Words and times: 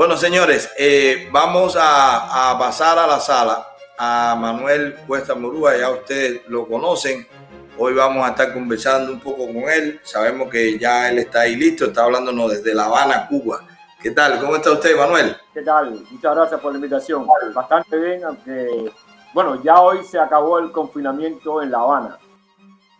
Bueno, 0.00 0.16
señores, 0.16 0.72
eh, 0.78 1.28
vamos 1.30 1.76
a, 1.78 2.56
pasar 2.58 2.98
a 2.98 3.06
la 3.06 3.20
sala 3.20 3.66
a 3.98 4.34
Manuel 4.34 4.94
Cuesta 5.06 5.34
Murúa, 5.34 5.76
ya 5.76 5.90
ustedes 5.90 6.40
lo 6.48 6.66
conocen. 6.66 7.28
Hoy 7.76 7.92
vamos 7.92 8.24
a 8.26 8.30
estar 8.30 8.54
conversando 8.54 9.12
un 9.12 9.20
poco 9.20 9.46
con 9.46 9.68
él. 9.68 10.00
Sabemos 10.02 10.48
que 10.48 10.78
ya 10.78 11.10
él 11.10 11.18
está 11.18 11.40
ahí 11.40 11.54
listo, 11.54 11.84
está 11.84 12.04
hablándonos 12.04 12.50
desde 12.50 12.74
La 12.74 12.86
Habana, 12.86 13.28
Cuba. 13.28 13.60
¿Qué 14.00 14.12
tal? 14.12 14.40
¿Cómo 14.40 14.56
está 14.56 14.72
usted, 14.72 14.96
Manuel? 14.96 15.36
¿Qué 15.52 15.60
tal? 15.60 16.02
Muchas 16.10 16.34
gracias 16.34 16.60
por 16.62 16.72
la 16.72 16.78
invitación. 16.78 17.26
Bastante 17.52 17.98
bien, 17.98 18.24
aunque, 18.24 18.90
bueno, 19.34 19.62
ya 19.62 19.82
hoy 19.82 20.02
se 20.02 20.18
acabó 20.18 20.60
el 20.60 20.72
confinamiento 20.72 21.60
en 21.60 21.72
La 21.72 21.80
Habana. 21.80 22.18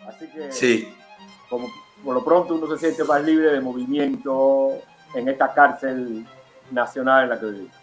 Así 0.06 0.28
que, 0.30 0.52
sí. 0.52 0.95
como 1.48 1.66
por 2.04 2.14
lo 2.14 2.23
pronto 2.23 2.56
uno 2.56 2.68
se 2.76 2.78
siente 2.78 3.04
más 3.04 3.24
libre 3.24 3.52
de 3.52 3.60
movimiento 3.62 4.73
en 5.14 5.28
esta 5.30 5.54
cárcel 5.54 6.26
nacional 6.70 7.24
en 7.24 7.29
la 7.30 7.41
que 7.41 7.47
vivimos. 7.47 7.77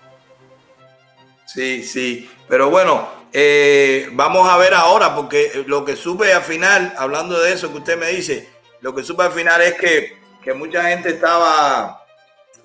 Sí, 1.46 1.84
sí, 1.84 2.30
pero 2.48 2.70
bueno, 2.70 3.08
eh, 3.32 4.10
vamos 4.12 4.50
a 4.50 4.58
ver 4.58 4.74
ahora, 4.74 5.16
porque 5.16 5.64
lo 5.66 5.86
que 5.86 5.96
supe 5.96 6.34
al 6.34 6.44
final, 6.44 6.94
hablando 6.98 7.40
de 7.40 7.54
eso 7.54 7.72
que 7.72 7.78
usted 7.78 7.98
me 7.98 8.10
dice, 8.10 8.50
lo 8.82 8.94
que 8.94 9.04
supe 9.04 9.24
al 9.24 9.32
final 9.32 9.62
es 9.62 9.76
que, 9.76 10.18
que 10.44 10.54
mucha 10.54 10.84
gente 10.84 11.10
estaba 11.10 12.06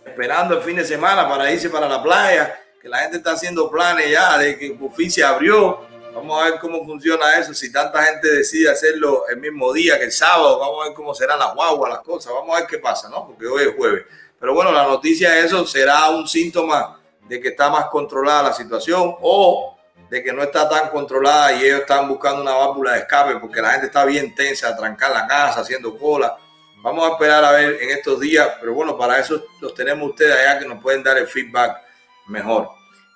esperando 0.04 0.56
el 0.56 0.62
fin 0.62 0.76
de 0.76 0.84
semana 0.84 1.28
para 1.28 1.50
irse 1.52 1.70
para 1.70 1.88
la 1.88 2.02
playa, 2.02 2.58
que 2.80 2.88
la 2.88 2.98
gente 2.98 3.18
está 3.18 3.32
haciendo 3.32 3.70
planes 3.70 4.10
ya 4.10 4.36
de 4.38 4.58
que 4.58 4.72
por 4.72 4.92
fin 4.92 5.10
abrió. 5.24 5.92
Vamos 6.14 6.42
a 6.42 6.50
ver 6.50 6.60
cómo 6.60 6.84
funciona 6.84 7.38
eso, 7.38 7.54
si 7.54 7.72
tanta 7.72 8.02
gente 8.02 8.28
decide 8.28 8.68
hacerlo 8.68 9.26
el 9.28 9.38
mismo 9.38 9.72
día 9.72 9.98
que 9.98 10.04
el 10.04 10.12
sábado, 10.12 10.58
vamos 10.58 10.82
a 10.82 10.88
ver 10.88 10.94
cómo 10.94 11.14
serán 11.14 11.38
las 11.38 11.54
guaguas, 11.54 11.90
las 11.90 12.02
cosas, 12.02 12.34
vamos 12.34 12.54
a 12.54 12.60
ver 12.60 12.68
qué 12.68 12.78
pasa, 12.78 13.08
¿no? 13.08 13.26
Porque 13.26 13.46
hoy 13.46 13.62
es 13.62 13.74
jueves. 13.74 14.04
Pero 14.42 14.54
bueno, 14.54 14.72
la 14.72 14.82
noticia 14.82 15.30
de 15.30 15.42
eso 15.42 15.64
será 15.64 16.10
un 16.10 16.26
síntoma 16.26 16.98
de 17.28 17.40
que 17.40 17.50
está 17.50 17.70
más 17.70 17.84
controlada 17.86 18.48
la 18.48 18.52
situación 18.52 19.14
o 19.20 19.78
de 20.10 20.20
que 20.20 20.32
no 20.32 20.42
está 20.42 20.68
tan 20.68 20.88
controlada 20.88 21.52
y 21.52 21.64
ellos 21.64 21.82
están 21.82 22.08
buscando 22.08 22.42
una 22.42 22.52
válvula 22.52 22.94
de 22.94 22.98
escape 22.98 23.36
porque 23.36 23.62
la 23.62 23.70
gente 23.70 23.86
está 23.86 24.04
bien 24.04 24.34
tensa, 24.34 24.76
trancar 24.76 25.12
la 25.12 25.28
casa, 25.28 25.60
haciendo 25.60 25.96
cola. 25.96 26.36
Vamos 26.82 27.08
a 27.08 27.12
esperar 27.12 27.44
a 27.44 27.52
ver 27.52 27.78
en 27.82 27.90
estos 27.90 28.18
días, 28.18 28.48
pero 28.58 28.74
bueno, 28.74 28.98
para 28.98 29.20
eso 29.20 29.44
los 29.60 29.72
tenemos 29.74 30.10
ustedes 30.10 30.36
allá 30.36 30.58
que 30.58 30.66
nos 30.66 30.82
pueden 30.82 31.04
dar 31.04 31.18
el 31.18 31.28
feedback 31.28 31.80
mejor. 32.26 32.68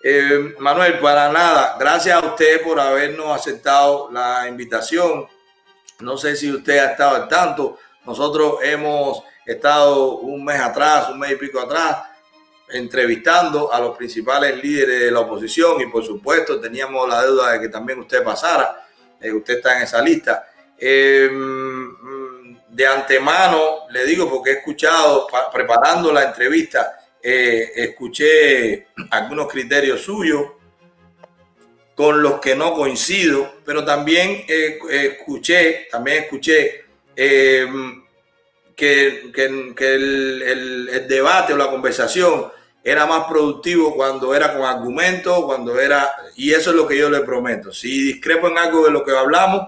Eh, 0.05 0.55
Manuel, 0.61 1.01
para 1.01 1.33
nada, 1.33 1.75
gracias 1.77 2.23
a 2.23 2.25
usted 2.25 2.63
por 2.63 2.79
habernos 2.79 3.37
aceptado 3.37 4.13
la 4.13 4.47
invitación. 4.47 5.27
No 5.99 6.17
sé 6.17 6.37
si 6.37 6.53
usted 6.53 6.79
ha 6.79 6.93
estado 6.93 7.17
al 7.17 7.27
tanto. 7.27 7.81
Nosotros 8.05 8.59
hemos 8.63 9.25
estado 9.47 10.19
un 10.19 10.45
mes 10.45 10.61
atrás, 10.61 11.09
un 11.11 11.21
mes 11.21 11.33
y 11.33 11.37
pico 11.37 11.61
atrás, 11.61 11.99
entrevistando 12.69 13.73
a 13.73 13.81
los 13.81 13.97
principales 13.97 14.61
líderes 14.63 15.01
de 15.01 15.11
la 15.11 15.21
oposición 15.21 15.81
y 15.81 15.87
por 15.87 16.05
supuesto 16.05 16.61
teníamos 16.61 17.09
la 17.09 17.23
deuda 17.23 17.53
de 17.53 17.61
que 17.61 17.69
también 17.69 18.01
usted 18.01 18.25
pasara. 18.25 18.85
Eh, 19.21 19.33
usted 19.33 19.59
está 19.59 19.77
en 19.77 19.85
esa 19.85 20.03
lista. 20.03 20.51
Eh, 20.77 21.31
de 22.69 22.87
antemano 22.87 23.89
le 23.91 24.05
digo 24.05 24.29
porque 24.29 24.51
he 24.51 24.53
escuchado, 24.55 25.27
preparando 25.53 26.13
la 26.13 26.25
entrevista, 26.25 26.99
eh, 27.23 27.73
escuché 27.75 28.89
algunos 29.11 29.49
criterios 29.49 30.03
suyos 30.03 30.53
con 31.95 32.21
los 32.21 32.41
que 32.41 32.55
no 32.55 32.75
coincido, 32.75 33.55
pero 33.65 33.83
también 33.83 34.45
escuché, 34.47 35.89
también 35.91 36.25
escuché 36.25 36.85
eh, 38.79 39.33
que, 39.35 39.95
el, 39.95 41.07
debate 41.09 41.55
o 41.55 41.57
la 41.57 41.71
conversación 41.71 42.53
era 42.85 43.07
más 43.07 43.27
productivo 43.27 43.95
cuando 43.95 44.35
era 44.35 44.53
con 44.53 44.65
argumentos, 44.65 45.45
cuando 45.45 45.79
era, 45.81 46.13
y 46.37 46.53
eso 46.53 46.71
es 46.71 46.77
lo 46.77 46.87
que 46.87 46.99
yo 46.99 47.11
le 47.11 47.21
prometo. 47.21 47.73
Si 47.73 47.89
discrepo 48.13 48.49
en 48.49 48.59
algo 48.59 48.85
de 48.85 48.91
lo 48.91 49.05
que 49.05 49.17
hablamos, 49.17 49.67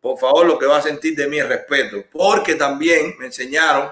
por 0.00 0.18
favor, 0.18 0.46
lo 0.46 0.58
que 0.58 0.66
va 0.66 0.78
a 0.78 0.82
sentir 0.82 1.16
de 1.16 1.26
mí 1.26 1.38
es 1.38 1.48
respeto, 1.48 2.04
porque 2.10 2.54
también 2.54 3.16
me 3.18 3.26
enseñaron, 3.26 3.90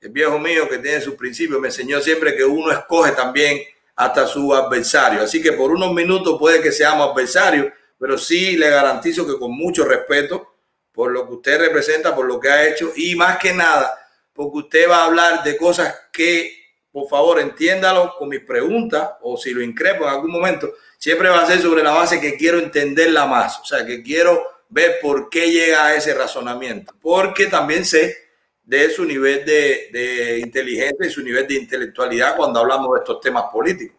el 0.00 0.10
viejo 0.10 0.38
mío 0.38 0.68
que 0.68 0.78
tiene 0.78 1.00
sus 1.00 1.14
principios, 1.14 1.60
me 1.60 1.68
enseñó 1.68 2.00
siempre 2.00 2.36
que 2.36 2.44
uno 2.44 2.70
escoge 2.70 3.12
también 3.12 3.60
hasta 3.94 4.26
su 4.26 4.54
adversario. 4.54 5.22
Así 5.22 5.40
que 5.40 5.52
por 5.52 5.70
unos 5.70 5.92
minutos 5.92 6.36
puede 6.38 6.60
que 6.60 6.72
seamos 6.72 7.10
adversarios, 7.10 7.72
pero 7.98 8.18
sí 8.18 8.56
le 8.56 8.68
garantizo 8.68 9.26
que 9.26 9.38
con 9.38 9.52
mucho 9.52 9.84
respeto 9.84 10.55
por 10.96 11.12
lo 11.12 11.26
que 11.28 11.34
usted 11.34 11.60
representa, 11.60 12.16
por 12.16 12.24
lo 12.24 12.40
que 12.40 12.48
ha 12.48 12.66
hecho 12.66 12.90
y 12.96 13.14
más 13.14 13.36
que 13.36 13.52
nada, 13.52 13.98
porque 14.32 14.58
usted 14.60 14.88
va 14.88 15.02
a 15.02 15.04
hablar 15.04 15.44
de 15.44 15.54
cosas 15.58 15.94
que, 16.10 16.50
por 16.90 17.06
favor, 17.06 17.38
entiéndalo 17.38 18.14
con 18.18 18.30
mis 18.30 18.40
preguntas 18.40 19.10
o 19.20 19.36
si 19.36 19.52
lo 19.52 19.60
increpo 19.60 20.04
en 20.04 20.10
algún 20.10 20.30
momento, 20.30 20.72
siempre 20.96 21.28
va 21.28 21.42
a 21.42 21.46
ser 21.46 21.60
sobre 21.60 21.82
la 21.82 21.92
base 21.92 22.18
que 22.18 22.38
quiero 22.38 22.58
entenderla 22.58 23.26
más, 23.26 23.60
o 23.60 23.64
sea, 23.66 23.84
que 23.84 24.02
quiero 24.02 24.42
ver 24.70 24.98
por 25.02 25.28
qué 25.28 25.52
llega 25.52 25.84
a 25.84 25.94
ese 25.94 26.14
razonamiento, 26.14 26.94
porque 27.02 27.46
también 27.46 27.84
sé 27.84 28.16
de 28.64 28.88
su 28.88 29.04
nivel 29.04 29.44
de, 29.44 30.40
inteligencia 30.42 31.06
y 31.06 31.10
su 31.10 31.22
nivel 31.22 31.46
de 31.46 31.56
intelectualidad 31.56 32.36
cuando 32.36 32.60
hablamos 32.60 32.94
de 32.94 33.00
estos 33.00 33.20
temas 33.20 33.44
políticos. 33.52 33.98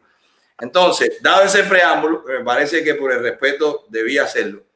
Entonces, 0.60 1.22
dado 1.22 1.44
ese 1.44 1.64
preámbulo, 1.64 2.24
me 2.28 2.44
parece 2.44 2.84
que 2.84 2.96
por 2.96 3.12
el 3.12 3.22
respeto 3.22 3.86
debía 3.90 4.24
hacerlo. 4.24 4.67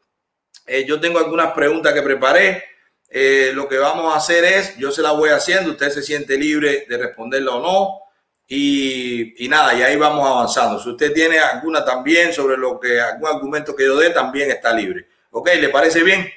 Eh, 0.65 0.85
yo 0.85 0.99
tengo 0.99 1.19
algunas 1.19 1.53
preguntas 1.53 1.93
que 1.93 2.01
preparé. 2.01 2.63
Eh, 3.09 3.51
lo 3.53 3.67
que 3.67 3.77
vamos 3.77 4.13
a 4.13 4.17
hacer 4.17 4.43
es, 4.45 4.77
yo 4.77 4.91
se 4.91 5.01
las 5.01 5.15
voy 5.15 5.29
haciendo, 5.29 5.71
usted 5.71 5.89
se 5.89 6.01
siente 6.01 6.37
libre 6.37 6.85
de 6.87 6.97
responderla 6.97 7.55
o 7.55 7.61
no. 7.61 7.99
Y, 8.47 9.45
y, 9.45 9.47
nada, 9.49 9.73
y 9.73 9.81
ahí 9.81 9.97
vamos 9.97 10.27
avanzando. 10.27 10.79
Si 10.79 10.89
usted 10.89 11.13
tiene 11.13 11.39
alguna 11.39 11.85
también 11.85 12.33
sobre 12.33 12.57
lo 12.57 12.79
que, 12.79 12.99
algún 12.99 13.27
argumento 13.27 13.75
que 13.75 13.85
yo 13.85 13.97
dé, 13.97 14.09
también 14.09 14.51
está 14.51 14.73
libre. 14.73 15.07
¿Ok? 15.31 15.49
¿Le 15.59 15.69
parece 15.69 16.03
bien? 16.03 16.27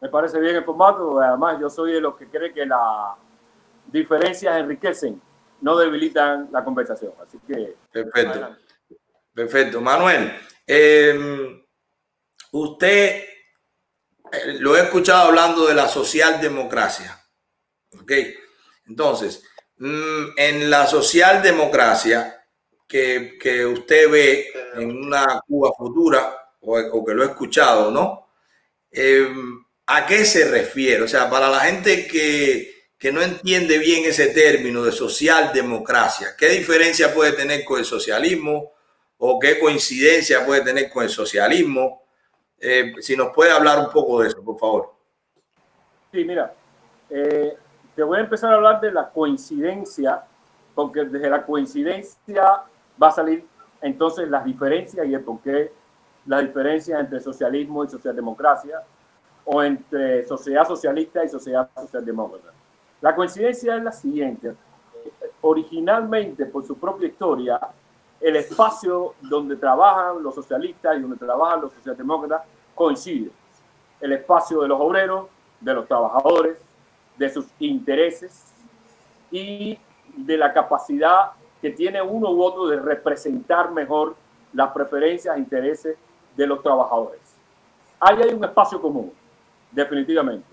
Me 0.00 0.08
parece 0.08 0.38
bien 0.38 0.56
el 0.56 0.64
formato. 0.64 1.20
Además, 1.20 1.58
yo 1.60 1.70
soy 1.70 1.92
de 1.92 2.00
los 2.00 2.16
que 2.16 2.28
cree 2.28 2.52
que 2.52 2.66
las 2.66 3.16
diferencias 3.86 4.58
enriquecen, 4.58 5.20
no 5.60 5.76
debilitan 5.76 6.48
la 6.52 6.62
conversación. 6.62 7.12
Así 7.26 7.38
que. 7.46 7.76
Perfecto. 7.90 8.56
Perfecto. 9.34 9.80
Manuel, 9.80 10.32
em, 10.66 11.62
usted 12.60 13.24
eh, 14.32 14.56
lo 14.58 14.76
he 14.76 14.82
escuchado 14.82 15.28
hablando 15.28 15.66
de 15.66 15.74
la 15.74 15.88
socialdemocracia. 15.88 17.22
¿Ok? 18.00 18.12
Entonces, 18.86 19.42
mm, 19.78 20.26
en 20.36 20.70
la 20.70 20.86
socialdemocracia 20.86 22.44
que, 22.86 23.36
que 23.40 23.66
usted 23.66 24.10
ve 24.10 24.52
en 24.74 24.90
una 24.90 25.40
Cuba 25.46 25.72
futura, 25.76 26.46
o, 26.60 27.04
que 27.04 27.14
lo 27.14 27.22
he 27.22 27.26
escuchado, 27.26 27.90
¿no? 27.90 28.28
Em, 28.90 29.64
¿A 29.86 30.04
qué 30.04 30.24
se 30.24 30.48
refiere? 30.48 31.02
O 31.02 31.08
sea, 31.08 31.30
para 31.30 31.48
la 31.48 31.60
gente 31.60 32.06
que, 32.06 32.74
no 33.12 33.22
entiende 33.22 33.78
bien 33.78 34.04
ese 34.04 34.26
término 34.28 34.82
de 34.82 34.90
socialdemocracia, 34.90 36.34
¿qué 36.36 36.48
diferencia 36.48 37.14
puede 37.14 37.32
tener 37.32 37.64
con 37.64 37.78
el 37.78 37.84
socialismo? 37.84 38.72
¿O 39.18 39.38
qué 39.38 39.60
coincidencia 39.60 40.44
puede 40.44 40.62
tener 40.62 40.90
con 40.90 41.04
el 41.04 41.10
socialismo? 41.10 42.05
Eh, 42.58 42.94
si 43.00 43.16
nos 43.16 43.28
puede 43.34 43.52
hablar 43.52 43.78
un 43.78 43.90
poco 43.90 44.20
de 44.20 44.28
eso, 44.28 44.42
por 44.42 44.58
favor. 44.58 44.94
Sí, 46.12 46.24
mira, 46.24 46.54
eh, 47.10 47.56
te 47.94 48.02
voy 48.02 48.18
a 48.18 48.20
empezar 48.22 48.52
a 48.52 48.56
hablar 48.56 48.80
de 48.80 48.92
la 48.92 49.10
coincidencia, 49.10 50.24
porque 50.74 51.04
desde 51.04 51.28
la 51.28 51.44
coincidencia 51.44 52.62
va 53.02 53.08
a 53.08 53.12
salir 53.12 53.46
entonces 53.82 54.28
las 54.28 54.44
diferencias 54.44 55.06
y 55.06 55.14
el 55.14 55.20
por 55.20 55.40
qué 55.40 55.72
la 56.26 56.40
diferencia 56.40 56.98
entre 56.98 57.20
socialismo 57.20 57.84
y 57.84 57.88
socialdemocracia 57.88 58.82
o 59.44 59.62
entre 59.62 60.24
sociedad 60.26 60.66
socialista 60.66 61.24
y 61.24 61.28
sociedad 61.28 61.70
socialdemócrata. 61.74 62.52
La 63.00 63.14
coincidencia 63.14 63.76
es 63.76 63.82
la 63.82 63.92
siguiente. 63.92 64.54
Originalmente, 65.42 66.46
por 66.46 66.66
su 66.66 66.76
propia 66.78 67.08
historia, 67.08 67.60
el 68.20 68.36
espacio 68.36 69.14
donde 69.20 69.56
trabajan 69.56 70.22
los 70.22 70.34
socialistas 70.34 70.96
y 70.96 71.00
donde 71.00 71.16
trabajan 71.16 71.60
los 71.60 71.72
socialdemócratas 71.72 72.42
coincide. 72.74 73.30
El 74.00 74.12
espacio 74.12 74.62
de 74.62 74.68
los 74.68 74.80
obreros, 74.80 75.26
de 75.60 75.74
los 75.74 75.86
trabajadores, 75.86 76.58
de 77.16 77.30
sus 77.30 77.46
intereses 77.58 78.52
y 79.30 79.78
de 80.16 80.36
la 80.36 80.52
capacidad 80.52 81.32
que 81.60 81.70
tiene 81.70 82.02
uno 82.02 82.30
u 82.30 82.42
otro 82.42 82.66
de 82.66 82.80
representar 82.80 83.70
mejor 83.72 84.16
las 84.52 84.72
preferencias 84.72 85.36
e 85.36 85.38
intereses 85.38 85.96
de 86.36 86.46
los 86.46 86.62
trabajadores. 86.62 87.20
Ahí 87.98 88.18
hay 88.22 88.34
un 88.34 88.44
espacio 88.44 88.80
común, 88.80 89.12
definitivamente, 89.72 90.46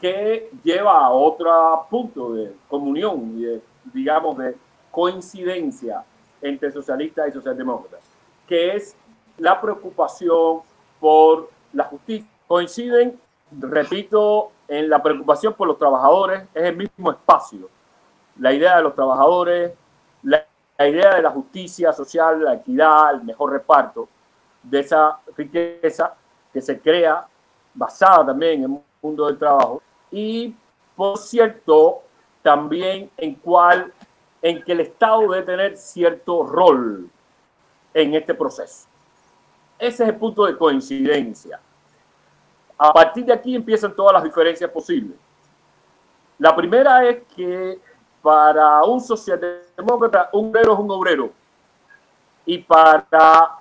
que 0.00 0.50
lleva 0.62 1.06
a 1.06 1.10
otro 1.10 1.86
punto 1.88 2.34
de 2.34 2.54
comunión 2.68 3.34
y 3.38 3.60
digamos, 3.92 4.36
de 4.38 4.56
coincidencia 4.90 6.04
entre 6.42 6.70
socialistas 6.70 7.28
y 7.28 7.32
socialdemócratas, 7.32 8.00
que 8.46 8.76
es 8.76 8.96
la 9.38 9.60
preocupación 9.60 10.60
por 11.00 11.48
la 11.72 11.84
justicia. 11.84 12.28
Coinciden, 12.46 13.18
repito, 13.60 14.50
en 14.68 14.90
la 14.90 15.02
preocupación 15.02 15.54
por 15.54 15.68
los 15.68 15.78
trabajadores, 15.78 16.42
es 16.52 16.64
el 16.64 16.76
mismo 16.76 17.10
espacio. 17.10 17.70
La 18.38 18.52
idea 18.52 18.76
de 18.76 18.82
los 18.82 18.94
trabajadores, 18.94 19.72
la 20.22 20.44
idea 20.78 21.14
de 21.14 21.22
la 21.22 21.30
justicia 21.30 21.92
social, 21.92 22.42
la 22.42 22.54
equidad, 22.54 23.14
el 23.14 23.22
mejor 23.22 23.52
reparto 23.52 24.08
de 24.62 24.80
esa 24.80 25.18
riqueza 25.36 26.14
que 26.52 26.60
se 26.60 26.80
crea 26.80 27.26
basada 27.74 28.26
también 28.26 28.64
en 28.64 28.72
el 28.72 28.80
mundo 29.00 29.26
del 29.26 29.38
trabajo 29.38 29.82
y 30.10 30.54
por 30.94 31.18
cierto 31.18 32.02
también 32.42 33.10
en 33.16 33.34
cuál 33.36 33.92
en 34.42 34.62
que 34.62 34.72
el 34.72 34.80
Estado 34.80 35.20
debe 35.20 35.42
tener 35.42 35.76
cierto 35.76 36.42
rol 36.44 37.08
en 37.94 38.14
este 38.14 38.34
proceso. 38.34 38.88
Ese 39.78 40.02
es 40.02 40.08
el 40.08 40.16
punto 40.16 40.44
de 40.44 40.58
coincidencia. 40.58 41.60
A 42.76 42.92
partir 42.92 43.24
de 43.24 43.32
aquí 43.32 43.54
empiezan 43.54 43.94
todas 43.94 44.12
las 44.12 44.24
diferencias 44.24 44.68
posibles. 44.70 45.16
La 46.38 46.54
primera 46.54 47.08
es 47.08 47.22
que 47.34 47.80
para 48.20 48.82
un 48.84 49.00
socialdemócrata, 49.00 50.30
un 50.32 50.48
obrero 50.48 50.72
es 50.72 50.78
un 50.78 50.90
obrero. 50.90 51.30
Y 52.44 52.58
para 52.58 53.58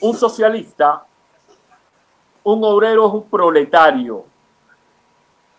un 0.00 0.14
socialista, 0.14 1.04
un 2.42 2.64
obrero 2.64 3.06
es 3.06 3.12
un 3.14 3.28
proletario. 3.28 4.24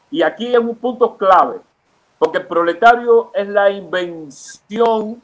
Y 0.10 0.22
aquí 0.22 0.54
es 0.54 0.60
un 0.60 0.75
punto 0.75 1.16
clave, 1.16 1.62
porque 2.21 2.38
el 2.38 2.45
proletario 2.45 3.31
es 3.33 3.47
la 3.47 3.71
invención 3.71 5.19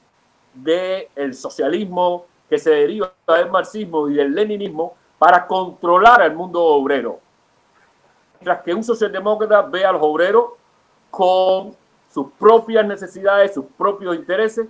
del 0.52 1.36
socialismo 1.36 2.26
que 2.50 2.58
se 2.58 2.72
deriva 2.72 3.14
del 3.28 3.52
marxismo 3.52 4.10
y 4.10 4.16
del 4.16 4.34
leninismo 4.34 4.96
para 5.20 5.46
controlar 5.46 6.24
al 6.24 6.36
mundo 6.36 6.60
obrero. 6.60 7.20
Mientras 8.34 8.64
que 8.64 8.74
un 8.74 8.84
socialdemócrata 8.84 9.62
ve 9.62 9.86
a 9.86 9.92
los 9.92 10.02
obreros 10.02 10.54
con 11.12 11.76
sus 12.10 12.32
propias 12.32 12.84
necesidades, 12.88 13.54
sus 13.54 13.66
propios 13.78 14.16
intereses 14.16 14.68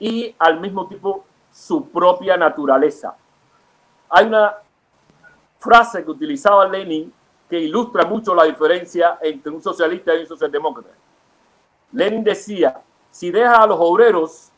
y 0.00 0.34
al 0.40 0.58
mismo 0.58 0.88
tiempo 0.88 1.24
su 1.52 1.88
propia 1.88 2.36
naturaleza. 2.36 3.16
Hay 4.08 4.26
una 4.26 4.56
frase 5.60 6.04
que 6.04 6.10
utilizaba 6.10 6.66
Lenin 6.66 7.14
que 7.48 7.60
ilustra 7.60 8.04
mucho 8.06 8.34
la 8.34 8.42
diferencia 8.42 9.20
entre 9.22 9.52
un 9.52 9.62
socialista 9.62 10.16
y 10.16 10.22
un 10.22 10.26
socialdemócrata. 10.26 11.03
Lenin 11.94 12.22
decía, 12.22 12.82
si 13.10 13.30
deja 13.30 13.62
a 13.62 13.66
los 13.66 13.78
obreros 13.80 14.50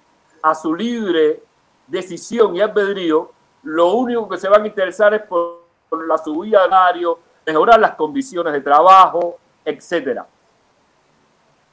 a 0.42 0.54
su 0.54 0.74
libre 0.74 1.42
decisión 1.86 2.56
y 2.56 2.60
albedrío, 2.60 3.30
lo 3.62 3.92
único 3.92 4.28
que 4.28 4.38
se 4.38 4.48
van 4.48 4.64
a 4.64 4.66
interesar 4.66 5.14
es 5.14 5.22
por, 5.22 5.64
la 6.06 6.18
subida 6.18 6.64
de 6.64 6.64
salario, 6.64 7.18
mejorar 7.46 7.78
las 7.78 7.94
condiciones 7.94 8.52
de 8.52 8.60
trabajo, 8.60 9.38
etcétera 9.64 10.26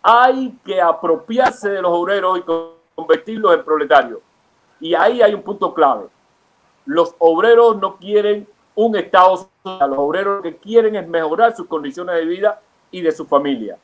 hay 0.03 0.51
que 0.65 0.81
apropiarse 0.81 1.69
de 1.69 1.81
los 1.81 1.91
obreros 1.93 2.37
y 2.37 2.43
convertirlos 2.93 3.55
en 3.55 3.63
proletarios. 3.63 4.19
Y 4.81 4.93
ahí 4.93 5.21
hay 5.21 5.33
un 5.33 5.41
punto 5.41 5.73
clave. 5.73 6.07
Los 6.85 7.15
obreros 7.19 7.77
no 7.77 7.95
quieren 7.95 8.45
un 8.75 8.97
Estado 8.97 9.37
social, 9.37 9.89
los 9.89 9.99
obreros 9.99 10.37
lo 10.37 10.41
que 10.41 10.57
quieren 10.57 10.97
es 10.97 11.07
mejorar 11.07 11.55
sus 11.55 11.67
condiciones 11.67 12.15
de 12.15 12.25
vida 12.25 12.61
y 12.91 12.99
de 12.99 13.13
su 13.13 13.25
familia. 13.25 13.77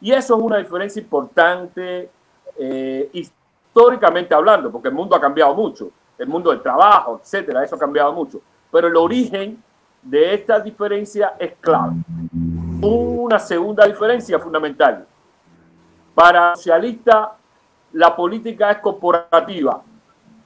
Y 0.00 0.12
eso 0.12 0.36
es 0.36 0.42
una 0.42 0.58
diferencia 0.58 1.00
importante 1.00 2.10
eh, 2.58 3.10
históricamente 3.12 4.34
hablando, 4.34 4.70
porque 4.70 4.88
el 4.88 4.94
mundo 4.94 5.16
ha 5.16 5.20
cambiado 5.20 5.54
mucho, 5.54 5.90
el 6.18 6.26
mundo 6.26 6.50
del 6.50 6.62
trabajo, 6.62 7.20
etcétera, 7.22 7.64
eso 7.64 7.76
ha 7.76 7.78
cambiado 7.78 8.12
mucho. 8.12 8.40
Pero 8.70 8.88
el 8.88 8.96
origen 8.96 9.62
de 10.02 10.34
esta 10.34 10.60
diferencia 10.60 11.34
es 11.38 11.54
clave. 11.60 11.94
Una 12.80 13.38
segunda 13.38 13.86
diferencia 13.86 14.38
fundamental 14.38 15.06
para 16.14 16.50
el 16.50 16.56
socialista, 16.56 17.36
la 17.92 18.16
política 18.16 18.70
es 18.70 18.78
corporativa. 18.78 19.82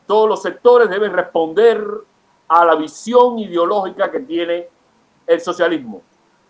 Todos 0.07 0.29
los 0.29 0.43
sectores 0.43 0.91
deben 0.91 1.13
responder 1.13 1.87
a 2.49 2.65
la 2.65 2.75
visión 2.75 3.39
ideológica 3.39 4.11
que 4.11 4.19
tiene 4.21 4.69
el 5.25 5.41
socialismo. 5.41 6.03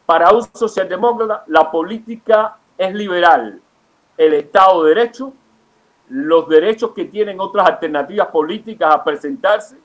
Para 0.07 0.33
un 0.33 0.43
socialdemócrata, 0.43 1.45
la 1.49 1.71
política 1.71 2.57
es 2.81 2.95
liberal. 2.95 3.61
El 4.17 4.33
Estado 4.33 4.85
de 4.85 4.95
Derecho, 4.95 5.35
los 6.09 6.49
derechos 6.49 6.93
que 6.93 7.05
tienen 7.05 7.39
otras 7.39 7.69
alternativas 7.69 8.29
políticas 8.29 8.95
a 8.95 9.05
presentarse, 9.05 9.77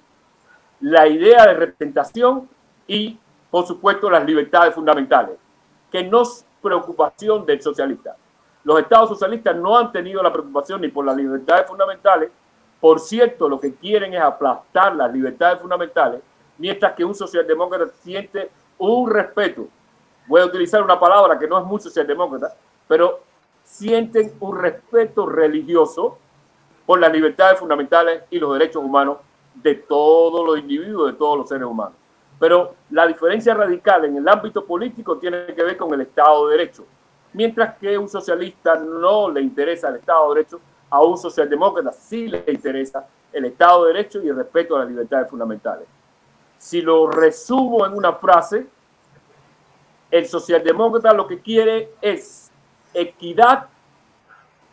la 0.80 1.06
idea 1.06 1.46
de 1.46 1.54
representación 1.56 2.48
y, 2.88 3.20
por 3.52 3.68
supuesto, 3.68 4.10
las 4.10 4.26
libertades 4.26 4.74
fundamentales, 4.74 5.36
que 5.92 6.04
no 6.06 6.22
es 6.22 6.46
preocupación 6.62 7.46
del 7.46 7.62
socialista. 7.62 8.16
Los 8.64 8.80
estados 8.80 9.10
socialistas 9.10 9.58
no 9.58 9.78
han 9.78 9.92
tenido 9.92 10.24
la 10.24 10.32
preocupación 10.32 10.80
ni 10.80 10.88
por 10.88 11.04
las 11.04 11.18
libertades 11.18 11.68
fundamentales. 11.68 12.32
Por 12.80 13.02
cierto, 13.02 13.50
lo 13.50 13.60
que 13.60 13.76
quieren 13.76 14.14
es 14.14 14.22
aplastar 14.22 14.96
las 14.96 15.12
libertades 15.12 15.60
fundamentales, 15.60 16.22
mientras 16.58 16.94
que 16.94 17.04
un 17.04 17.14
socialdemócrata 17.14 17.92
siente 18.02 18.50
un 18.78 19.10
respeto. 19.10 19.68
Voy 20.28 20.40
a 20.40 20.46
utilizar 20.46 20.82
una 20.82 20.98
palabra 20.98 21.38
que 21.38 21.46
no 21.46 21.60
es 21.60 21.66
muy 21.66 21.82
socialdemócrata, 21.82 22.56
pero 22.88 23.22
sienten 23.64 24.34
un 24.40 24.60
respeto 24.60 25.26
religioso 25.26 26.18
por 26.86 27.00
las 27.00 27.12
libertades 27.12 27.60
fundamentales 27.60 28.24
y 28.30 28.40
los 28.40 28.54
derechos 28.54 28.84
humanos 28.84 29.18
de 29.56 29.76
todos 29.76 30.46
los 30.46 30.60
individuos, 30.60 31.12
de 31.12 31.18
todos 31.18 31.38
los 31.40 31.50
seres 31.50 31.66
humanos. 31.66 31.94
Pero 32.40 32.76
la 32.92 33.08
diferencia 33.08 33.54
radical 33.54 34.06
en 34.06 34.18
el 34.18 34.28
ámbito 34.28 34.66
político 34.66 35.18
tiene 35.18 35.48
que 35.48 35.64
ver 35.64 35.78
con 35.78 35.94
el 35.94 36.02
Estado 36.02 36.48
de 36.48 36.58
Derecho 36.58 36.86
mientras 37.36 37.78
que 37.78 37.98
un 37.98 38.08
socialista 38.08 38.76
no 38.76 39.30
le 39.30 39.42
interesa 39.42 39.90
el 39.90 39.98
Estado 39.98 40.30
de 40.30 40.36
Derecho, 40.36 40.62
a 40.90 41.02
un 41.02 41.18
socialdemócrata 41.18 41.92
sí 41.92 42.28
le 42.28 42.44
interesa 42.48 43.06
el 43.34 43.46
Estado 43.46 43.86
de 43.86 43.94
Derecho 43.94 44.24
y 44.24 44.30
el 44.30 44.38
respeto 44.38 44.76
a 44.76 44.80
las 44.80 44.88
libertades 44.88 45.30
fundamentales. 45.30 45.86
Si 46.58 46.82
lo 46.82 47.08
resumo 47.08 47.86
en 47.86 47.94
una 47.94 48.14
frase, 48.14 48.66
el 50.10 50.26
socialdemócrata 50.28 51.14
lo 51.14 51.28
que 51.28 51.42
quiere 51.42 51.92
es 52.02 52.45
equidad 52.96 53.68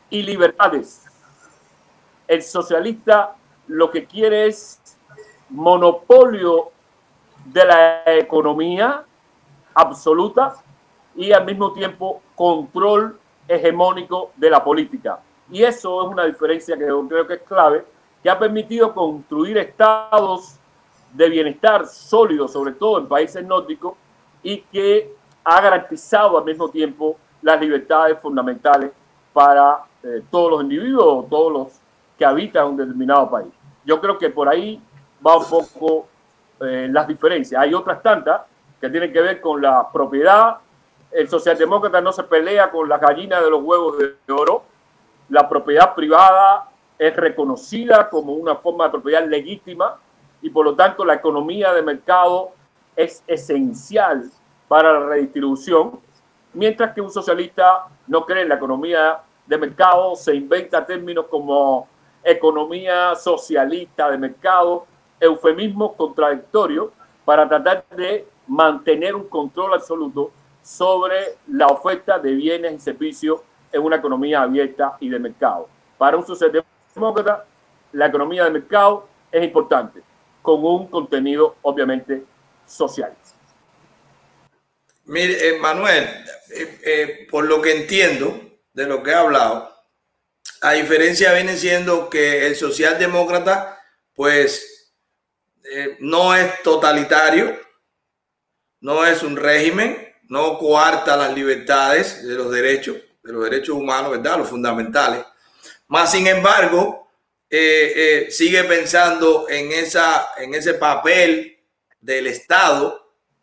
y 0.08 0.22
libertades. 0.22 1.04
El 2.26 2.42
socialista 2.42 3.36
lo 3.66 3.90
que 3.90 4.06
quiere 4.06 4.46
es 4.46 4.80
monopolio 5.50 6.70
de 7.44 7.64
la 7.64 8.02
economía 8.06 9.05
absoluta 9.74 10.55
y 11.14 11.32
al 11.32 11.44
mismo 11.44 11.72
tiempo 11.72 12.22
control 12.34 13.19
hegemónico 13.48 14.32
de 14.36 14.50
la 14.50 14.62
política. 14.62 15.20
Y 15.50 15.62
eso 15.62 16.02
es 16.02 16.08
una 16.08 16.24
diferencia 16.24 16.76
que 16.76 16.86
yo 16.86 17.06
creo 17.08 17.26
que 17.26 17.34
es 17.34 17.43
clave, 17.43 17.84
que 18.22 18.31
ha 18.31 18.38
permitido 18.38 18.94
construir 18.94 19.58
estados 19.58 20.56
de 21.12 21.29
bienestar 21.29 21.86
sólidos, 21.86 22.52
sobre 22.52 22.72
todo 22.72 22.98
en 22.98 23.06
países 23.06 23.44
nórdicos, 23.44 23.94
y 24.43 24.62
que 24.62 25.14
ha 25.44 25.60
garantizado 25.60 26.38
al 26.38 26.44
mismo 26.44 26.69
tiempo 26.70 27.19
las 27.43 27.61
libertades 27.61 28.19
fundamentales 28.20 28.91
para 29.32 29.84
eh, 30.03 30.22
todos 30.31 30.51
los 30.53 30.63
individuos, 30.63 31.29
todos 31.29 31.53
los 31.53 31.69
que 32.19 32.25
habitan 32.25 32.69
un 32.69 32.77
determinado 32.77 33.31
país. 33.31 33.53
Yo 33.84 34.01
creo 34.01 34.19
que 34.19 34.31
por 34.31 34.49
ahí 34.49 34.81
va 35.25 35.37
un 35.37 35.44
poco 35.44 36.06
eh, 36.61 36.89
las 36.91 37.06
diferencias. 37.06 37.61
Hay 37.61 37.75
otras 37.75 38.03
tantas 38.03 38.43
que 38.81 38.89
tienen 38.89 39.13
que 39.13 39.20
ver 39.20 39.41
con 39.41 39.61
la 39.61 39.91
propiedad, 39.93 40.58
el 41.13 41.29
socialdemócrata 41.29 42.01
no 42.01 42.11
se 42.11 42.22
pelea 42.22 42.70
con 42.70 42.89
la 42.89 42.96
gallina 42.99 43.41
de 43.41 43.51
los 43.51 43.63
huevos 43.63 43.99
de 43.99 44.32
oro. 44.32 44.65
La 45.29 45.49
propiedad 45.49 45.94
privada 45.94 46.70
es 46.99 47.15
reconocida 47.15 48.08
como 48.08 48.32
una 48.32 48.56
forma 48.56 48.84
de 48.84 48.91
propiedad 48.91 49.27
legítima 49.27 49.99
y 50.41 50.49
por 50.49 50.65
lo 50.65 50.75
tanto 50.75 51.05
la 51.05 51.15
economía 51.15 51.72
de 51.75 51.82
mercado 51.82 52.53
es 52.96 53.22
esencial 53.27 54.31
para 54.69 54.93
la 54.93 55.06
redistribución, 55.06 56.01
mientras 56.54 56.92
que 56.92 57.00
un 57.00 57.10
socialista 57.10 57.86
no 58.06 58.24
cree 58.24 58.42
en 58.42 58.48
la 58.48 58.56
economía 58.56 59.20
de 59.46 59.58
mercado, 59.58 60.14
se 60.16 60.34
inventa 60.34 60.84
términos 60.84 61.26
como 61.28 61.88
economía 62.24 63.14
socialista 63.14 64.10
de 64.10 64.18
mercado, 64.18 64.86
eufemismos 65.18 65.92
contradictorios 65.96 66.90
para 67.24 67.48
tratar 67.48 67.84
de 67.90 68.26
mantener 68.46 69.14
un 69.14 69.28
control 69.28 69.74
absoluto 69.74 70.30
sobre 70.62 71.36
la 71.48 71.66
oferta 71.66 72.18
de 72.18 72.32
bienes 72.32 72.72
y 72.74 72.78
servicios 72.78 73.40
en 73.72 73.82
una 73.82 73.96
economía 73.96 74.42
abierta 74.42 74.96
y 75.00 75.08
de 75.08 75.18
mercado. 75.18 75.68
Para 75.98 76.16
un 76.16 76.26
socialdemócrata, 76.26 77.44
la 77.92 78.06
economía 78.06 78.44
de 78.44 78.50
mercado 78.50 79.06
es 79.30 79.42
importante, 79.44 80.02
con 80.40 80.64
un 80.64 80.86
contenido 80.86 81.56
obviamente 81.62 82.24
social. 82.66 83.12
Mire, 85.04 85.48
eh, 85.48 85.58
Manuel, 85.58 86.04
eh, 86.50 86.78
eh, 86.84 87.26
por 87.30 87.44
lo 87.44 87.60
que 87.60 87.72
entiendo 87.72 88.40
de 88.72 88.86
lo 88.86 89.02
que 89.02 89.10
he 89.10 89.14
hablado, 89.14 89.74
a 90.60 90.72
diferencia 90.72 91.34
viene 91.34 91.56
siendo 91.56 92.08
que 92.08 92.46
el 92.46 92.56
socialdemócrata, 92.56 93.80
pues, 94.14 94.68
no 96.00 96.34
es 96.34 96.62
totalitario, 96.62 97.58
no 98.80 99.06
es 99.06 99.22
un 99.22 99.36
régimen, 99.36 100.12
no 100.28 100.58
coarta 100.58 101.16
las 101.16 101.34
libertades 101.34 102.26
de 102.26 102.34
los 102.34 102.50
derechos, 102.50 102.96
de 103.22 103.32
los 103.32 103.44
derechos 103.44 103.76
humanos, 103.76 104.10
¿verdad? 104.10 104.38
Los 104.38 104.48
fundamentales. 104.48 105.24
Más 105.86 106.10
sin 106.10 106.26
embargo, 106.26 107.08
sigue 107.48 108.64
pensando 108.64 109.48
en, 109.48 109.72
esa, 109.72 110.30
en 110.36 110.54
ese 110.54 110.74
papel 110.74 111.58
del 112.00 112.26
Estado 112.26 113.01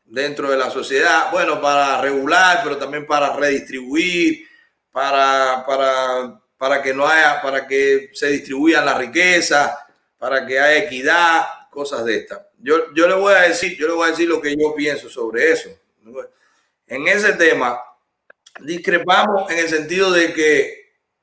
dentro 0.10 0.50
de 0.50 0.58
la 0.58 0.70
sociedad, 0.70 1.32
bueno, 1.32 1.62
para 1.62 2.02
regular, 2.02 2.62
pero 2.64 2.78
también 2.78 3.06
para 3.06 3.36
redistribuir, 3.36 4.48
para, 4.92 5.64
para, 5.66 6.42
para 6.58 6.82
que 6.82 6.94
no 6.94 7.08
haya, 7.08 7.42
para 7.42 7.68
que 7.68 8.10
se 8.14 8.28
distribuyan 8.28 8.86
las 8.86 8.98
riquezas, 8.98 9.74
para 10.18 10.46
que 10.46 10.60
haya 10.60 10.84
equidad, 10.84 11.46
cosas 11.70 12.04
de 12.06 12.18
estas. 12.18 12.42
Yo, 12.58 12.94
yo 12.94 13.08
le 13.08 13.14
voy 13.14 13.34
a 13.34 13.42
decir, 13.42 13.78
yo 13.78 13.88
le 13.88 13.94
voy 13.94 14.08
a 14.08 14.12
decir 14.12 14.28
lo 14.28 14.42
que 14.42 14.56
yo 14.56 14.74
pienso 14.76 15.10
sobre 15.10 15.52
eso. 15.52 15.70
En 16.88 17.08
ese 17.08 17.34
tema, 17.34 17.80
discrepamos 18.62 19.50
en 19.52 19.60
el 19.60 19.70
sentido 19.70 20.12
de 20.12 20.34
que 20.34 20.80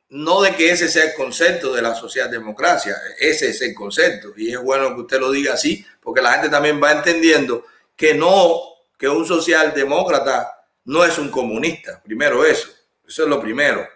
no 0.08 0.40
de 0.40 0.54
que 0.54 0.70
ese 0.70 0.88
sea 0.88 1.04
el 1.04 1.14
concepto 1.14 1.74
de 1.74 1.82
la 1.82 1.94
socialdemocracia, 1.94 2.96
ese 3.18 3.48
es 3.48 3.60
el 3.62 3.74
concepto 3.74 4.32
y 4.36 4.52
es 4.52 4.62
bueno 4.62 4.94
que 4.94 5.00
usted 5.00 5.18
lo 5.18 5.32
diga 5.32 5.54
así 5.54 5.84
porque 6.00 6.22
la 6.22 6.32
gente 6.32 6.48
también 6.48 6.80
va 6.80 6.92
entendiendo 6.92 7.66
que 7.96 8.14
no, 8.14 8.75
que 8.98 9.08
un 9.08 9.26
socialdemócrata 9.26 10.50
no 10.84 11.04
es 11.04 11.18
un 11.18 11.30
comunista, 11.30 12.02
primero 12.02 12.44
eso, 12.44 12.68
eso 13.06 13.22
es 13.24 13.28
lo 13.28 13.40
primero, 13.40 13.86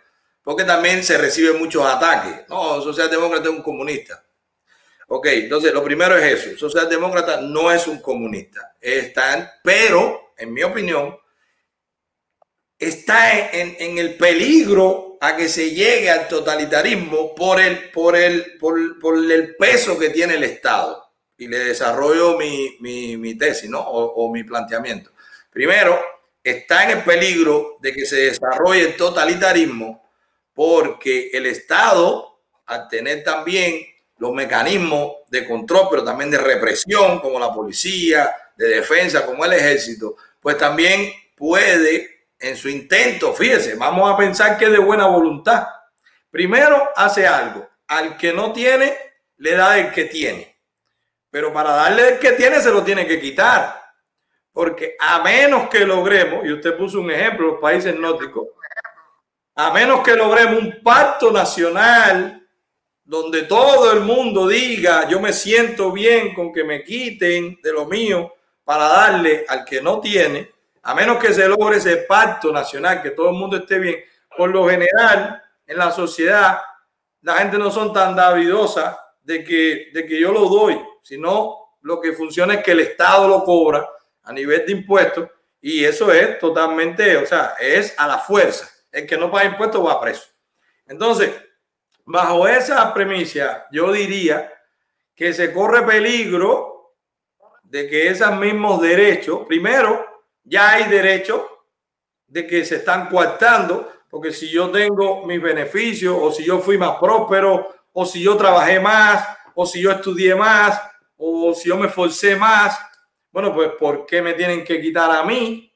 porque 0.43 0.65
también 0.65 1.05
se 1.05 1.19
reciben 1.19 1.59
muchos 1.59 1.85
ataques, 1.85 2.49
no, 2.49 2.77
un 2.77 2.83
socialdemócrata 2.83 3.45
es 3.45 3.55
un 3.55 3.63
comunista. 3.63 4.25
Ok, 5.13 5.27
entonces 5.27 5.73
lo 5.73 5.83
primero 5.83 6.17
es 6.17 6.45
eso, 6.45 6.57
socialdemócrata 6.57 7.41
no 7.41 7.73
es 7.73 7.87
un 7.89 8.01
comunista, 8.01 8.77
están, 8.81 9.51
pero 9.63 10.31
en 10.41 10.53
mi 10.53 10.63
opinión, 10.63 11.17
está 12.79 13.51
en, 13.51 13.99
el 13.99 14.17
peligro 14.17 15.19
a 15.21 15.37
que 15.37 15.49
se 15.49 15.71
llegue 15.71 16.11
al 16.11 16.27
totalitarismo 16.29 17.35
por 17.35 17.61
el, 17.61 17.91
por 17.91 18.17
el, 18.17 18.57
por, 18.59 18.79
el 18.79 19.55
peso 19.57 19.99
que 19.99 20.09
tiene 20.09 20.35
el 20.37 20.45
Estado. 20.45 21.10
Y 21.41 21.49
le 21.49 21.59
desarrollo 21.59 22.39
mi, 22.39 23.35
tesis, 23.37 23.69
¿no? 23.69 23.81
O, 23.81 24.27
o, 24.27 24.33
mi 24.33 24.45
planteamiento. 24.45 25.11
Primero, 25.51 25.99
está 26.45 26.85
en 26.85 26.99
el 26.99 27.05
peligro 27.05 27.79
de 27.81 27.93
que 27.93 28.07
se 28.07 28.17
desarrolle 28.17 28.83
el 28.83 28.97
totalitarismo 28.97 30.09
porque 30.55 31.31
el 31.33 31.47
Estado, 31.47 32.41
al 32.67 32.89
tener 32.89 33.25
también 33.25 33.87
los 34.19 34.33
mecanismos 34.33 35.17
de 35.29 35.47
control, 35.47 35.89
pero 35.91 36.05
también 36.05 36.31
de 36.31 36.39
represión, 36.39 37.21
como 37.21 37.41
la 37.41 37.53
policía, 37.53 38.31
de 38.57 38.69
defensa, 38.69 39.25
como 39.25 39.45
el 39.47 39.55
ejército, 39.55 40.17
pues 40.39 40.59
también 40.59 41.11
puede 41.35 42.27
en 42.39 42.57
su 42.57 42.69
intento, 42.69 43.33
fíjese, 43.35 43.75
vamos 43.75 44.13
a 44.13 44.17
pensar 44.17 44.59
que 44.59 44.67
es 44.67 44.73
de 44.73 44.79
buena 44.79 45.07
voluntad. 45.07 45.67
Primero 46.31 46.91
hace 46.95 47.27
algo, 47.27 47.69
al 47.87 48.17
que 48.17 48.33
no 48.33 48.53
tiene, 48.53 48.95
le 49.39 49.53
da 49.53 49.79
el 49.79 49.91
que 49.93 50.05
tiene. 50.05 50.50
Pero 51.31 51.53
para 51.53 51.71
darle 51.73 52.09
el 52.11 52.19
que 52.19 52.33
tiene, 52.33 52.61
se 52.61 52.71
lo 52.71 52.83
tiene 52.83 53.07
que 53.07 53.21
quitar. 53.21 53.81
Porque 54.53 54.97
a 54.99 55.23
menos 55.23 55.69
que 55.69 55.81
logremos, 55.81 56.45
y 56.45 56.53
usted 56.53 56.77
puso 56.77 57.01
un 57.01 57.11
ejemplo, 57.11 57.53
los 57.53 57.61
países 57.61 57.95
nórdicos, 57.97 58.49
a 59.55 59.73
menos 59.73 60.01
que 60.01 60.17
logremos 60.17 60.63
un 60.63 60.83
pacto 60.83 61.31
nacional 61.31 62.47
donde 63.05 63.43
todo 63.43 63.93
el 63.93 64.01
mundo 64.01 64.47
diga, 64.47 65.09
yo 65.09 65.21
me 65.21 65.33
siento 65.33 65.93
bien 65.93 66.35
con 66.35 66.53
que 66.53 66.65
me 66.65 66.83
quiten 66.83 67.59
de 67.63 67.73
lo 67.73 67.87
mío 67.87 68.35
para 68.65 68.85
darle 68.85 69.45
al 69.49 69.65
que 69.65 69.83
no 69.83 70.01
tiene, 70.01 70.51
a 70.83 70.95
menos 70.95 71.19
que 71.19 71.35
se 71.35 71.49
logre 71.49 71.79
ese 71.79 71.99
pacto 71.99 72.53
nacional, 72.53 73.03
que 73.03 73.11
todo 73.11 73.31
el 73.31 73.37
mundo 73.37 73.57
esté 73.57 73.79
bien, 73.79 73.97
por 74.37 74.51
lo 74.51 74.69
general 74.69 75.43
en 75.67 75.77
la 75.77 75.91
sociedad 75.91 76.61
la 77.23 77.37
gente 77.37 77.59
no 77.59 77.71
son 77.71 77.93
tan 77.93 78.17
davidosa 78.17 78.99
de 79.23 79.45
que, 79.45 79.91
de 79.93 80.07
que 80.07 80.19
yo 80.19 80.33
lo 80.33 80.49
doy, 80.49 80.81
sino 81.03 81.77
lo 81.83 82.01
que 82.01 82.13
funciona 82.13 82.55
es 82.55 82.63
que 82.63 82.73
el 82.73 82.81
Estado 82.81 83.29
lo 83.29 83.45
cobra 83.45 83.89
a 84.23 84.33
nivel 84.33 84.65
de 84.67 84.73
impuestos 84.73 85.29
y 85.61 85.85
eso 85.85 86.13
es 86.13 86.39
totalmente, 86.39 87.17
o 87.17 87.27
sea, 87.27 87.55
es 87.61 87.95
a 87.99 88.07
la 88.07 88.19
fuerza. 88.19 88.71
El 88.91 89.07
que 89.07 89.17
no 89.17 89.31
paga 89.31 89.47
impuestos 89.47 89.87
va 89.87 90.01
preso. 90.01 90.27
Entonces, 90.87 91.33
bajo 92.05 92.49
esa 92.49 92.93
premisa, 92.93 93.67
yo 93.71 93.93
diría 93.93 94.53
que 95.15 95.33
se 95.33 95.53
corre 95.53 95.83
peligro 95.83 96.95
de 97.63 97.89
que 97.89 98.09
esos 98.09 98.35
mismos 98.37 98.81
derechos, 98.81 99.47
primero, 99.47 100.25
ya 100.43 100.73
hay 100.73 100.85
derecho 100.85 101.47
de 102.27 102.47
que 102.47 102.65
se 102.65 102.77
están 102.77 103.09
coartando, 103.09 103.93
porque 104.09 104.33
si 104.33 104.49
yo 104.49 104.71
tengo 104.71 105.25
mis 105.27 105.41
beneficios, 105.41 106.17
o 106.19 106.33
si 106.33 106.45
yo 106.45 106.59
fui 106.59 106.79
más 106.79 106.99
próspero, 106.99 107.69
o 107.93 108.07
si 108.07 108.23
yo 108.23 108.37
trabajé 108.37 108.81
más, 108.81 109.25
o 109.55 109.67
si 109.67 109.81
yo 109.81 109.91
estudié 109.91 110.35
más, 110.35 110.81
o 111.17 111.55
si 111.55 111.69
yo 111.69 111.77
me 111.77 111.87
esforcé 111.87 112.37
más, 112.37 112.79
bueno, 113.31 113.55
pues 113.55 113.71
¿por 113.79 114.07
qué 114.07 114.23
me 114.23 114.35
tienen 114.35 114.65
que 114.65 114.81
quitar 114.81 115.11
a 115.11 115.23
mí? 115.25 115.73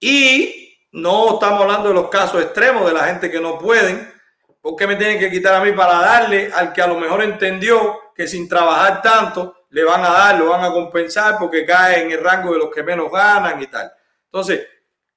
Y 0.00 0.78
no 0.92 1.34
estamos 1.34 1.62
hablando 1.62 1.88
de 1.88 1.94
los 1.94 2.08
casos 2.08 2.42
extremos 2.42 2.86
de 2.86 2.92
la 2.92 3.04
gente 3.04 3.30
que 3.30 3.40
no 3.40 3.58
pueden, 3.58 4.12
¿por 4.60 4.76
qué 4.76 4.86
me 4.86 4.96
tienen 4.96 5.18
que 5.18 5.30
quitar 5.30 5.54
a 5.54 5.64
mí 5.64 5.72
para 5.72 5.98
darle 5.98 6.50
al 6.52 6.72
que 6.72 6.80
a 6.80 6.86
lo 6.86 6.98
mejor 6.98 7.22
entendió 7.22 8.12
que 8.14 8.26
sin 8.26 8.48
trabajar 8.48 9.02
tanto 9.02 9.66
le 9.70 9.82
van 9.84 10.04
a 10.04 10.10
dar, 10.10 10.38
lo 10.38 10.50
van 10.50 10.64
a 10.64 10.72
compensar 10.72 11.36
porque 11.38 11.66
cae 11.66 12.02
en 12.02 12.12
el 12.12 12.22
rango 12.22 12.52
de 12.52 12.58
los 12.60 12.70
que 12.70 12.82
menos 12.82 13.10
ganan 13.10 13.60
y 13.60 13.66
tal. 13.66 13.92
Entonces, 14.26 14.66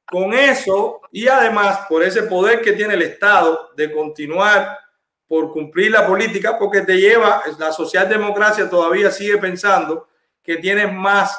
con 0.03 0.33
eso 0.33 1.01
y 1.11 1.27
además 1.27 1.81
por 1.87 2.01
ese 2.01 2.23
poder 2.23 2.61
que 2.61 2.73
tiene 2.73 2.95
el 2.95 3.03
Estado 3.03 3.71
de 3.75 3.91
continuar 3.91 4.79
por 5.27 5.51
cumplir 5.51 5.91
la 5.91 6.07
política, 6.07 6.57
porque 6.57 6.81
te 6.81 6.97
lleva, 6.97 7.43
la 7.59 7.71
socialdemocracia 7.71 8.69
todavía 8.69 9.11
sigue 9.11 9.37
pensando 9.37 10.07
que 10.41 10.57
tienes 10.57 10.91
más 10.93 11.37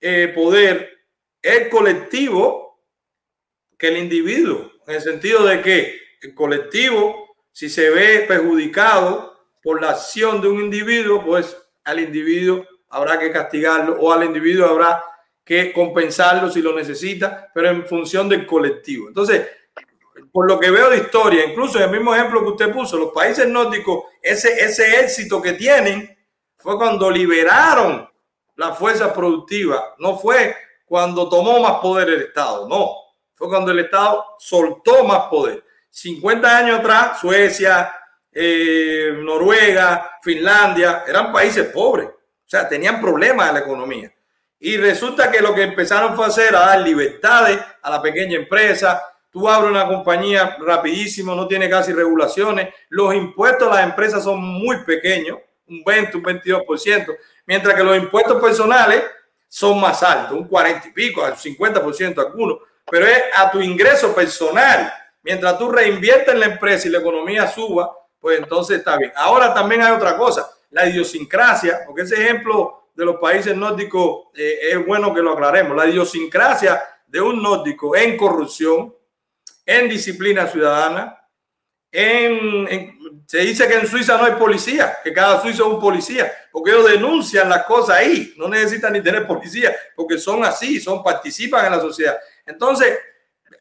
eh, 0.00 0.32
poder 0.34 0.90
el 1.40 1.68
colectivo 1.68 2.80
que 3.78 3.88
el 3.88 3.98
individuo, 3.98 4.72
en 4.86 4.94
el 4.94 5.00
sentido 5.00 5.44
de 5.44 5.60
que 5.62 5.98
el 6.22 6.34
colectivo, 6.34 7.36
si 7.52 7.68
se 7.68 7.90
ve 7.90 8.24
perjudicado 8.26 9.34
por 9.62 9.80
la 9.80 9.90
acción 9.90 10.40
de 10.40 10.48
un 10.48 10.60
individuo, 10.60 11.24
pues 11.24 11.56
al 11.84 12.00
individuo 12.00 12.66
habrá 12.88 13.18
que 13.18 13.30
castigarlo 13.30 13.98
o 14.00 14.12
al 14.12 14.24
individuo 14.24 14.66
habrá 14.66 15.02
que 15.44 15.72
compensarlo 15.72 16.50
si 16.50 16.62
lo 16.62 16.74
necesita, 16.74 17.50
pero 17.54 17.68
en 17.68 17.86
función 17.86 18.28
del 18.28 18.46
colectivo. 18.46 19.08
Entonces, 19.08 19.46
por 20.32 20.48
lo 20.48 20.58
que 20.58 20.70
veo 20.70 20.90
de 20.90 20.98
historia, 20.98 21.44
incluso 21.44 21.78
en 21.78 21.84
el 21.84 21.90
mismo 21.90 22.14
ejemplo 22.14 22.42
que 22.42 22.50
usted 22.50 22.72
puso, 22.72 22.96
los 22.96 23.12
países 23.12 23.48
nórdicos, 23.48 24.04
ese, 24.22 24.64
ese 24.64 25.00
éxito 25.00 25.40
que 25.42 25.54
tienen 25.54 26.16
fue 26.56 26.76
cuando 26.76 27.10
liberaron 27.10 28.08
la 28.56 28.72
fuerza 28.72 29.12
productiva, 29.12 29.94
no 29.98 30.16
fue 30.18 30.56
cuando 30.84 31.28
tomó 31.28 31.60
más 31.60 31.80
poder 31.80 32.08
el 32.08 32.22
Estado, 32.22 32.68
no, 32.68 32.94
fue 33.34 33.48
cuando 33.48 33.72
el 33.72 33.80
Estado 33.80 34.24
soltó 34.38 35.04
más 35.04 35.24
poder. 35.24 35.64
50 35.90 36.58
años 36.58 36.80
atrás, 36.80 37.20
Suecia, 37.20 37.92
eh, 38.32 39.16
Noruega, 39.22 40.18
Finlandia, 40.22 41.04
eran 41.06 41.32
países 41.32 41.66
pobres, 41.68 42.08
o 42.08 42.46
sea, 42.46 42.68
tenían 42.68 43.00
problemas 43.00 43.48
en 43.48 43.54
la 43.54 43.60
economía. 43.60 44.12
Y 44.58 44.76
resulta 44.76 45.30
que 45.30 45.40
lo 45.40 45.54
que 45.54 45.62
empezaron 45.62 46.16
fue 46.16 46.24
a 46.24 46.28
hacer, 46.28 46.56
a 46.56 46.60
dar 46.60 46.80
libertades 46.80 47.58
a 47.82 47.90
la 47.90 48.00
pequeña 48.00 48.36
empresa. 48.36 49.02
Tú 49.34 49.48
abres 49.48 49.72
una 49.72 49.88
compañía 49.88 50.56
rapidísimo, 50.60 51.34
no 51.34 51.48
tiene 51.48 51.68
casi 51.68 51.92
regulaciones. 51.92 52.72
Los 52.88 53.12
impuestos 53.16 53.66
a 53.66 53.74
las 53.74 53.84
empresas 53.84 54.22
son 54.22 54.40
muy 54.40 54.84
pequeños, 54.84 55.40
un 55.66 55.82
20, 55.82 56.18
un 56.18 56.22
22%, 56.22 57.16
mientras 57.44 57.74
que 57.74 57.82
los 57.82 57.96
impuestos 57.96 58.40
personales 58.40 59.02
son 59.48 59.80
más 59.80 60.04
altos, 60.04 60.38
un 60.38 60.46
40 60.46 60.86
y 60.86 60.92
pico, 60.92 61.24
al 61.24 61.34
50% 61.34 62.16
algunos. 62.24 62.58
Pero 62.88 63.08
es 63.08 63.24
a 63.34 63.50
tu 63.50 63.60
ingreso 63.60 64.14
personal. 64.14 64.94
Mientras 65.24 65.58
tú 65.58 65.68
reinviertes 65.68 66.32
en 66.32 66.38
la 66.38 66.46
empresa 66.46 66.86
y 66.86 66.92
la 66.92 66.98
economía 66.98 67.48
suba, 67.48 67.90
pues 68.20 68.38
entonces 68.38 68.78
está 68.78 68.96
bien. 68.96 69.10
Ahora 69.16 69.52
también 69.52 69.82
hay 69.82 69.90
otra 69.90 70.16
cosa, 70.16 70.48
la 70.70 70.88
idiosincrasia, 70.88 71.80
porque 71.84 72.02
ese 72.02 72.22
ejemplo 72.22 72.84
de 72.94 73.04
los 73.04 73.16
países 73.16 73.56
nórdicos 73.56 74.28
eh, 74.36 74.60
es 74.70 74.86
bueno 74.86 75.12
que 75.12 75.22
lo 75.22 75.32
aclaremos. 75.32 75.76
La 75.76 75.88
idiosincrasia 75.88 76.80
de 77.08 77.20
un 77.20 77.42
nórdico 77.42 77.96
en 77.96 78.16
corrupción, 78.16 78.94
en 79.66 79.88
disciplina 79.88 80.46
ciudadana, 80.46 81.18
en, 81.90 83.22
se 83.26 83.38
dice 83.38 83.68
que 83.68 83.74
en 83.74 83.86
Suiza 83.86 84.18
no 84.18 84.24
hay 84.24 84.32
policía, 84.32 84.98
que 85.02 85.12
cada 85.12 85.40
suizo 85.40 85.66
es 85.66 85.74
un 85.74 85.80
policía, 85.80 86.30
porque 86.50 86.72
ellos 86.72 86.90
denuncian 86.90 87.48
las 87.48 87.64
cosas 87.64 87.98
ahí, 87.98 88.34
no 88.36 88.48
necesitan 88.48 88.92
ni 88.92 89.00
tener 89.00 89.26
policía, 89.26 89.74
porque 89.94 90.18
son 90.18 90.44
así, 90.44 90.80
son 90.80 91.02
participan 91.02 91.66
en 91.66 91.72
la 91.72 91.80
sociedad. 91.80 92.18
Entonces, 92.44 92.98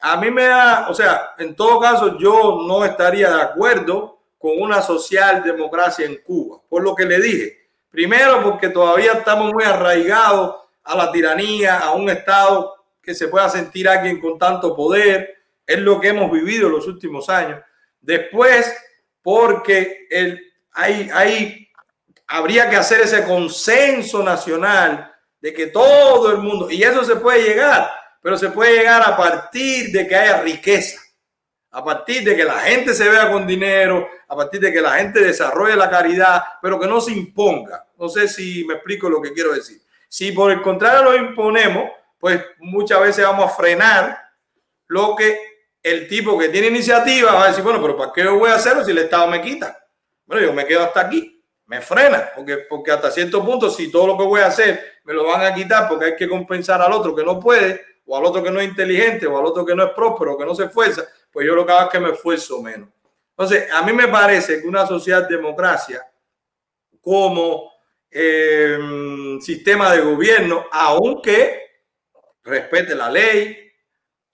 a 0.02 0.18
mí 0.18 0.32
me 0.32 0.46
da, 0.46 0.88
o 0.90 0.94
sea, 0.94 1.34
en 1.38 1.56
todo 1.56 1.80
caso, 1.80 2.18
yo 2.18 2.64
no 2.68 2.84
estaría 2.84 3.30
de 3.34 3.42
acuerdo 3.42 4.20
con 4.38 4.62
una 4.62 4.82
socialdemocracia 4.82 6.06
en 6.06 6.18
Cuba. 6.18 6.60
Por 6.68 6.84
lo 6.84 6.94
que 6.94 7.06
le 7.06 7.22
dije, 7.22 7.70
primero 7.90 8.44
porque 8.44 8.68
todavía 8.70 9.14
estamos 9.14 9.54
muy 9.54 9.64
arraigados 9.64 10.58
a 10.84 10.98
la 10.98 11.12
tiranía, 11.12 11.80
a 11.80 11.94
un 11.94 12.10
Estado 12.10 12.76
que 13.02 13.16
se 13.16 13.30
pueda 13.30 13.48
sentir 13.48 13.88
alguien 13.88 14.20
con 14.20 14.38
tanto 14.38 14.76
poder, 14.76 15.43
es 15.66 15.80
lo 15.80 16.00
que 16.00 16.10
hemos 16.10 16.32
vivido 16.32 16.70
los 16.70 16.88
últimos 16.88 17.30
años. 17.30 17.62
Después, 18.02 18.76
porque 19.22 20.08
el, 20.10 20.54
hay, 20.72 21.10
hay, 21.14 21.70
habría 22.28 22.70
que 22.70 22.76
hacer 22.76 23.02
ese 23.02 23.24
consenso 23.24 24.24
nacional 24.24 25.14
de 25.40 25.54
que 25.54 25.68
todo 25.68 26.32
el 26.32 26.38
mundo, 26.38 26.70
y 26.70 26.84
eso 26.84 27.04
se 27.04 27.18
puede 27.18 27.44
llegar, 27.44 27.90
pero 28.22 28.38
se 28.38 28.50
puede 28.50 28.78
llegar 28.78 29.02
a 29.02 29.16
partir 29.16 29.92
de 29.92 30.08
que 30.08 30.16
haya 30.16 30.42
riqueza, 30.42 31.02
a 31.72 31.84
partir 31.84 32.24
de 32.24 32.36
que 32.36 32.44
la 32.44 32.60
gente 32.60 32.94
se 32.94 33.10
vea 33.10 33.32
con 33.32 33.46
dinero, 33.46 34.08
a 34.28 34.36
partir 34.36 34.62
de 34.62 34.72
que 34.72 34.82
la 34.82 34.94
gente 34.94 35.20
desarrolle 35.20 35.76
la 35.76 35.90
caridad, 35.90 36.44
pero 36.62 36.80
que 36.80 36.88
no 36.88 37.02
se 37.02 37.12
imponga. 37.12 37.86
No 37.98 38.08
sé 38.10 38.28
si 38.28 38.64
me 38.66 38.76
explico 38.76 39.10
lo 39.10 39.22
que 39.22 39.34
quiero 39.34 39.54
decir. 39.54 39.82
Si 40.08 40.32
por 40.32 40.52
el 40.52 40.62
contrario 40.62 41.04
lo 41.04 41.16
imponemos, 41.16 41.90
pues 42.20 42.42
muchas 42.60 43.02
veces 43.02 43.26
vamos 43.26 43.52
a 43.52 43.56
frenar 43.56 44.18
lo 44.88 45.16
que 45.16 45.53
el 45.84 46.08
tipo 46.08 46.40
que 46.40 46.48
tiene 46.48 46.68
iniciativa 46.68 47.34
va 47.34 47.44
a 47.44 47.48
decir, 47.50 47.64
bueno, 47.64 47.82
pero 47.82 47.98
¿para 47.98 48.14
qué 48.14 48.26
voy 48.28 48.50
a 48.50 48.56
hacerlo 48.56 48.86
si 48.86 48.92
el 48.92 49.00
Estado 49.00 49.28
me 49.28 49.42
quita? 49.42 49.86
Bueno, 50.26 50.46
yo 50.46 50.54
me 50.54 50.66
quedo 50.66 50.84
hasta 50.84 51.02
aquí, 51.02 51.44
me 51.66 51.82
frena, 51.82 52.32
porque, 52.34 52.60
porque 52.70 52.92
hasta 52.92 53.12
cierto 53.12 53.44
punto, 53.46 53.70
si 53.70 53.92
todo 53.92 54.08
lo 54.08 54.18
que 54.18 54.24
voy 54.24 54.40
a 54.40 54.48
hacer 54.48 54.94
me 55.04 55.14
lo 55.14 55.28
van 55.28 55.46
a 55.46 55.54
quitar 55.54 55.90
porque 55.90 56.06
hay 56.06 56.16
que 56.16 56.30
compensar 56.30 56.82
al 56.82 56.94
otro 56.94 57.14
que 57.14 57.24
no 57.24 57.38
puede, 57.38 57.82
o 58.06 58.18
al 58.18 58.26
otro 58.26 58.42
que 58.42 58.50
no 58.50 58.62
es 58.62 58.68
inteligente, 58.68 59.28
o 59.28 59.38
al 59.38 59.46
otro 59.46 59.66
que 59.66 59.76
no 59.76 59.84
es 59.84 59.92
próspero, 59.92 60.38
que 60.38 60.46
no 60.46 60.56
se 60.56 60.66
esfuerza, 60.66 61.04
pues 61.30 61.46
yo 61.46 61.54
lo 61.54 61.66
que 61.66 61.74
hago 61.74 61.84
es 61.84 61.90
que 61.90 62.00
me 62.00 62.12
esfuerzo 62.12 62.62
menos. 62.62 62.90
Entonces, 63.32 63.70
a 63.72 63.82
mí 63.82 63.92
me 63.92 64.08
parece 64.08 64.62
que 64.62 64.68
una 64.68 64.86
sociedad 64.86 65.28
democracia 65.28 66.06
como 67.02 67.74
eh, 68.10 68.78
sistema 69.42 69.92
de 69.92 70.02
gobierno, 70.02 70.66
aunque 70.72 71.64
respete 72.44 72.96
la 72.96 73.10
ley, 73.10 73.63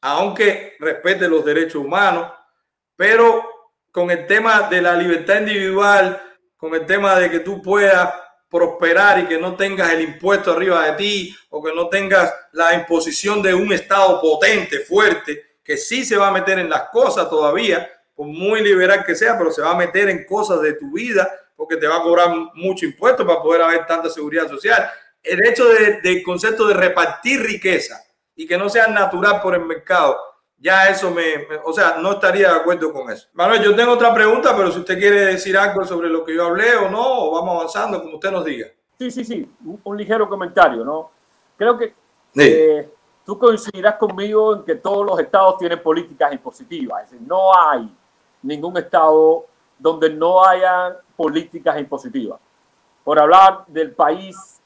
aunque 0.01 0.75
respete 0.79 1.27
los 1.27 1.43
derechos 1.43 1.83
humanos, 1.83 2.31
pero 2.95 3.43
con 3.91 4.11
el 4.11 4.25
tema 4.27 4.69
de 4.69 4.81
la 4.81 4.95
libertad 4.95 5.39
individual, 5.39 6.21
con 6.57 6.73
el 6.75 6.85
tema 6.85 7.19
de 7.19 7.29
que 7.29 7.39
tú 7.39 7.61
puedas 7.61 8.13
prosperar 8.49 9.19
y 9.19 9.25
que 9.25 9.37
no 9.37 9.55
tengas 9.55 9.91
el 9.91 10.01
impuesto 10.01 10.51
arriba 10.51 10.85
de 10.85 10.93
ti 10.93 11.35
o 11.49 11.63
que 11.63 11.73
no 11.73 11.87
tengas 11.87 12.33
la 12.53 12.73
imposición 12.73 13.41
de 13.41 13.53
un 13.53 13.71
Estado 13.71 14.19
potente, 14.19 14.79
fuerte, 14.79 15.57
que 15.63 15.77
sí 15.77 16.03
se 16.03 16.17
va 16.17 16.29
a 16.29 16.33
meter 16.33 16.59
en 16.59 16.69
las 16.69 16.89
cosas 16.89 17.29
todavía, 17.29 17.89
por 18.15 18.27
muy 18.27 18.61
liberal 18.61 19.05
que 19.05 19.15
sea, 19.15 19.37
pero 19.37 19.51
se 19.51 19.61
va 19.61 19.71
a 19.71 19.77
meter 19.77 20.09
en 20.09 20.25
cosas 20.25 20.61
de 20.61 20.73
tu 20.73 20.91
vida 20.91 21.31
porque 21.55 21.77
te 21.77 21.87
va 21.87 21.97
a 21.97 22.01
cobrar 22.01 22.29
mucho 22.55 22.85
impuesto 22.85 23.25
para 23.25 23.41
poder 23.41 23.61
haber 23.61 23.85
tanta 23.85 24.09
seguridad 24.09 24.47
social. 24.47 24.89
El 25.21 25.45
hecho 25.45 25.67
del 25.67 26.23
concepto 26.23 26.67
de 26.67 26.73
repartir 26.73 27.41
riqueza 27.41 28.01
y 28.39 28.47
que 28.47 28.57
no 28.57 28.69
sea 28.69 28.87
natural 28.87 29.41
por 29.41 29.53
el 29.53 29.65
mercado, 29.65 30.15
ya 30.57 30.87
eso 30.87 31.11
me, 31.11 31.45
o 31.65 31.73
sea, 31.73 31.97
no 31.97 32.13
estaría 32.13 32.47
de 32.47 32.55
acuerdo 32.55 32.93
con 32.93 33.11
eso. 33.11 33.27
Manuel, 33.33 33.61
yo 33.61 33.75
tengo 33.75 33.91
otra 33.91 34.13
pregunta, 34.13 34.55
pero 34.55 34.71
si 34.71 34.79
usted 34.79 34.97
quiere 34.97 35.25
decir 35.25 35.57
algo 35.57 35.83
sobre 35.83 36.07
lo 36.07 36.23
que 36.23 36.33
yo 36.33 36.45
hablé 36.45 36.73
o 36.77 36.89
no, 36.89 37.03
o 37.05 37.31
vamos 37.33 37.57
avanzando, 37.57 38.01
como 38.01 38.15
usted 38.15 38.31
nos 38.31 38.45
diga. 38.45 38.67
Sí, 38.97 39.11
sí, 39.11 39.25
sí, 39.25 39.51
un, 39.83 39.97
ligero 39.97 40.29
comentario, 40.29 40.85
¿no? 40.85 41.11
Creo 41.57 41.77
que 41.77 41.93
eh, 42.35 42.89
tú 43.25 43.37
coincidirás 43.37 43.95
conmigo 43.95 44.55
en 44.55 44.63
que 44.63 44.75
todos 44.75 45.05
los 45.05 45.19
estados 45.19 45.57
tienen 45.57 45.83
políticas 45.83 46.31
impositivas, 46.31 47.03
es 47.03 47.11
decir, 47.11 47.27
no 47.27 47.53
hay 47.53 47.93
ningún 48.43 48.77
estado 48.77 49.47
donde 49.77 50.09
no 50.11 50.45
haya 50.45 50.97
políticas 51.17 51.77
impositivas. 51.77 52.39
Por 53.03 53.19
hablar 53.19 53.65
del 53.67 53.91
país 53.91 54.61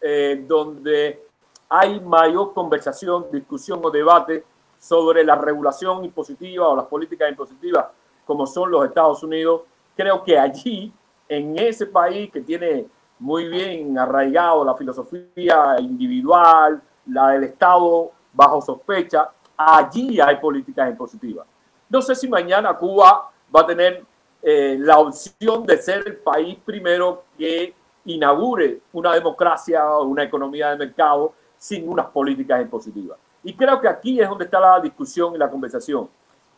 eh, 0.00 0.44
donde 0.46 1.29
hay 1.70 2.00
mayor 2.00 2.52
conversación, 2.52 3.26
discusión 3.32 3.80
o 3.82 3.90
debate 3.90 4.44
sobre 4.78 5.24
la 5.24 5.36
regulación 5.36 6.04
impositiva 6.04 6.68
o 6.68 6.76
las 6.76 6.86
políticas 6.86 7.30
impositivas 7.30 7.86
como 8.30 8.46
son 8.46 8.70
los 8.70 8.84
Estados 8.86 9.24
Unidos, 9.24 9.62
creo 9.96 10.22
que 10.22 10.38
allí, 10.38 10.92
en 11.28 11.58
ese 11.58 11.86
país 11.86 12.30
que 12.30 12.40
tiene 12.40 12.86
muy 13.18 13.48
bien 13.48 13.98
arraigado 13.98 14.64
la 14.64 14.76
filosofía 14.76 15.74
individual, 15.80 16.80
la 17.06 17.30
del 17.30 17.42
Estado 17.42 18.12
bajo 18.32 18.62
sospecha, 18.62 19.30
allí 19.56 20.20
hay 20.20 20.36
políticas 20.36 20.90
impositivas. 20.90 21.44
No 21.88 22.00
sé 22.00 22.14
si 22.14 22.28
mañana 22.28 22.76
Cuba 22.76 23.32
va 23.52 23.60
a 23.62 23.66
tener 23.66 24.04
eh, 24.40 24.76
la 24.78 25.00
opción 25.00 25.66
de 25.66 25.76
ser 25.78 26.04
el 26.06 26.18
país 26.18 26.56
primero 26.64 27.24
que 27.36 27.74
inaugure 28.04 28.80
una 28.92 29.12
democracia 29.12 29.84
o 29.90 30.04
una 30.04 30.22
economía 30.22 30.70
de 30.70 30.76
mercado 30.76 31.34
sin 31.60 31.86
unas 31.86 32.06
políticas 32.06 32.62
impositivas. 32.62 33.18
Y 33.44 33.54
creo 33.54 33.78
que 33.82 33.86
aquí 33.86 34.18
es 34.18 34.26
donde 34.26 34.46
está 34.46 34.58
la 34.58 34.80
discusión 34.80 35.34
y 35.34 35.38
la 35.38 35.50
conversación. 35.50 36.08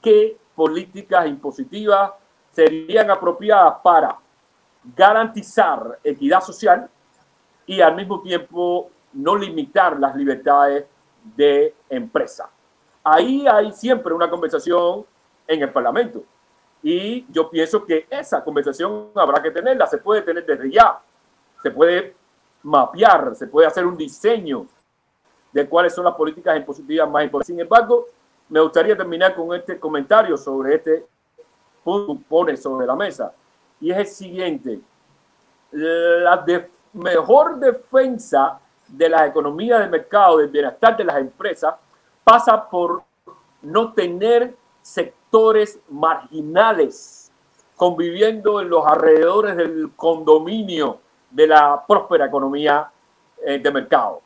¿Qué 0.01 0.39
políticas 0.55 1.27
impositivas 1.27 2.13
serían 2.53 3.11
apropiadas 3.11 3.81
para 3.83 4.17
garantizar 4.97 5.99
equidad 6.05 6.41
social 6.41 6.89
y 7.67 7.81
al 7.81 7.97
mismo 7.97 8.23
tiempo 8.23 8.91
no 9.13 9.37
limitar 9.37 9.99
las 9.99 10.15
libertades 10.15 10.85
de 11.37 11.75
empresa? 11.91 12.49
Ahí 13.03 13.45
hay 13.49 13.73
siempre 13.73 14.15
una 14.15 14.31
conversación 14.31 15.05
en 15.49 15.63
el 15.63 15.73
Parlamento. 15.73 16.23
Y 16.81 17.27
yo 17.33 17.51
pienso 17.51 17.85
que 17.85 18.07
esa 18.09 18.45
conversación 18.45 19.11
habrá 19.17 19.43
que 19.43 19.51
tenerla, 19.51 19.87
se 19.89 19.99
puede 19.99 20.23
tener 20.23 20.47
desde 20.47 20.71
ya, 20.71 21.01
se 21.61 21.73
puede 21.73 22.15
mapear, 22.63 23.35
se 23.35 23.49
puede 23.49 23.67
hacer 23.67 23.85
un 23.85 23.97
diseño 23.97 24.69
de 25.53 25.69
cuáles 25.69 25.95
son 25.95 26.05
las 26.05 26.15
políticas 26.15 26.57
impositivas 26.57 27.09
más 27.09 27.25
importantes. 27.25 27.55
Sin 27.55 27.61
embargo, 27.61 28.07
me 28.49 28.61
gustaría 28.61 28.97
terminar 28.97 29.35
con 29.35 29.55
este 29.55 29.79
comentario 29.79 30.37
sobre 30.37 30.75
este 30.75 31.07
punto 31.85 32.15
que 32.15 32.25
pone 32.29 32.57
sobre 32.57 32.87
la 32.87 32.97
mesa. 32.97 33.33
Y 33.81 33.91
es 33.91 33.99
el 33.99 34.07
siguiente. 34.07 34.81
La 35.71 36.45
mejor 36.93 37.59
defensa 37.59 38.59
de 38.87 39.09
la 39.09 39.27
economía 39.27 39.79
de 39.79 39.89
mercado, 39.89 40.39
del 40.39 40.49
bienestar 40.49 40.97
de 40.97 41.05
las 41.05 41.17
empresas, 41.17 41.75
pasa 42.25 42.69
por 42.69 43.03
no 43.63 43.93
tener 43.93 44.55
sectores 44.83 45.79
marginales 45.89 47.31
conviviendo 47.77 48.61
en 48.61 48.69
los 48.69 48.87
alrededores 48.87 49.57
del 49.57 49.91
condominio 49.97 51.01
de 51.31 51.47
la 51.47 51.83
próspera 51.87 52.27
economía 52.27 52.91
eh, 53.45 53.59
de 53.59 53.71
mercado 53.71 54.21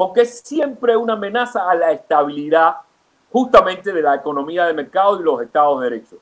porque 0.00 0.22
es 0.22 0.40
siempre 0.40 0.96
una 0.96 1.12
amenaza 1.12 1.68
a 1.68 1.74
la 1.74 1.92
estabilidad 1.92 2.76
justamente 3.30 3.92
de 3.92 4.00
la 4.00 4.14
economía 4.14 4.64
de 4.64 4.72
mercado 4.72 5.20
y 5.20 5.22
los 5.22 5.42
estados 5.42 5.78
de 5.78 5.90
derecho. 5.90 6.16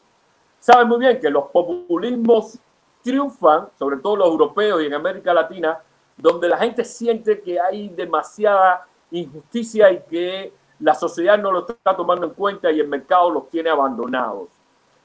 Saben 0.58 0.88
muy 0.88 0.98
bien 0.98 1.20
que 1.20 1.30
los 1.30 1.44
populismos 1.44 2.58
triunfan, 3.04 3.68
sobre 3.78 3.98
todo 3.98 4.16
los 4.16 4.26
europeos 4.26 4.82
y 4.82 4.86
en 4.86 4.94
América 4.94 5.32
Latina, 5.32 5.78
donde 6.16 6.48
la 6.48 6.58
gente 6.58 6.84
siente 6.84 7.40
que 7.40 7.60
hay 7.60 7.88
demasiada 7.90 8.84
injusticia 9.12 9.92
y 9.92 10.02
que 10.10 10.52
la 10.80 10.94
sociedad 10.94 11.38
no 11.38 11.52
lo 11.52 11.60
está 11.60 11.96
tomando 11.96 12.26
en 12.26 12.34
cuenta 12.34 12.72
y 12.72 12.80
el 12.80 12.88
mercado 12.88 13.30
los 13.30 13.48
tiene 13.48 13.70
abandonados. 13.70 14.48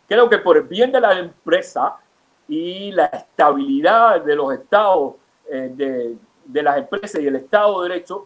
Creo 0.08 0.28
que 0.28 0.40
por 0.40 0.58
el 0.58 0.64
bien 0.64 0.92
de 0.92 1.00
la 1.00 1.20
empresa 1.20 1.98
y 2.48 2.92
la 2.92 3.06
estabilidad 3.06 4.22
de 4.22 4.36
los 4.36 4.52
estados, 4.52 5.14
eh, 5.48 5.72
de, 5.76 6.18
de 6.44 6.64
las 6.64 6.80
empresas 6.80 7.22
y 7.22 7.28
el 7.28 7.36
Estado 7.36 7.84
de 7.84 7.90
Derecho, 7.90 8.26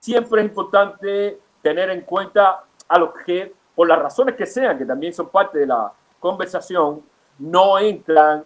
siempre 0.00 0.40
es 0.40 0.48
importante 0.48 1.38
tener 1.62 1.90
en 1.90 2.00
cuenta 2.00 2.64
a 2.88 2.98
los 2.98 3.10
que, 3.24 3.54
por 3.74 3.86
las 3.86 3.98
razones 3.98 4.34
que 4.34 4.46
sean, 4.46 4.78
que 4.78 4.84
también 4.84 5.12
son 5.12 5.28
parte 5.28 5.60
de 5.60 5.66
la 5.66 5.92
conversación, 6.18 7.02
no 7.38 7.78
entran 7.78 8.44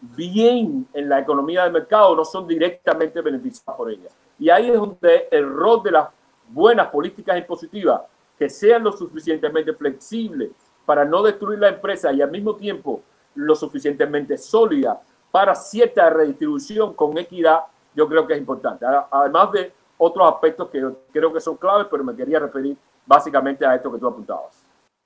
bien 0.00 0.86
en 0.92 1.08
la 1.08 1.18
economía 1.18 1.64
del 1.64 1.72
mercado, 1.72 2.14
no 2.14 2.24
son 2.24 2.46
directamente 2.46 3.20
beneficiados 3.20 3.76
por 3.76 3.90
ella. 3.90 4.08
Y 4.38 4.48
ahí 4.48 4.70
es 4.70 4.76
donde 4.76 5.28
el 5.30 5.50
rol 5.52 5.82
de 5.82 5.90
las 5.90 6.08
buenas 6.48 6.88
políticas 6.88 7.36
impositivas, 7.36 8.02
que 8.38 8.48
sean 8.48 8.84
lo 8.84 8.92
suficientemente 8.92 9.72
flexibles 9.74 10.50
para 10.86 11.04
no 11.04 11.22
destruir 11.22 11.58
la 11.58 11.68
empresa 11.68 12.12
y 12.12 12.22
al 12.22 12.30
mismo 12.30 12.56
tiempo 12.56 13.02
lo 13.34 13.54
suficientemente 13.54 14.38
sólida 14.38 15.00
para 15.30 15.54
cierta 15.54 16.08
redistribución 16.10 16.94
con 16.94 17.16
equidad, 17.18 17.64
yo 17.94 18.08
creo 18.08 18.26
que 18.26 18.32
es 18.34 18.38
importante. 18.38 18.86
Además 19.10 19.52
de 19.52 19.72
otros 20.00 20.32
aspectos 20.32 20.70
que 20.70 20.82
creo 21.12 21.32
que 21.32 21.40
son 21.40 21.56
claves, 21.56 21.86
pero 21.90 22.02
me 22.02 22.16
quería 22.16 22.38
referir 22.38 22.76
básicamente 23.04 23.66
a 23.66 23.74
esto 23.74 23.92
que 23.92 23.98
tú 23.98 24.08
apuntabas. 24.08 24.64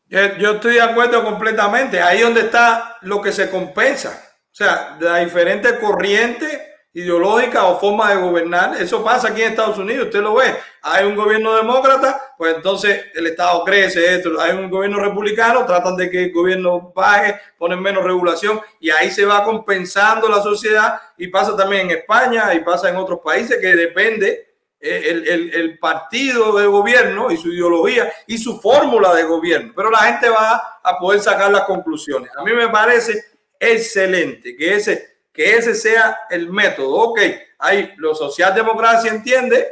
Yo 0.09 0.53
estoy 0.53 0.75
de 0.75 0.83
acuerdo 0.83 1.25
completamente. 1.25 2.01
Ahí 2.01 2.21
donde 2.21 2.43
está 2.43 2.99
lo 3.03 3.21
que 3.21 3.33
se 3.33 3.51
compensa. 3.51 4.23
O 4.53 4.55
sea, 4.55 4.97
de 4.99 5.07
las 5.07 5.25
diferentes 5.25 5.73
corrientes 5.81 6.61
ideológicas 6.93 7.65
o 7.65 7.81
formas 7.81 8.11
de 8.11 8.23
gobernar. 8.23 8.81
Eso 8.81 9.03
pasa 9.03 9.29
aquí 9.29 9.43
en 9.43 9.51
Estados 9.51 9.79
Unidos. 9.79 10.07
Usted 10.07 10.21
lo 10.21 10.35
ve. 10.35 10.55
Hay 10.83 11.05
un 11.05 11.17
gobierno 11.17 11.57
demócrata, 11.57 12.35
pues 12.39 12.55
entonces 12.55 13.07
el 13.15 13.27
Estado 13.27 13.65
crece. 13.65 14.15
Esto. 14.15 14.41
Hay 14.41 14.53
un 14.53 14.71
gobierno 14.71 15.01
republicano, 15.01 15.67
tratan 15.67 15.97
de 15.97 16.09
que 16.09 16.25
el 16.25 16.33
gobierno 16.33 16.93
baje, 16.95 17.41
ponen 17.59 17.83
menos 17.83 18.05
regulación 18.05 18.61
y 18.79 18.91
ahí 18.91 19.11
se 19.11 19.27
va 19.27 19.43
compensando 19.43 20.29
la 20.29 20.41
sociedad. 20.41 21.01
Y 21.17 21.27
pasa 21.29 21.57
también 21.57 21.91
en 21.91 21.99
España 21.99 22.55
y 22.55 22.61
pasa 22.61 22.89
en 22.89 22.97
otros 22.97 23.19
países 23.25 23.59
que 23.61 23.75
depende 23.75 24.54
el, 24.85 25.79
partido 25.79 26.59
de 26.59 26.67
gobierno 26.67 27.31
y 27.31 27.37
su 27.37 27.53
ideología 27.53 28.13
y 28.27 28.39
su 28.39 28.61
fórmula 28.61 29.15
de 29.15 29.25
gobierno, 29.25 29.73
pero 29.75 29.91
la 29.91 29.99
gente 29.99 30.29
va 30.29 30.81
a 30.83 30.99
poder 30.99 31.21
sacar 31.21 31.51
las 31.51 31.65
conclusiones. 31.65 32.31
A 32.37 32.43
mí 32.43 32.53
me 32.53 32.69
parece 32.69 33.25
excelente 33.59 34.57
que 34.57 34.75
ese 34.75 35.15
que 35.35 35.57
ese 35.57 35.75
sea 35.75 36.17
el 36.31 36.49
método. 36.49 36.95
Ok, 36.95 37.21
hay, 37.59 37.93
lo 37.97 38.15
socialdemocracia 38.15 39.11
entiende 39.11 39.69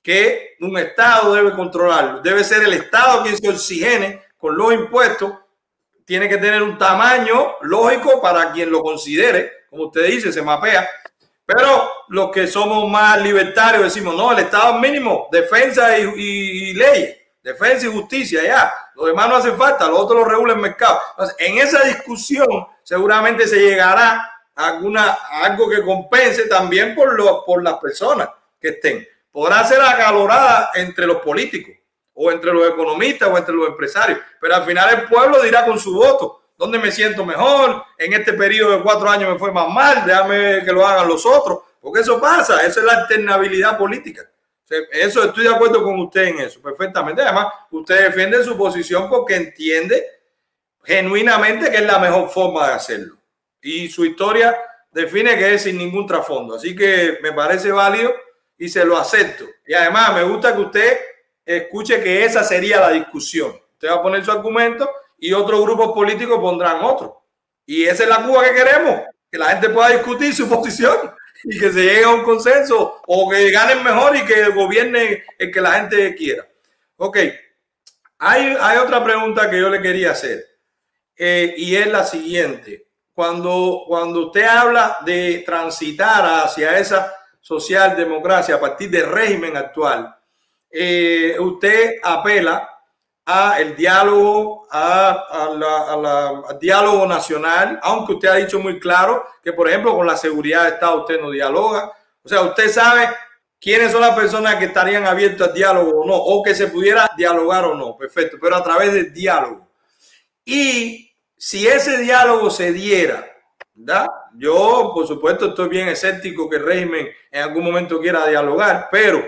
que 0.00 0.54
un 0.60 0.78
Estado 0.78 1.34
debe 1.34 1.52
controlarlo, 1.52 2.20
debe 2.20 2.44
ser 2.44 2.62
el 2.62 2.72
Estado 2.72 3.24
quien 3.24 3.36
se 3.36 3.48
oxigene 3.48 4.22
con 4.38 4.56
los 4.56 4.72
impuestos, 4.72 5.32
tiene 6.04 6.28
que 6.28 6.38
tener 6.38 6.62
un 6.62 6.78
tamaño 6.78 7.56
lógico 7.62 8.22
para 8.22 8.52
quien 8.52 8.70
lo 8.70 8.80
considere, 8.80 9.50
como 9.68 9.86
usted 9.86 10.06
dice, 10.06 10.32
se 10.32 10.40
mapea. 10.40 10.88
Pero 11.46 11.92
los 12.08 12.32
que 12.32 12.48
somos 12.48 12.90
más 12.90 13.22
libertarios 13.22 13.84
decimos, 13.84 14.16
no, 14.16 14.32
el 14.32 14.40
Estado 14.40 14.74
mínimo, 14.80 15.28
defensa 15.30 15.96
y, 15.96 16.02
y, 16.02 16.74
leyes, 16.74 17.16
defensa 17.40 17.86
y 17.86 17.92
justicia, 17.92 18.42
ya. 18.42 18.74
Lo 18.96 19.06
demás 19.06 19.28
no 19.28 19.36
hace 19.36 19.52
falta, 19.52 19.86
lo 19.86 19.98
otro 19.98 20.18
lo 20.18 20.24
regula 20.24 20.54
el 20.54 20.58
mercado. 20.58 21.00
Entonces, 21.10 21.36
en 21.38 21.58
esa 21.58 21.84
discusión 21.84 22.48
seguramente 22.82 23.46
se 23.46 23.60
llegará 23.60 24.28
a, 24.56 24.66
alguna, 24.66 25.12
algo 25.30 25.68
que 25.70 25.82
compense 25.82 26.48
también 26.48 26.96
por, 26.96 27.14
lo, 27.14 27.44
por 27.44 27.62
las 27.62 27.74
personas 27.74 28.28
que 28.60 28.70
estén. 28.70 29.06
Podrá 29.30 29.62
ser 29.64 29.80
acalorada 29.80 30.70
entre 30.74 31.06
los 31.06 31.18
políticos 31.18 31.76
o 32.14 32.32
entre 32.32 32.52
los 32.52 32.68
economistas 32.68 33.28
o 33.28 33.38
entre 33.38 33.54
los 33.54 33.68
empresarios, 33.68 34.18
pero 34.40 34.56
al 34.56 34.64
final 34.64 34.88
el 34.94 35.08
pueblo 35.08 35.42
dirá 35.42 35.64
con 35.64 35.78
su 35.78 35.94
voto 35.94 36.45
dónde 36.56 36.78
me 36.78 36.90
siento 36.90 37.24
mejor, 37.24 37.84
en 37.98 38.12
este 38.12 38.32
periodo 38.32 38.76
de 38.76 38.82
cuatro 38.82 39.08
años 39.08 39.30
me 39.32 39.38
fue 39.38 39.52
más 39.52 39.68
mal, 39.68 40.04
déjame 40.06 40.64
que 40.64 40.72
lo 40.72 40.86
hagan 40.86 41.08
los 41.08 41.24
otros, 41.26 41.60
porque 41.80 42.00
eso 42.00 42.20
pasa, 42.20 42.58
esa 42.66 42.80
es 42.80 42.86
la 42.86 42.94
alternabilidad 42.94 43.78
política. 43.78 44.28
Eso 44.90 45.24
estoy 45.24 45.44
de 45.44 45.54
acuerdo 45.54 45.82
con 45.82 45.98
usted 46.00 46.24
en 46.24 46.40
eso, 46.40 46.60
perfectamente. 46.60 47.22
Además, 47.22 47.52
usted 47.70 48.06
defiende 48.06 48.42
su 48.42 48.56
posición 48.56 49.08
porque 49.08 49.36
entiende 49.36 50.04
genuinamente 50.82 51.70
que 51.70 51.76
es 51.76 51.86
la 51.86 51.98
mejor 51.98 52.28
forma 52.30 52.66
de 52.68 52.74
hacerlo. 52.74 53.16
Y 53.60 53.88
su 53.88 54.04
historia 54.04 54.56
define 54.90 55.36
que 55.36 55.54
es 55.54 55.62
sin 55.62 55.78
ningún 55.78 56.06
trasfondo. 56.06 56.56
Así 56.56 56.74
que 56.74 57.18
me 57.22 57.32
parece 57.32 57.70
válido 57.70 58.12
y 58.58 58.68
se 58.68 58.84
lo 58.84 58.96
acepto. 58.96 59.44
Y 59.66 59.74
además 59.74 60.14
me 60.14 60.22
gusta 60.24 60.54
que 60.54 60.60
usted 60.60 60.98
escuche 61.44 62.02
que 62.02 62.24
esa 62.24 62.42
sería 62.42 62.80
la 62.80 62.90
discusión. 62.90 63.52
Usted 63.74 63.88
va 63.88 63.94
a 63.94 64.02
poner 64.02 64.24
su 64.24 64.32
argumento 64.32 64.90
y 65.18 65.32
otros 65.32 65.62
grupos 65.62 65.92
políticos 65.92 66.38
pondrán 66.38 66.82
otro. 66.84 67.24
Y 67.64 67.84
esa 67.84 68.04
es 68.04 68.08
la 68.08 68.24
Cuba 68.24 68.44
que 68.44 68.54
queremos, 68.54 69.00
que 69.30 69.38
la 69.38 69.50
gente 69.50 69.70
pueda 69.70 69.88
discutir 69.90 70.34
su 70.34 70.48
posición 70.48 70.96
y 71.44 71.58
que 71.58 71.72
se 71.72 71.82
llegue 71.82 72.04
a 72.04 72.10
un 72.10 72.22
consenso 72.22 73.02
o 73.06 73.30
que 73.30 73.50
ganen 73.50 73.82
mejor 73.82 74.16
y 74.16 74.24
que 74.24 74.48
gobierne 74.50 75.24
el 75.38 75.52
que 75.52 75.60
la 75.60 75.72
gente 75.72 76.14
quiera. 76.14 76.46
Ok, 76.96 77.18
hay, 78.18 78.56
hay 78.60 78.78
otra 78.78 79.04
pregunta 79.04 79.50
que 79.50 79.60
yo 79.60 79.68
le 79.68 79.82
quería 79.82 80.12
hacer 80.12 80.44
eh, 81.16 81.54
y 81.56 81.76
es 81.76 81.86
la 81.86 82.04
siguiente. 82.04 82.86
Cuando, 83.12 83.84
cuando 83.86 84.26
usted 84.26 84.44
habla 84.44 84.98
de 85.04 85.42
transitar 85.46 86.44
hacia 86.44 86.78
esa 86.78 87.14
socialdemocracia 87.40 88.56
a 88.56 88.60
partir 88.60 88.90
del 88.90 89.10
régimen 89.10 89.56
actual, 89.56 90.14
eh, 90.70 91.36
usted 91.38 91.96
apela 92.02 92.75
a 93.28 93.60
el 93.60 93.74
diálogo, 93.74 94.68
a, 94.70 95.50
la, 95.58 96.42
al 96.48 96.58
diálogo 96.60 97.06
nacional, 97.06 97.80
aunque 97.82 98.12
usted 98.12 98.28
ha 98.28 98.36
dicho 98.36 98.60
muy 98.60 98.78
claro 98.78 99.24
que, 99.42 99.52
por 99.52 99.68
ejemplo, 99.68 99.96
con 99.96 100.06
la 100.06 100.16
seguridad 100.16 100.62
de 100.62 100.68
Estado 100.70 101.00
usted 101.00 101.20
no 101.20 101.30
dialoga. 101.30 101.92
O 102.22 102.28
sea, 102.28 102.42
usted 102.42 102.70
sabe 102.70 103.08
quiénes 103.60 103.90
son 103.90 104.02
las 104.02 104.14
personas 104.14 104.54
que 104.56 104.66
estarían 104.66 105.06
abiertas 105.06 105.48
al 105.48 105.54
diálogo 105.54 106.02
o 106.02 106.06
no, 106.06 106.14
o 106.14 106.40
que 106.40 106.54
se 106.54 106.68
pudiera 106.68 107.10
dialogar 107.16 107.64
o 107.64 107.74
no. 107.74 107.96
Perfecto, 107.96 108.36
pero 108.40 108.54
a 108.54 108.62
través 108.62 108.92
del 108.92 109.12
diálogo. 109.12 109.68
Y 110.44 111.12
si 111.36 111.66
ese 111.66 111.98
diálogo 111.98 112.48
se 112.48 112.72
diera, 112.72 113.26
¿verdad? 113.74 114.06
Yo, 114.34 114.92
por 114.94 115.04
supuesto, 115.04 115.46
estoy 115.46 115.68
bien 115.68 115.88
escéptico 115.88 116.48
que 116.48 116.56
el 116.56 116.64
régimen 116.64 117.08
en 117.32 117.42
algún 117.42 117.64
momento 117.64 118.00
quiera 118.00 118.24
dialogar, 118.26 118.88
pero 118.92 119.24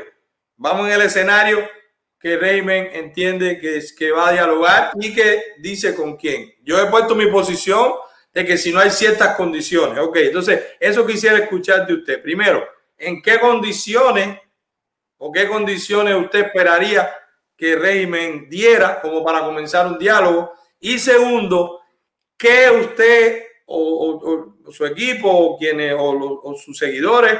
vamos 0.57 0.87
en 0.87 0.93
el 0.93 1.03
escenario 1.03 1.59
que 2.21 2.37
Raymond 2.37 2.89
entiende 2.93 3.59
que, 3.61 3.81
que 3.97 4.11
va 4.11 4.29
a 4.29 4.33
dialogar 4.33 4.91
y 5.01 5.15
que 5.15 5.55
dice 5.59 5.95
con 5.95 6.17
quién. 6.17 6.53
Yo 6.63 6.81
he 6.81 6.91
puesto 6.91 7.15
mi 7.15 7.27
posición 7.27 7.93
de 8.33 8.45
que 8.45 8.59
si 8.59 8.73
no 8.73 8.81
hay 8.81 8.91
ciertas 8.91 9.37
condiciones, 9.37 9.99
ok, 9.99 10.17
entonces 10.17 10.63
eso 10.81 11.07
quisiera 11.07 11.39
escuchar 11.39 11.87
de 11.87 11.95
usted. 11.95 12.23
Primero, 12.23 12.67
¿en 12.97 13.23
qué 13.23 13.39
condiciones 13.39 14.39
o 15.17 15.31
qué 15.31 15.47
condiciones 15.47 16.17
usted 16.17 16.47
esperaría 16.47 17.09
que 17.57 17.77
régimen 17.77 18.49
diera 18.49 19.01
como 19.01 19.25
para 19.25 19.45
comenzar 19.45 19.87
un 19.87 19.99
diálogo? 19.99 20.53
Y 20.81 20.99
segundo, 20.99 21.81
¿qué 22.37 22.71
usted 22.71 23.45
o, 23.67 24.55
su 24.71 24.85
equipo 24.87 25.31
o, 25.31 25.59
quienes, 25.59 25.95
o 25.97 26.55
sus 26.55 26.79
seguidores 26.79 27.39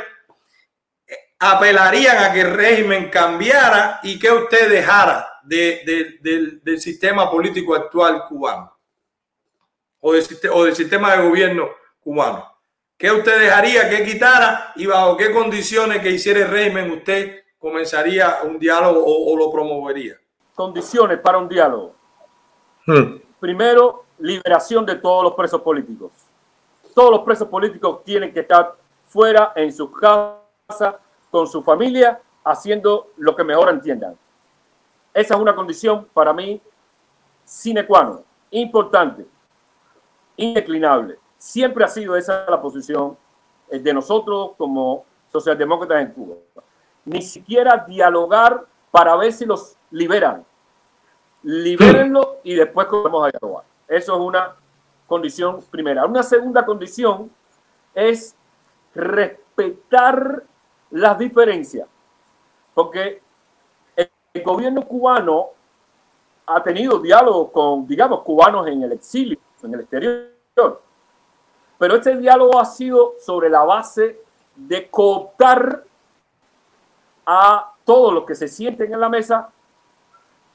apelarían 1.39 2.19
a 2.19 2.33
que 2.33 2.41
el 2.41 2.55
régimen 2.55 3.11
cambiara 3.11 4.01
y 4.03 4.19
que 4.19 4.31
usted 4.31 4.69
dejara 4.71 5.29
del 5.43 6.81
sistema 6.81 7.31
político 7.31 7.75
actual 7.75 8.25
cubano 8.29 8.77
o 10.01 10.13
del, 10.13 10.25
o 10.53 10.65
del 10.65 10.75
sistema 10.75 11.17
de 11.17 11.29
gobierno 11.29 11.69
cubano. 12.01 12.45
¿Qué 12.97 13.13
usted 13.13 13.41
dejaría, 13.41 13.89
qué 13.89 14.05
quitara 14.05 14.73
y 14.75 14.87
bajo 14.87 15.17
qué 15.17 15.33
condiciones 15.33 16.03
que 16.03 16.11
hiciera 16.11 16.41
el 16.41 16.49
régimen 16.49 16.91
usted 16.91 17.45
comenzaría 17.59 18.39
un 18.43 18.59
diálogo 18.59 19.05
o, 19.05 19.37
lo 19.37 19.53
promovería? 19.53 20.19
Condiciones 20.55 21.21
para 21.21 21.39
un 21.39 21.49
diálogo. 21.49 21.95
Hmm. 22.87 23.21
Primero, 23.39 24.07
liberación 24.19 24.85
de 24.85 24.97
todos 24.97 25.23
los 25.23 25.35
presos 25.35 25.63
políticos. 25.63 26.11
Todos 26.93 27.13
los 27.13 27.21
presos 27.21 27.47
políticos 27.47 28.03
tienen 28.03 28.33
que 28.33 28.41
estar 28.41 28.75
fuera 29.07 29.53
en 29.55 29.73
sus 29.73 29.91
casas 29.97 30.97
con 31.31 31.47
su 31.47 31.63
familia 31.63 32.21
haciendo 32.45 33.09
lo 33.17 33.37
que 33.37 33.45
mejor 33.45 33.69
entiendan. 33.71 34.17
Esa 35.13 35.35
es 35.35 35.41
una 35.41 35.55
condición 35.55 36.07
para 36.13 36.33
mí 36.33 36.61
sine 37.45 37.87
qua 37.87 38.03
non, 38.03 38.25
importante, 38.51 39.27
indeclinable. 40.37 41.19
Siempre 41.39 41.85
ha 41.85 41.89
sido 41.89 42.17
esa 42.17 42.45
la 42.49 42.61
posición 42.61 43.17
eh, 43.71 43.79
de 43.79 43.95
nosotros 43.95 44.53
como 44.57 45.05
socialdemócratas 45.33 46.03
en 46.03 46.13
Cuba. 46.13 46.37
Ni 47.05 47.23
siquiera 47.23 47.85
dialogar 47.89 48.67
para 48.91 49.17
ver 49.17 49.33
si 49.33 49.47
los 49.47 49.77
liberan. 49.91 50.45
Libérenlo 51.43 52.39
y 52.43 52.55
después 52.55 52.87
vamos 52.91 53.27
a 53.27 53.31
dialogar. 53.31 53.65
Eso 53.87 54.15
es 54.15 54.21
una 54.21 54.57
condición 55.07 55.63
primera. 55.71 56.05
Una 56.05 56.23
segunda 56.23 56.67
condición 56.67 57.31
es 57.95 58.37
respetar 58.95 60.43
las 60.91 61.19
diferencias, 61.19 61.89
porque 62.75 63.21
el 63.97 64.43
gobierno 64.43 64.87
cubano 64.87 65.49
ha 66.47 66.63
tenido 66.63 66.99
diálogo 66.99 67.53
con, 67.53 67.87
digamos, 67.87 68.23
cubanos 68.23 68.67
en 68.69 68.83
el 68.83 68.93
exilio, 68.93 69.39
en 69.63 69.75
el 69.75 69.81
exterior, 69.81 70.83
pero 71.79 71.97
este 71.97 72.17
diálogo 72.17 72.59
ha 72.59 72.65
sido 72.65 73.15
sobre 73.21 73.49
la 73.49 73.63
base 73.65 74.21
de 74.57 74.89
cooptar 74.91 75.85
a 77.25 77.73
todos 77.85 78.13
los 78.13 78.25
que 78.25 78.35
se 78.35 78.49
sienten 78.49 78.93
en 78.93 79.01
la 79.01 79.09
mesa 79.09 79.51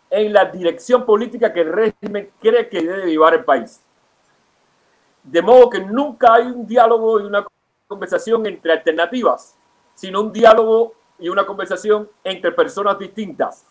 en 0.10 0.32
la 0.32 0.46
dirección 0.46 1.06
política 1.06 1.52
que 1.52 1.62
el 1.62 1.74
régimen 1.74 2.32
cree 2.40 2.70
que 2.70 2.84
debe 2.84 3.10
llevar 3.10 3.34
el 3.34 3.44
país. 3.44 3.82
De 5.24 5.42
modo 5.42 5.70
que 5.70 5.80
nunca 5.80 6.36
hay 6.36 6.46
un 6.48 6.68
diálogo 6.68 7.20
y 7.20 7.24
una 7.24 7.46
conversación 7.88 8.46
entre 8.46 8.74
alternativas, 8.74 9.58
sino 9.96 10.22
un 10.22 10.34
diálogo 10.34 10.94
y 11.20 11.30
una 11.30 11.46
conversación 11.46 12.10
entre 12.24 12.52
personas 12.52 12.98
distintas, 13.00 13.66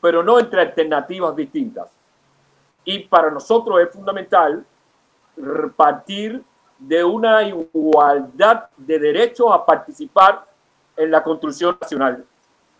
pero 0.00 0.22
no 0.22 0.38
entre 0.38 0.60
alternativas 0.60 1.34
distintas. 1.34 1.90
Y 2.84 3.00
para 3.00 3.30
nosotros 3.30 3.80
es 3.80 3.90
fundamental 3.90 4.64
partir 5.76 6.42
de 6.78 7.02
una 7.02 7.42
igualdad 7.42 8.68
de 8.76 8.98
derechos 8.98 9.46
a 9.52 9.64
participar 9.64 10.46
en 10.96 11.10
la 11.10 11.22
construcción 11.22 11.76
nacional 11.80 12.24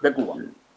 de 0.00 0.14
Cuba. 0.14 0.34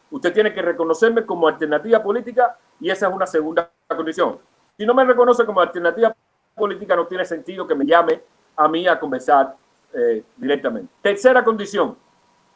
Usted 0.10 0.34
tiene 0.34 0.54
que 0.54 0.62
reconocerme 0.62 1.26
como 1.26 1.48
alternativa 1.48 2.02
política 2.02 2.58
y 2.80 2.90
esa 2.90 3.08
es 3.08 3.14
una 3.14 3.28
segunda 3.28 3.70
condición. 3.96 4.40
Si 4.78 4.86
no 4.86 4.94
me 4.94 5.04
reconoce 5.04 5.46
como 5.46 5.60
alternativa 5.60 6.16
política, 6.56 6.96
no 6.96 7.06
tiene 7.08 7.26
sentido 7.26 7.68
que 7.68 7.76
me 7.76 7.86
llame 7.86 8.22
a 8.56 8.68
mí 8.68 8.88
a 8.88 9.00
conversar 9.00 9.56
eh, 9.93 10.23
directamente. 10.36 10.93
Tercera 11.02 11.43
condición, 11.43 11.97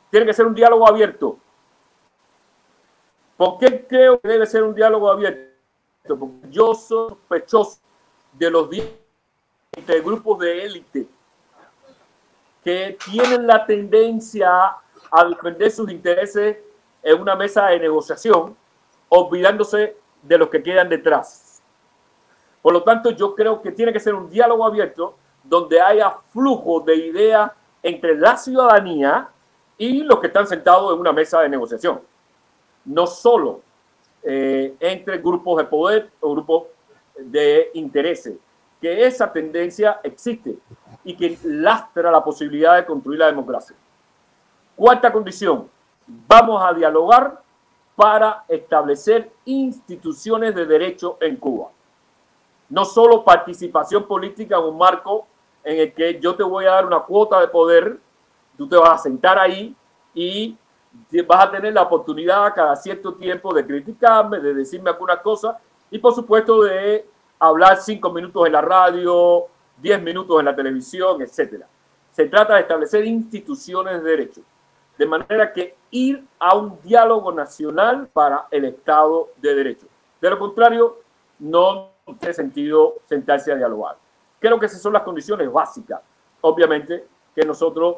tiene 0.10 0.26
que 0.26 0.34
ser 0.34 0.46
un 0.46 0.54
diálogo 0.54 0.88
abierto. 0.88 1.38
¿Por 3.38 3.58
qué 3.58 3.86
creo 3.88 4.20
que 4.20 4.28
debe 4.28 4.46
ser 4.46 4.64
un 4.64 4.76
diálogo 4.76 5.10
abierto? 5.10 5.50
Porque 6.08 6.50
yo 6.50 6.74
soy 6.76 7.10
sospechoso 7.10 7.80
de 8.34 8.50
los 8.50 8.70
grupos 10.04 10.40
de 10.40 10.64
élite 10.64 11.08
que 12.64 12.98
tienen 13.06 13.48
la 13.48 13.66
tendencia 13.66 14.76
a 15.12 15.26
defender 15.26 15.72
sus 15.72 15.90
intereses 15.90 16.58
en 17.02 17.20
una 17.20 17.36
mesa 17.36 17.68
de 17.68 17.80
negociación, 17.80 18.56
olvidándose 19.10 19.98
de 20.22 20.38
los 20.38 20.50
que 20.50 20.62
quedan 20.62 20.88
detrás. 20.90 21.62
Por 22.62 22.74
lo 22.74 22.84
tanto, 22.84 23.10
yo 23.12 23.34
creo 23.34 23.62
que 23.62 23.72
tiene 23.72 23.92
que 23.92 24.00
ser 24.00 24.14
un 24.14 24.30
diálogo 24.30 24.66
abierto 24.66 25.16
donde 25.44 25.82
haya 25.82 26.12
flujo 26.32 26.80
de 26.82 26.96
ideas 26.96 27.52
entre 27.84 28.16
la 28.18 28.38
ciudadanía 28.38 29.30
y 29.78 30.04
los 30.04 30.20
que 30.20 30.28
están 30.28 30.48
sentados 30.48 30.94
en 30.94 31.00
una 31.00 31.12
mesa 31.12 31.42
de 31.42 31.50
negociación. 31.50 32.02
No 32.86 33.08
solo 33.08 33.62
eh, 34.24 34.76
entre 34.80 35.18
grupos 35.18 35.58
de 35.58 35.64
poder 35.66 36.12
o 36.20 36.32
grupos 36.32 36.64
de 37.18 37.72
intereses, 37.74 38.38
que 38.80 39.06
esa 39.06 39.32
tendencia 39.32 40.00
existe 40.04 40.58
y 41.04 41.16
que 41.16 41.38
lastra 41.44 42.12
la 42.12 42.24
posibilidad 42.24 42.76
de 42.76 42.86
construir 42.86 43.20
la 43.20 43.28
democracia. 43.28 43.76
Cuarta 44.76 45.12
condición, 45.12 45.70
vamos 46.08 46.64
a 46.64 46.74
dialogar 46.74 47.42
para 47.96 48.46
establecer 48.48 49.32
instituciones 49.46 50.56
de 50.56 50.66
derecho 50.66 51.18
en 51.22 51.36
Cuba. 51.38 51.70
No 52.70 52.86
solo 52.86 53.24
participación 53.24 54.08
política 54.08 54.58
en 54.58 54.64
un 54.64 54.78
marco 54.78 55.28
en 55.64 55.80
el 55.80 55.94
que 55.94 56.20
yo 56.20 56.36
te 56.36 56.44
voy 56.44 56.66
a 56.66 56.72
dar 56.72 56.86
una 56.86 57.00
cuota 57.00 57.40
de 57.40 57.48
poder, 57.48 57.98
tú 58.58 58.68
te 58.68 58.76
vas 58.76 58.92
a 58.92 58.98
sentar 58.98 59.38
ahí 59.38 59.76
y 60.14 60.58
vas 61.28 61.46
a 61.46 61.52
tener 61.52 61.74
la 61.74 61.84
oportunidad 61.84 62.54
cada 62.54 62.76
cierto 62.76 63.14
tiempo 63.14 63.54
de 63.54 63.66
criticarme, 63.66 64.40
de 64.40 64.54
decirme 64.54 64.90
alguna 64.90 65.22
cosa 65.22 65.60
y 65.90 66.00
por 66.00 66.14
supuesto 66.14 66.64
de 66.64 67.06
hablar 67.40 67.78
cinco 67.78 68.12
minutos 68.12 68.46
en 68.46 68.54
la 68.54 68.62
radio, 68.62 69.46
diez 69.78 70.02
minutos 70.02 70.40
en 70.40 70.46
la 70.46 70.56
televisión, 70.56 71.22
etcétera. 71.22 71.68
Se 72.12 72.26
trata 72.26 72.56
de 72.56 72.62
establecer 72.62 73.06
instituciones 73.06 74.04
de 74.04 74.10
derecho, 74.10 74.42
de 74.98 75.06
manera 75.06 75.52
que 75.52 75.76
ir 75.92 76.24
a 76.40 76.56
un 76.56 76.80
diálogo 76.82 77.32
nacional 77.32 78.08
para 78.12 78.48
el 78.52 78.66
Estado 78.66 79.30
de 79.38 79.56
Derecho. 79.56 79.88
De 80.20 80.30
lo 80.30 80.38
contrario, 80.38 81.00
no 81.40 81.92
tiene 82.20 82.34
sentido 82.34 82.96
sentarse 83.08 83.52
a 83.52 83.56
dialogar. 83.56 83.98
Creo 84.42 84.60
que 84.60 84.66
esas 84.66 84.82
son 84.82 84.94
las 84.94 85.04
condiciones 85.04 85.50
básicas. 85.52 86.02
Obviamente 86.42 87.06
que 87.36 87.46
nosotros 87.46 87.98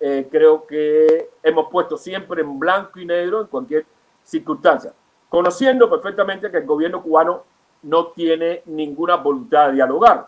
eh, 0.00 0.28
creo 0.30 0.66
que 0.66 1.30
hemos 1.40 1.70
puesto 1.70 1.96
siempre 1.96 2.42
en 2.42 2.58
blanco 2.58 2.98
y 2.98 3.06
negro 3.06 3.42
en 3.42 3.46
cualquier 3.46 3.86
circunstancia, 4.24 4.92
conociendo 5.28 5.88
perfectamente 5.88 6.50
que 6.50 6.58
el 6.58 6.66
gobierno 6.66 7.00
cubano 7.00 7.44
no 7.82 8.08
tiene 8.08 8.62
ninguna 8.66 9.16
voluntad 9.16 9.68
de 9.68 9.74
dialogar. 9.74 10.26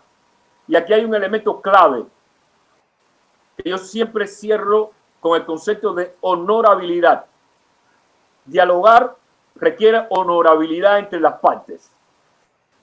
Y 0.67 0.75
aquí 0.77 0.93
hay 0.93 1.03
un 1.03 1.13
elemento 1.13 1.59
clave 1.59 2.05
que 3.57 3.69
yo 3.69 3.77
siempre 3.77 4.25
cierro 4.25 4.91
con 5.19 5.35
el 5.35 5.45
concepto 5.45 5.93
de 5.93 6.15
honorabilidad. 6.21 7.25
Dialogar 8.45 9.15
requiere 9.55 10.05
honorabilidad 10.11 10.99
entre 10.99 11.19
las 11.19 11.39
partes, 11.39 11.91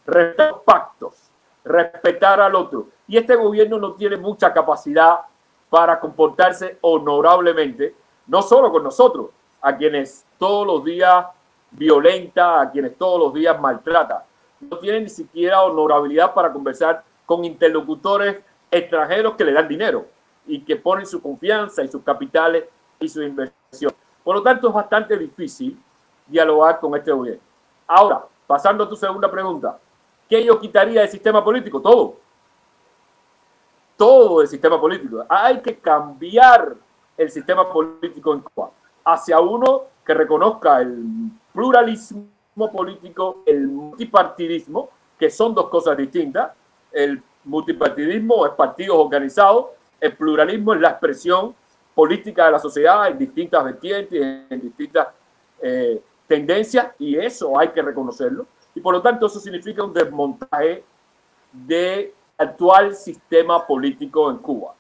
respetar 0.05 0.61
pactos, 0.65 1.31
respetar 1.65 2.41
al 2.41 2.55
otro. 2.55 2.89
Y 3.09 3.17
este 3.17 3.35
gobierno 3.35 3.79
no 3.79 3.95
tiene 3.95 4.17
mucha 4.17 4.53
capacidad 4.53 5.21
para 5.71 5.99
comportarse 5.99 6.79
honorablemente, 6.83 7.95
no 8.27 8.43
solo 8.43 8.71
con 8.71 8.85
nosotros, 8.85 9.31
a 9.61 9.77
quienes 9.77 10.25
todos 10.39 10.67
los 10.67 10.85
días 10.85 11.27
violenta, 11.71 12.61
a 12.61 12.71
quienes 12.71 12.97
todos 12.97 13.19
los 13.19 13.35
días 13.35 13.61
maltrata. 13.61 14.25
No 14.61 14.79
tiene 14.79 15.01
ni 15.01 15.09
siquiera 15.09 15.63
honorabilidad 15.63 16.33
para 16.33 16.53
conversar 16.53 17.03
con 17.27 17.45
interlocutores 17.45 18.39
extranjeros 18.71 19.35
que 19.35 19.45
le 19.45 19.53
dan 19.53 19.69
dinero 19.69 20.07
y 20.47 20.61
que 20.61 20.77
ponen 20.77 21.07
su 21.07 21.21
confianza 21.21 21.83
y 21.83 21.89
sus 21.89 22.03
capitales 22.03 22.65
y 23.01 23.09
su 23.09 23.23
inversión. 23.23 23.93
Por 24.23 24.37
lo 24.37 24.43
tanto, 24.43 24.69
es 24.69 24.75
bastante 24.75 25.17
difícil 25.19 25.79
dialogar 26.27 26.81
con 26.81 26.95
este 26.95 27.13
gobierno. 27.13 27.43
Ahora, 27.87 28.25
pasando 28.47 28.85
a 28.85 28.89
tu 28.89 28.97
segunda 28.97 29.31
pregunta, 29.31 29.79
¿qué 30.29 30.45
yo 30.45 30.59
quitaría 30.61 31.01
del 31.01 31.11
sistema 31.11 31.43
político? 31.43 31.81
Todo. 31.81 32.17
Todo 33.97 34.43
el 34.43 34.49
sistema 34.49 34.81
político. 34.81 35.25
Hay 35.29 35.61
que 35.61 35.79
cambiar 35.79 36.75
el 37.17 37.31
sistema 37.31 37.73
político 37.73 38.35
en 38.35 38.41
Cuba 38.41 38.71
hacia 39.05 39.39
uno 39.41 39.85
que 40.05 40.15
reconozca 40.15 40.81
el 40.81 41.31
pluralismo 41.53 42.27
político, 42.73 43.43
el 43.47 43.69
multipartidismo, 43.69 44.91
que 45.19 45.31
son 45.31 45.55
dos 45.55 45.69
cosas 45.69 45.97
distintas. 45.97 46.53
El 46.91 47.23
multipartidismo 47.45 48.47
es 48.47 48.53
partidos 48.53 48.97
organizados 48.99 49.67
el 50.05 50.17
pluralismo 50.17 50.75
es 50.75 50.81
la 50.81 50.91
expresión 50.91 51.55
política 51.95 52.45
de 52.45 52.53
la 52.53 52.59
sociedad 52.59 53.09
en 53.09 53.17
distintas 53.17 53.65
vertientes, 53.65 54.21
en 54.51 54.61
distintas 54.61 55.09
eh, 55.63 56.03
tendencias, 56.27 56.89
y 56.99 57.17
eso 57.17 57.59
hay 57.59 57.69
que 57.69 57.81
reconocerlo. 57.81 58.47
Y 58.75 58.81
por 58.81 58.95
lo 58.95 59.03
tanto, 59.03 59.27
eso 59.27 59.39
significa 59.41 59.85
un 59.85 59.93
desmontaje 59.93 60.85
del 61.53 62.13
actual 62.37 62.95
sistema 62.95 63.65
político 63.67 64.31
en 64.31 64.39
Cuba. 64.39 64.75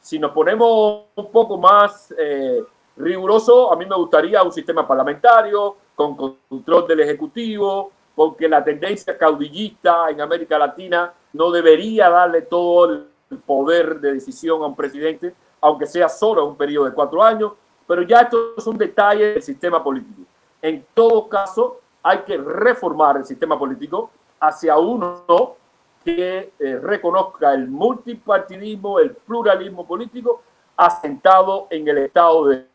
Si 0.00 0.18
nos 0.18 0.32
ponemos 0.32 1.04
un 1.14 1.30
poco 1.30 1.56
más 1.58 2.12
eh, 2.18 2.62
riguroso, 2.96 3.72
a 3.72 3.76
mí 3.76 3.86
me 3.86 3.96
gustaría 3.96 4.42
un 4.42 4.52
sistema 4.52 4.86
parlamentario 4.86 5.76
con 5.94 6.16
control 6.16 6.86
del 6.86 7.00
Ejecutivo, 7.00 7.92
porque 8.14 8.48
la 8.48 8.64
tendencia 8.64 9.16
caudillista 9.16 10.08
en 10.10 10.20
América 10.20 10.58
Latina 10.58 11.12
no 11.32 11.50
debería 11.50 12.08
darle 12.08 12.42
todo 12.42 12.86
el 12.86 13.38
poder 13.44 14.00
de 14.00 14.14
decisión 14.14 14.62
a 14.62 14.66
un 14.66 14.76
presidente, 14.76 15.34
aunque 15.60 15.86
sea 15.86 16.08
solo 16.08 16.46
un 16.46 16.56
periodo 16.56 16.86
de 16.86 16.92
cuatro 16.92 17.22
años, 17.22 17.52
pero 17.86 18.02
ya 18.02 18.22
esto 18.22 18.54
es 18.56 18.66
un 18.66 18.78
detalle 18.78 19.34
del 19.34 19.42
sistema 19.42 19.82
político. 19.82 20.22
En 20.62 20.84
todo 20.94 21.28
caso, 21.28 21.80
hay 22.06 22.18
que 22.18 22.36
reformar 22.38 23.16
el 23.16 23.24
sistema 23.24 23.58
político 23.58 24.10
hacia 24.38 24.78
uno 24.78 25.56
que 26.04 26.52
eh, 26.56 26.78
reconozca 26.80 27.52
el 27.52 27.66
multipartidismo, 27.66 29.00
el 29.00 29.10
pluralismo 29.10 29.84
político, 29.84 30.40
asentado 30.76 31.66
en 31.68 31.88
el 31.88 31.98
Estado 31.98 32.46
de 32.46 32.66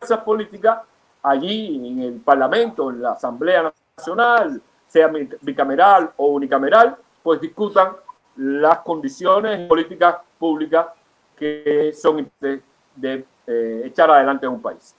fuerzas 0.00 0.18
políticas, 0.24 0.80
allí 1.22 1.76
en 1.76 2.00
el 2.00 2.20
Parlamento, 2.20 2.90
en 2.90 3.02
la 3.02 3.12
Asamblea 3.12 3.72
Nacional, 3.96 4.60
sea 4.88 5.08
bicameral 5.40 6.10
o 6.16 6.30
unicameral, 6.30 6.96
pues 7.22 7.40
discutan 7.40 7.92
las 8.34 8.78
condiciones 8.78 9.68
políticas 9.68 10.16
públicas 10.40 10.88
que 11.36 11.92
son 11.94 12.28
de, 12.40 13.24
eh, 13.46 13.82
echar 13.84 14.10
adelante 14.10 14.44
a 14.44 14.50
un 14.50 14.60
país. 14.60 14.96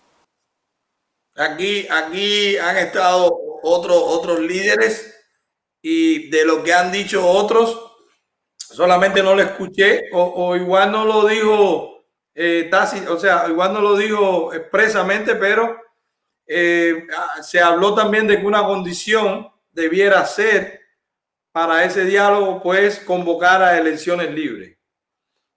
Aquí, 1.36 1.88
aquí 1.90 2.58
han 2.58 2.78
estado 2.78 3.36
otros, 3.64 3.98
otros 3.98 4.40
líderes 4.40 5.14
y 5.82 6.30
de 6.30 6.46
lo 6.46 6.64
que 6.64 6.74
han 6.74 6.92
dicho 6.92 7.28
otros, 7.28 7.92
solamente 8.58 9.24
no 9.24 9.36
lo 9.36 9.42
escuché 9.42 10.10
o, 10.14 10.56
igual 10.56 10.92
no 10.92 11.06
lo 11.06 11.28
dijo 11.28 12.06
eh, 12.36 12.70
o 13.08 13.20
sea, 13.20 13.46
igual 13.48 13.74
no 13.74 13.82
lo 13.82 13.96
dijo 13.96 14.54
expresamente, 14.54 15.36
pero 15.36 15.80
eh, 16.48 17.06
se 17.42 17.60
habló 17.60 17.94
también 17.94 18.28
de 18.28 18.40
que 18.40 18.46
una 18.46 18.64
condición 18.66 19.48
debiera 19.72 20.26
ser 20.26 20.82
para 21.52 21.84
ese 21.84 22.06
diálogo, 22.06 22.62
pues 22.62 23.00
convocar 23.00 23.62
a 23.62 23.78
elecciones 23.78 24.32
libres. 24.34 24.76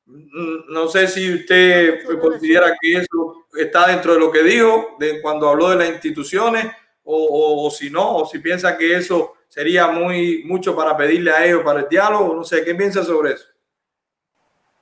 Mm, 0.05 0.73
no 0.73 0.89
sé 0.89 1.09
si 1.09 1.35
usted 1.35 2.05
considera 2.21 2.77
que 2.81 2.93
eso 2.93 3.16
está 3.59 3.87
dentro 3.89 4.15
de 4.15 4.21
lo 4.21 4.31
que 4.31 4.43
dijo 4.43 4.97
de 4.99 5.21
cuando 5.21 5.49
habló 5.49 5.71
de 5.71 5.77
las 5.77 5.89
instituciones 5.89 6.67
o, 7.05 7.71
si 7.71 7.89
no, 7.89 8.17
o 8.17 8.27
si 8.27 8.41
piensa 8.41 8.77
que 8.77 8.97
eso 8.97 9.35
sería 9.47 9.87
muy 9.89 10.43
mucho 10.45 10.75
para 10.75 10.97
pedirle 10.97 11.31
a 11.31 11.45
ellos 11.45 11.63
para 11.63 11.81
el 11.81 11.89
diálogo, 11.89 12.35
no 12.35 12.43
sé, 12.43 12.65
¿qué 12.65 12.75
piensa 12.75 13.05
sobre 13.05 13.35
eso? 13.35 13.47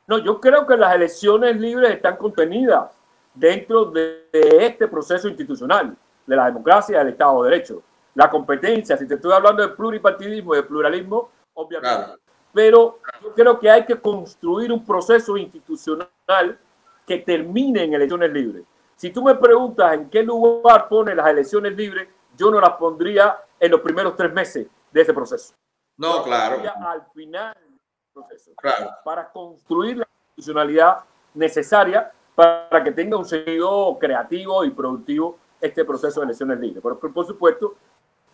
No, 0.06 0.18
yo 0.18 0.40
creo 0.40 0.66
que 0.66 0.76
las 0.76 0.94
elecciones 0.94 1.56
libres 1.56 1.90
están 1.90 2.16
contenidas 2.16 2.90
dentro 3.34 3.86
de, 3.86 4.26
de 4.32 4.66
este 4.66 4.88
proceso 4.88 5.28
institucional, 5.28 5.96
de 6.26 6.36
la 6.36 6.46
democracia 6.46 6.98
del 6.98 7.08
Estado 7.08 7.42
de 7.42 7.50
Derecho 7.50 7.82
la 8.14 8.30
competencia. 8.30 8.96
Si 8.96 9.06
te 9.06 9.14
estoy 9.14 9.32
hablando 9.32 9.62
de 9.62 9.74
pluripartidismo, 9.74 10.54
de 10.54 10.62
pluralismo, 10.62 11.30
obviamente. 11.54 12.14
Pero 12.52 13.00
yo 13.20 13.34
creo 13.34 13.58
que 13.58 13.68
hay 13.68 13.84
que 13.84 13.96
construir 13.96 14.72
un 14.72 14.84
proceso 14.84 15.36
institucional 15.36 16.58
que 17.06 17.18
termine 17.18 17.84
en 17.84 17.94
elecciones 17.94 18.32
libres. 18.32 18.64
Si 18.96 19.10
tú 19.10 19.22
me 19.22 19.34
preguntas 19.34 19.94
en 19.94 20.08
qué 20.08 20.22
lugar 20.22 20.88
pone 20.88 21.14
las 21.14 21.26
elecciones 21.28 21.76
libres, 21.76 22.08
yo 22.36 22.50
no 22.50 22.60
las 22.60 22.72
pondría 22.72 23.38
en 23.58 23.70
los 23.70 23.80
primeros 23.80 24.16
tres 24.16 24.32
meses 24.32 24.66
de 24.90 25.00
ese 25.00 25.12
proceso. 25.12 25.54
No, 25.96 26.22
claro. 26.22 26.62
Al 26.86 27.04
final 27.14 27.54
del 27.54 27.78
proceso. 28.12 28.52
Claro. 28.56 28.90
Para 29.04 29.30
construir 29.30 29.98
la 29.98 30.08
institucionalidad 30.28 31.04
necesaria 31.34 32.12
para 32.34 32.82
que 32.82 32.92
tenga 32.92 33.16
un 33.16 33.24
sentido 33.24 33.96
creativo 33.98 34.64
y 34.64 34.70
productivo 34.70 35.38
este 35.60 35.84
proceso 35.84 36.20
de 36.20 36.26
elecciones 36.26 36.58
libres. 36.58 36.82
Pero 36.82 37.12
por 37.12 37.26
supuesto, 37.26 37.76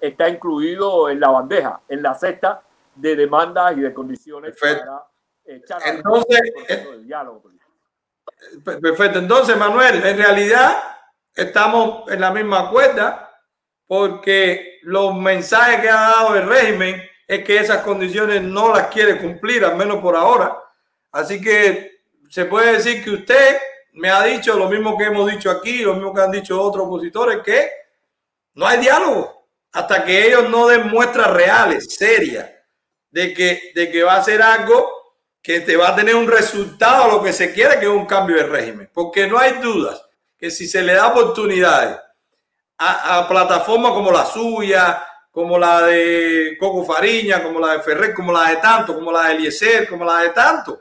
está 0.01 0.29
incluido 0.29 1.09
en 1.11 1.21
la 1.21 1.29
bandeja, 1.29 1.81
en 1.89 2.03
la 2.03 2.15
cesta 2.15 2.63
de 2.95 3.17
demandas 3.17 3.77
y 3.77 3.81
de 3.81 3.93
condiciones 3.93 4.59
para 4.59 5.05
echar 5.45 5.81
Entonces, 5.85 6.41
el 6.69 7.07
diálogo. 7.07 7.43
Perfecto. 8.65 9.19
Entonces, 9.19 9.57
Manuel, 9.57 10.05
en 10.05 10.17
realidad 10.17 10.83
estamos 11.35 12.11
en 12.11 12.21
la 12.21 12.31
misma 12.31 12.71
cuerda 12.71 13.31
porque 13.87 14.79
los 14.83 15.15
mensajes 15.15 15.81
que 15.81 15.89
ha 15.89 15.95
dado 15.95 16.37
el 16.37 16.49
régimen 16.49 17.03
es 17.27 17.45
que 17.45 17.59
esas 17.59 17.83
condiciones 17.83 18.43
no 18.43 18.75
las 18.75 18.89
quiere 18.89 19.19
cumplir, 19.19 19.65
al 19.65 19.77
menos 19.77 20.01
por 20.01 20.17
ahora. 20.17 20.57
Así 21.13 21.41
que 21.41 22.03
se 22.29 22.45
puede 22.45 22.75
decir 22.75 23.03
que 23.05 23.11
usted 23.11 23.59
me 23.95 24.11
ha 24.11 24.23
dicho 24.23 24.57
lo 24.57 24.69
mismo 24.69 24.97
que 24.97 25.05
hemos 25.05 25.31
dicho 25.31 25.51
aquí, 25.51 25.79
lo 25.79 25.95
mismo 25.95 26.15
que 26.15 26.21
han 26.21 26.31
dicho 26.31 26.61
otros 26.61 26.87
opositores, 26.87 27.41
que 27.45 27.71
no 28.55 28.67
hay 28.67 28.81
diálogo 28.81 29.49
hasta 29.73 30.05
que 30.05 30.27
ellos 30.27 30.49
no 30.49 30.67
den 30.67 30.89
muestras 30.89 31.31
reales, 31.33 31.95
serias, 31.95 32.51
de 33.11 33.35
que, 33.35 33.73
de 33.75 33.91
que 33.91 34.03
va 34.03 34.17
a 34.17 34.25
ser 34.25 34.43
algo 34.43 35.00
que 35.43 35.61
te 35.61 35.77
va 35.77 35.89
a 35.89 35.97
tener 35.97 36.15
un 36.15 36.29
resultado 36.29 37.11
lo 37.11 37.23
que 37.23 37.33
se 37.33 37.53
quiere, 37.53 37.79
que 37.79 37.87
es 37.87 37.91
un 37.91 38.07
cambio 38.07 38.37
de 38.37 38.45
régimen. 38.45 38.91
Porque 38.93 39.27
no 39.27 39.39
hay 39.39 39.55
dudas 39.55 40.05
que 40.39 40.51
si 40.51 40.67
se 40.67 40.83
le 40.83 40.95
da 40.95 41.09
oportunidades 41.09 41.99
a, 42.79 43.27
plataformas 43.29 43.93
como 43.93 44.11
la 44.11 44.25
suya, 44.25 45.05
como 45.31 45.59
la 45.59 45.83
de 45.83 46.57
Coco 46.59 46.85
Fariña, 46.85 47.43
como 47.43 47.61
la 47.61 47.75
de 47.75 47.81
Ferrer, 47.81 48.15
como 48.15 48.33
la 48.33 48.51
de 48.51 48.57
tanto, 48.57 48.95
como 48.95 49.13
la 49.13 49.29
de 49.29 49.35
Eliezer, 49.35 49.89
como 49.89 50.05
la 50.05 50.21
de 50.21 50.31
tanto, 50.31 50.81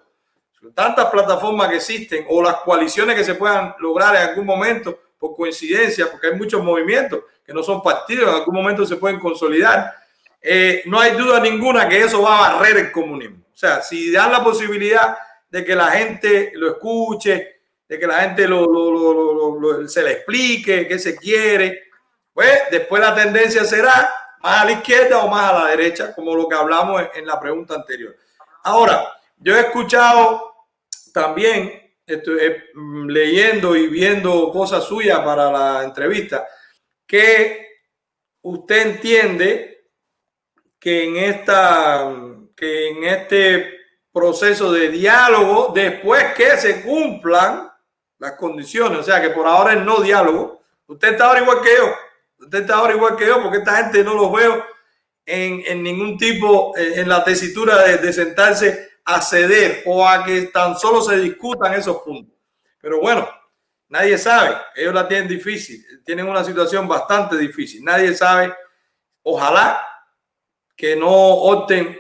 tantas 0.73 1.09
plataformas 1.09 1.69
que 1.69 1.75
existen 1.75 2.25
o 2.29 2.41
las 2.41 2.55
coaliciones 2.57 3.15
que 3.15 3.23
se 3.23 3.35
puedan 3.35 3.75
lograr 3.79 4.15
en 4.15 4.29
algún 4.29 4.45
momento 4.45 4.99
por 5.17 5.35
coincidencia, 5.35 6.09
porque 6.09 6.27
hay 6.27 6.35
muchos 6.35 6.63
movimientos 6.63 7.23
que 7.45 7.53
no 7.53 7.61
son 7.61 7.81
partidos, 7.81 8.29
en 8.29 8.35
algún 8.35 8.55
momento 8.55 8.85
se 8.85 8.95
pueden 8.95 9.19
consolidar. 9.19 9.93
Eh, 10.41 10.83
no 10.85 10.99
hay 10.99 11.11
duda 11.11 11.41
ninguna 11.41 11.89
que 11.89 11.99
eso 11.99 12.21
va 12.21 12.37
a 12.37 12.53
barrer 12.53 12.77
el 12.77 12.91
comunismo. 12.91 13.43
O 13.59 13.65
sea, 13.67 13.81
si 13.81 14.09
dan 14.09 14.31
la 14.31 14.41
posibilidad 14.41 15.17
de 15.49 15.65
que 15.65 15.75
la 15.75 15.91
gente 15.91 16.53
lo 16.55 16.69
escuche, 16.69 17.59
de 17.85 17.99
que 17.99 18.07
la 18.07 18.21
gente 18.21 18.47
lo, 18.47 19.85
se 19.85 20.01
le 20.01 20.11
explique 20.13 20.87
qué 20.87 20.97
se 20.97 21.17
quiere, 21.17 21.89
pues 22.31 22.49
después 22.71 23.01
la 23.01 23.13
tendencia 23.13 23.65
será 23.65 24.09
más 24.41 24.61
a 24.61 24.63
la 24.63 24.71
izquierda 24.71 25.25
o 25.25 25.27
más 25.27 25.51
a 25.51 25.59
la 25.59 25.65
derecha, 25.71 26.15
como 26.15 26.37
lo 26.37 26.47
que 26.47 26.55
hablamos 26.55 27.01
en 27.13 27.25
la 27.25 27.37
pregunta 27.37 27.75
anterior. 27.75 28.15
Ahora, 28.63 29.11
yo 29.35 29.57
he 29.57 29.59
escuchado 29.59 30.69
también, 31.13 31.93
estoy, 32.07 32.39
eh, 32.39 32.63
leyendo 33.09 33.75
y 33.75 33.87
viendo 33.89 34.53
cosas 34.53 34.85
suyas 34.85 35.19
para 35.19 35.51
la 35.51 35.83
entrevista, 35.83 36.47
que 37.05 37.81
usted 38.41 38.87
entiende 38.87 39.89
que 40.79 41.03
en 41.03 41.17
esta 41.17 42.09
que 42.59 42.89
en 42.89 43.03
este 43.05 43.79
proceso 44.11 44.71
de 44.71 44.89
diálogo, 44.89 45.71
después 45.73 46.33
que 46.35 46.57
se 46.57 46.81
cumplan 46.81 47.71
las 48.17 48.33
condiciones, 48.33 48.99
o 48.99 49.03
sea 49.03 49.21
que 49.21 49.29
por 49.29 49.47
ahora 49.47 49.73
es 49.73 49.85
no 49.85 50.01
diálogo, 50.01 50.61
usted 50.87 51.13
está 51.13 51.27
ahora 51.27 51.41
igual 51.41 51.61
que 51.61 51.75
yo, 51.77 51.95
usted 52.39 52.61
está 52.61 52.75
ahora 52.75 52.93
igual 52.93 53.15
que 53.15 53.27
yo, 53.27 53.41
porque 53.41 53.59
esta 53.59 53.77
gente 53.77 54.03
no 54.03 54.13
los 54.13 54.31
veo 54.33 54.65
en, 55.25 55.63
en 55.65 55.83
ningún 55.83 56.17
tipo, 56.17 56.75
eh, 56.75 56.99
en 56.99 57.07
la 57.07 57.23
tesitura 57.23 57.81
de, 57.83 57.97
de 57.97 58.11
sentarse 58.11 58.89
a 59.05 59.21
ceder 59.21 59.83
o 59.85 60.07
a 60.07 60.25
que 60.25 60.43
tan 60.47 60.77
solo 60.77 61.01
se 61.01 61.17
discutan 61.17 61.73
esos 61.73 62.01
puntos. 62.01 62.37
Pero 62.81 62.99
bueno, 62.99 63.27
nadie 63.87 64.17
sabe, 64.17 64.57
ellos 64.75 64.93
la 64.93 65.07
tienen 65.07 65.27
difícil, 65.27 65.85
tienen 66.03 66.27
una 66.27 66.43
situación 66.43 66.87
bastante 66.87 67.37
difícil, 67.37 67.83
nadie 67.83 68.13
sabe, 68.13 68.53
ojalá 69.23 69.85
que 70.75 70.95
no 70.95 71.09
opten 71.09 71.99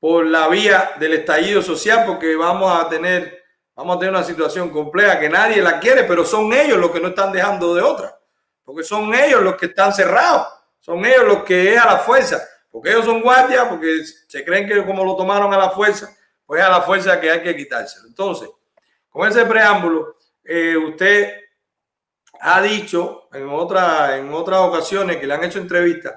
por 0.00 0.26
la 0.26 0.48
vía 0.48 0.92
del 0.98 1.14
estallido 1.14 1.62
social 1.62 2.04
porque 2.06 2.36
vamos 2.36 2.72
a 2.72 2.88
tener 2.88 3.38
vamos 3.74 3.96
a 3.96 3.98
tener 4.00 4.14
una 4.14 4.24
situación 4.24 4.70
compleja 4.70 5.20
que 5.20 5.28
nadie 5.28 5.62
la 5.62 5.78
quiere, 5.78 6.02
pero 6.02 6.24
son 6.24 6.52
ellos 6.52 6.78
los 6.78 6.90
que 6.90 6.98
no 6.98 7.08
están 7.08 7.30
dejando 7.30 7.76
de 7.76 7.82
otra, 7.82 8.18
porque 8.64 8.82
son 8.82 9.14
ellos 9.14 9.40
los 9.40 9.54
que 9.54 9.66
están 9.66 9.94
cerrados, 9.94 10.48
son 10.80 11.04
ellos 11.06 11.24
los 11.24 11.44
que 11.44 11.74
es 11.74 11.80
a 11.80 11.86
la 11.86 11.98
fuerza, 11.98 12.42
porque 12.72 12.90
ellos 12.90 13.04
son 13.04 13.22
guardias, 13.22 13.66
porque 13.68 14.04
se 14.04 14.44
creen 14.44 14.66
que 14.66 14.84
como 14.84 15.04
lo 15.04 15.14
tomaron 15.14 15.54
a 15.54 15.58
la 15.58 15.70
fuerza, 15.70 16.12
pues 16.44 16.60
a 16.60 16.68
la 16.68 16.82
fuerza 16.82 17.20
que 17.20 17.30
hay 17.30 17.40
que 17.40 17.54
quitárselo. 17.54 18.08
Entonces, 18.08 18.48
con 19.08 19.28
ese 19.28 19.46
preámbulo, 19.46 20.16
eh, 20.42 20.76
usted 20.76 21.34
ha 22.40 22.60
dicho 22.60 23.28
en, 23.32 23.48
otra, 23.48 24.16
en 24.16 24.32
otras 24.32 24.58
ocasiones 24.58 25.18
que 25.18 25.26
le 25.26 25.34
han 25.34 25.44
hecho 25.44 25.60
entrevistas 25.60 26.16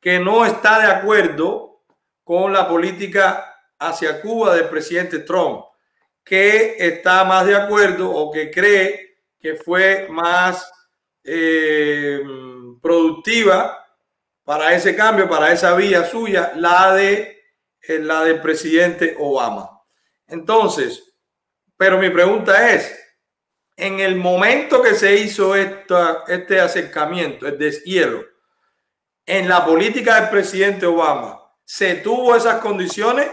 que 0.00 0.20
no 0.20 0.44
está 0.44 0.78
de 0.78 0.86
acuerdo 0.86 1.65
con 2.26 2.52
la 2.52 2.66
política 2.66 3.54
hacia 3.78 4.20
Cuba 4.20 4.56
del 4.56 4.68
presidente 4.68 5.20
Trump, 5.20 5.64
que 6.24 6.74
está 6.76 7.22
más 7.22 7.46
de 7.46 7.54
acuerdo 7.54 8.10
o 8.10 8.32
que 8.32 8.50
cree 8.50 9.20
que 9.38 9.54
fue 9.54 10.08
más 10.10 10.68
eh, 11.22 12.20
productiva 12.82 13.78
para 14.42 14.74
ese 14.74 14.96
cambio, 14.96 15.28
para 15.28 15.52
esa 15.52 15.76
vía 15.76 16.04
suya, 16.04 16.52
la 16.56 16.94
de 16.94 17.44
eh, 17.80 18.00
la 18.00 18.24
del 18.24 18.40
presidente 18.40 19.14
Obama. 19.20 19.70
Entonces, 20.26 21.14
pero 21.76 21.96
mi 21.96 22.10
pregunta 22.10 22.72
es, 22.72 22.92
en 23.76 24.00
el 24.00 24.16
momento 24.16 24.82
que 24.82 24.94
se 24.94 25.14
hizo 25.14 25.54
esta, 25.54 26.24
este 26.26 26.58
acercamiento, 26.58 27.46
el 27.46 27.56
deshielo, 27.56 28.24
en 29.24 29.48
la 29.48 29.64
política 29.64 30.20
del 30.20 30.30
presidente 30.30 30.86
Obama, 30.86 31.35
se 31.66 31.96
tuvo 31.96 32.36
esas 32.36 32.60
condiciones 32.60 33.28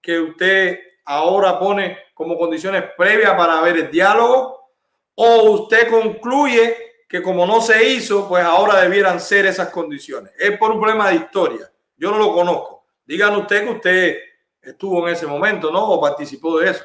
que 0.00 0.18
usted 0.18 0.80
ahora 1.04 1.58
pone 1.58 1.98
como 2.14 2.38
condiciones 2.38 2.82
previas 2.96 3.34
para 3.34 3.60
ver 3.60 3.76
el 3.76 3.90
diálogo 3.90 4.70
o 5.14 5.42
usted 5.50 5.90
concluye 5.90 6.76
que 7.06 7.22
como 7.22 7.46
no 7.46 7.60
se 7.60 7.84
hizo, 7.90 8.26
pues 8.26 8.42
ahora 8.42 8.80
debieran 8.80 9.20
ser 9.20 9.44
esas 9.44 9.68
condiciones. 9.68 10.32
Es 10.38 10.56
por 10.58 10.72
un 10.72 10.80
problema 10.80 11.10
de 11.10 11.16
historia. 11.16 11.70
Yo 11.96 12.10
no 12.10 12.18
lo 12.18 12.32
conozco. 12.32 12.86
Díganos 13.04 13.42
usted 13.42 13.64
que 13.64 13.70
usted 13.70 14.18
estuvo 14.62 15.06
en 15.06 15.14
ese 15.14 15.26
momento, 15.26 15.70
¿no? 15.70 15.86
O 15.86 16.00
participó 16.00 16.58
de 16.58 16.70
eso. 16.70 16.84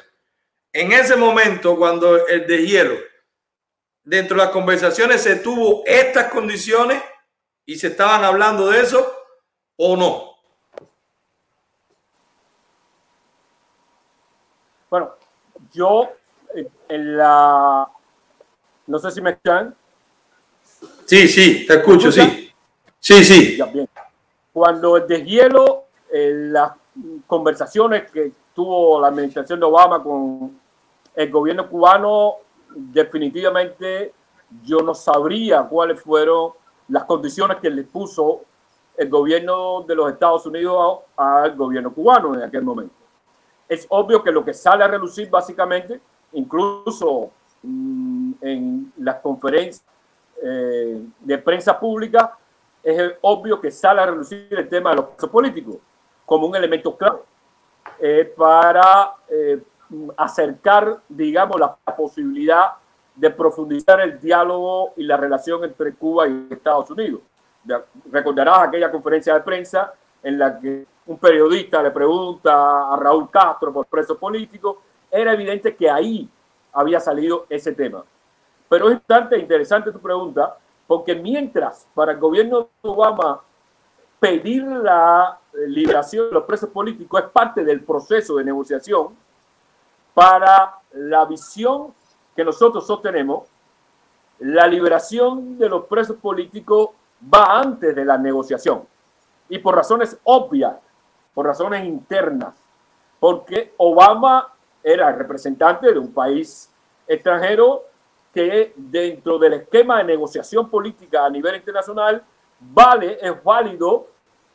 En 0.70 0.92
ese 0.92 1.16
momento, 1.16 1.76
cuando 1.76 2.26
el 2.26 2.46
deshielo, 2.46 2.96
dentro 4.04 4.36
de 4.36 4.44
las 4.44 4.52
conversaciones 4.52 5.22
se 5.22 5.36
tuvo 5.36 5.82
estas 5.86 6.30
condiciones 6.30 7.02
y 7.64 7.76
se 7.76 7.86
estaban 7.86 8.22
hablando 8.22 8.68
de 8.68 8.82
eso 8.82 9.12
o 9.76 9.96
no. 9.96 10.29
Bueno, 14.90 15.12
yo 15.72 16.10
eh, 16.54 16.68
en 16.88 17.16
la... 17.16 17.88
No 18.88 18.98
sé 18.98 19.12
si 19.12 19.20
me 19.20 19.30
escuchan. 19.30 19.74
Sí, 21.04 21.28
sí, 21.28 21.64
te 21.64 21.74
escucho, 21.74 22.10
sí. 22.10 22.52
Sí, 22.98 23.24
sí. 23.24 23.58
Cuando 24.52 24.96
el 24.96 25.06
deshielo, 25.06 25.84
en 26.12 26.52
las 26.52 26.72
conversaciones 27.28 28.10
que 28.10 28.32
tuvo 28.52 29.00
la 29.00 29.08
administración 29.08 29.60
de 29.60 29.66
Obama 29.66 30.02
con 30.02 30.58
el 31.14 31.30
gobierno 31.30 31.68
cubano, 31.68 32.34
definitivamente 32.74 34.12
yo 34.64 34.80
no 34.80 34.92
sabría 34.94 35.62
cuáles 35.62 36.00
fueron 36.00 36.52
las 36.88 37.04
condiciones 37.04 37.58
que 37.58 37.70
le 37.70 37.84
puso 37.84 38.42
el 38.96 39.08
gobierno 39.08 39.82
de 39.82 39.94
los 39.94 40.12
Estados 40.12 40.44
Unidos 40.46 40.98
al 41.16 41.54
gobierno 41.54 41.94
cubano 41.94 42.34
en 42.34 42.42
aquel 42.42 42.62
momento 42.62 42.99
es 43.70 43.86
obvio 43.88 44.22
que 44.22 44.32
lo 44.32 44.44
que 44.44 44.52
sale 44.52 44.82
a 44.82 44.88
relucir 44.88 45.30
básicamente, 45.30 46.00
incluso 46.32 47.30
mm, 47.62 48.32
en 48.40 48.92
las 48.98 49.20
conferencias 49.20 49.84
eh, 50.42 51.00
de 51.20 51.38
prensa 51.38 51.78
pública, 51.78 52.36
es 52.82 53.12
obvio 53.20 53.60
que 53.60 53.70
sale 53.70 54.00
a 54.00 54.06
relucir 54.06 54.48
el 54.50 54.68
tema 54.68 54.90
de 54.90 54.96
los 54.96 55.04
presos 55.06 55.30
políticos 55.30 55.76
como 56.26 56.48
un 56.48 56.56
elemento 56.56 56.96
clave 56.96 57.20
eh, 58.00 58.32
para 58.36 59.14
eh, 59.28 59.62
acercar, 60.16 61.00
digamos, 61.08 61.60
la 61.60 61.76
posibilidad 61.96 62.72
de 63.14 63.30
profundizar 63.30 64.00
el 64.00 64.20
diálogo 64.20 64.94
y 64.96 65.04
la 65.04 65.16
relación 65.16 65.62
entre 65.62 65.94
Cuba 65.94 66.26
y 66.26 66.48
Estados 66.50 66.90
Unidos. 66.90 67.20
Recordarás 68.10 68.66
aquella 68.66 68.90
conferencia 68.90 69.34
de 69.34 69.40
prensa 69.42 69.92
en 70.24 70.38
la 70.38 70.58
que 70.58 70.86
un 71.10 71.18
periodista 71.18 71.82
le 71.82 71.90
pregunta 71.90 72.92
a 72.92 72.96
Raúl 72.96 73.28
Castro 73.30 73.72
por 73.72 73.84
preso 73.86 74.16
político, 74.16 74.80
era 75.10 75.32
evidente 75.32 75.74
que 75.74 75.90
ahí 75.90 76.28
había 76.72 77.00
salido 77.00 77.46
ese 77.48 77.72
tema. 77.72 78.04
Pero 78.68 78.88
es 78.88 78.94
bastante 78.94 79.36
interesante 79.36 79.90
tu 79.90 79.98
pregunta, 79.98 80.56
porque 80.86 81.16
mientras 81.16 81.88
para 81.94 82.12
el 82.12 82.18
gobierno 82.18 82.60
de 82.60 82.88
Obama 82.88 83.40
pedir 84.20 84.62
la 84.62 85.36
liberación 85.66 86.28
de 86.28 86.34
los 86.34 86.44
presos 86.44 86.70
políticos 86.70 87.24
es 87.24 87.30
parte 87.30 87.64
del 87.64 87.82
proceso 87.82 88.36
de 88.36 88.44
negociación, 88.44 89.08
para 90.14 90.78
la 90.92 91.24
visión 91.24 91.92
que 92.36 92.44
nosotros 92.44 92.86
sostenemos, 92.86 93.48
la 94.38 94.68
liberación 94.68 95.58
de 95.58 95.68
los 95.70 95.86
presos 95.86 96.18
políticos 96.18 96.90
va 97.34 97.58
antes 97.58 97.96
de 97.96 98.04
la 98.04 98.16
negociación. 98.16 98.86
Y 99.48 99.58
por 99.58 99.74
razones 99.74 100.16
obvias, 100.22 100.76
por 101.34 101.46
razones 101.46 101.84
internas, 101.84 102.54
porque 103.18 103.74
Obama 103.76 104.52
era 104.82 105.12
representante 105.12 105.92
de 105.92 105.98
un 105.98 106.12
país 106.12 106.72
extranjero 107.06 107.84
que 108.32 108.72
dentro 108.76 109.38
del 109.38 109.54
esquema 109.54 109.98
de 109.98 110.04
negociación 110.04 110.70
política 110.70 111.24
a 111.24 111.30
nivel 111.30 111.56
internacional 111.56 112.22
vale, 112.60 113.18
es 113.20 113.42
válido 113.42 114.06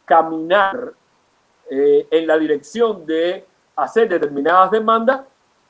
caminar 0.06 0.94
eh, 1.70 2.08
en 2.10 2.28
la 2.28 2.38
dirección 2.38 3.06
de 3.06 3.46
hacer 3.76 4.08
determinadas 4.08 4.72
demandas 4.72 5.22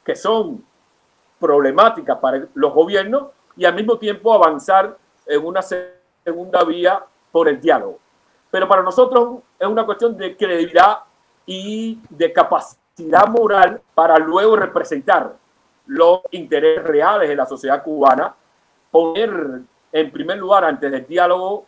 que 0.03 0.15
son 0.15 0.63
problemáticas 1.39 2.17
para 2.19 2.47
los 2.53 2.73
gobiernos 2.73 3.29
y 3.57 3.65
al 3.65 3.73
mismo 3.73 3.97
tiempo 3.97 4.33
avanzar 4.33 4.97
en 5.25 5.45
una 5.45 5.61
segunda 5.61 6.63
vía 6.63 7.03
por 7.31 7.47
el 7.49 7.59
diálogo. 7.59 7.99
Pero 8.55 8.69
para 8.69 8.83
nosotros 8.83 9.39
es 9.59 9.67
una 9.67 9.85
cuestión 9.85 10.15
de 10.15 10.37
credibilidad 10.37 10.99
y 11.45 11.99
de 12.09 12.31
capacidad 12.31 13.27
moral 13.27 13.81
para 13.93 14.17
luego 14.17 14.55
representar 14.55 15.35
los 15.87 16.21
intereses 16.31 16.81
reales 16.85 17.27
de 17.27 17.35
la 17.35 17.45
sociedad 17.45 17.83
cubana, 17.83 18.33
poner 18.89 19.59
en 19.91 20.09
primer 20.09 20.37
lugar 20.37 20.63
antes 20.63 20.89
del 20.89 21.05
diálogo 21.05 21.65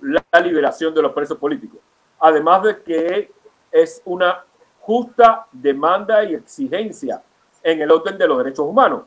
la 0.00 0.22
liberación 0.42 0.94
de 0.94 1.00
los 1.00 1.12
presos 1.12 1.38
políticos. 1.38 1.80
Además 2.20 2.64
de 2.64 2.82
que 2.82 3.32
es 3.72 4.02
una 4.04 4.44
justa 4.80 5.46
demanda 5.50 6.22
y 6.22 6.34
exigencia 6.34 7.22
en 7.62 7.80
el 7.80 7.90
orden 7.90 8.18
de 8.18 8.28
los 8.28 8.36
derechos 8.36 8.66
humanos. 8.66 9.04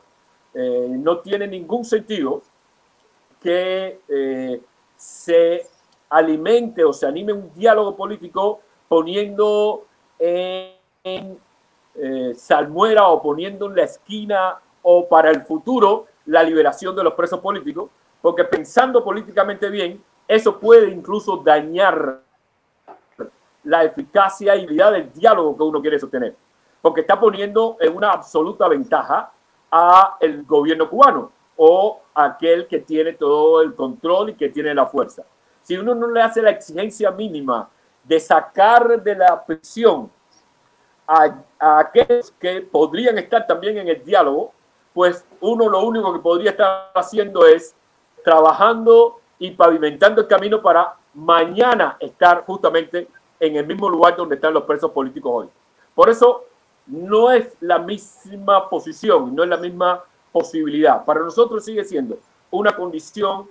Eh, 0.52 0.96
no 0.98 1.20
tiene 1.20 1.46
ningún 1.46 1.84
sentido 1.84 2.42
que 3.40 4.00
eh, 4.08 4.60
se 4.96 5.70
alimente 6.10 6.84
o 6.84 6.92
se 6.92 7.06
anime 7.06 7.32
un 7.32 7.52
diálogo 7.54 7.96
político 7.96 8.60
poniendo 8.88 9.86
en, 10.18 11.38
eh, 11.94 12.32
salmuera 12.34 13.08
o 13.08 13.22
poniendo 13.22 13.66
en 13.66 13.76
la 13.76 13.84
esquina 13.84 14.58
o 14.82 15.08
para 15.08 15.30
el 15.30 15.42
futuro 15.42 16.06
la 16.26 16.42
liberación 16.42 16.94
de 16.94 17.04
los 17.04 17.14
presos 17.14 17.40
políticos, 17.40 17.90
porque 18.20 18.44
pensando 18.44 19.02
políticamente 19.02 19.70
bien, 19.70 20.02
eso 20.26 20.58
puede 20.58 20.90
incluso 20.90 21.38
dañar 21.38 22.20
la 23.64 23.84
eficacia 23.84 24.56
y 24.56 24.66
vida 24.66 24.90
del 24.90 25.12
diálogo 25.12 25.56
que 25.56 25.62
uno 25.62 25.80
quiere 25.80 25.98
sostener, 25.98 26.34
porque 26.82 27.02
está 27.02 27.18
poniendo 27.18 27.76
en 27.80 27.96
una 27.96 28.10
absoluta 28.10 28.68
ventaja 28.68 29.32
a 29.70 30.16
el 30.20 30.44
gobierno 30.44 30.88
cubano 30.88 31.30
o 31.56 32.00
aquel 32.14 32.66
que 32.66 32.80
tiene 32.80 33.12
todo 33.12 33.60
el 33.60 33.74
control 33.74 34.30
y 34.30 34.34
que 34.34 34.48
tiene 34.48 34.74
la 34.74 34.86
fuerza. 34.86 35.24
Si 35.62 35.76
uno 35.76 35.94
no 35.94 36.08
le 36.08 36.22
hace 36.22 36.42
la 36.42 36.50
exigencia 36.50 37.10
mínima 37.10 37.68
de 38.04 38.18
sacar 38.18 39.02
de 39.02 39.14
la 39.14 39.44
prisión 39.44 40.10
a, 41.06 41.78
aquellos 41.78 42.32
que 42.38 42.62
podrían 42.62 43.18
estar 43.18 43.46
también 43.46 43.78
en 43.78 43.88
el 43.88 44.04
diálogo, 44.04 44.52
pues 44.94 45.24
uno 45.40 45.68
lo 45.68 45.84
único 45.84 46.12
que 46.12 46.18
podría 46.20 46.50
estar 46.50 46.90
haciendo 46.94 47.46
es 47.46 47.74
trabajando 48.24 49.20
y 49.38 49.50
pavimentando 49.52 50.22
el 50.22 50.26
camino 50.26 50.60
para 50.60 50.94
mañana 51.14 51.96
estar 52.00 52.44
justamente 52.44 53.08
en 53.38 53.56
el 53.56 53.66
mismo 53.66 53.88
lugar 53.88 54.16
donde 54.16 54.34
están 54.36 54.54
los 54.54 54.64
presos 54.64 54.90
políticos 54.90 55.32
hoy. 55.34 55.48
Por 55.94 56.08
eso 56.08 56.44
no 56.86 57.30
es 57.30 57.56
la 57.60 57.78
misma 57.78 58.68
posición, 58.68 59.34
no 59.34 59.42
es 59.42 59.48
la 59.48 59.56
misma 59.56 60.04
posibilidad. 60.32 61.04
Para 61.04 61.20
nosotros 61.20 61.64
sigue 61.64 61.84
siendo 61.84 62.18
una 62.50 62.74
condición 62.74 63.48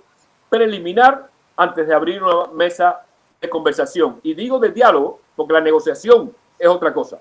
preliminar 0.48 1.30
antes 1.60 1.86
de 1.86 1.94
abrir 1.94 2.22
una 2.22 2.46
mesa 2.54 3.02
de 3.38 3.50
conversación. 3.50 4.18
Y 4.22 4.32
digo 4.32 4.58
de 4.58 4.70
diálogo 4.70 5.20
porque 5.36 5.52
la 5.52 5.60
negociación 5.60 6.34
es 6.58 6.66
otra 6.66 6.94
cosa. 6.94 7.20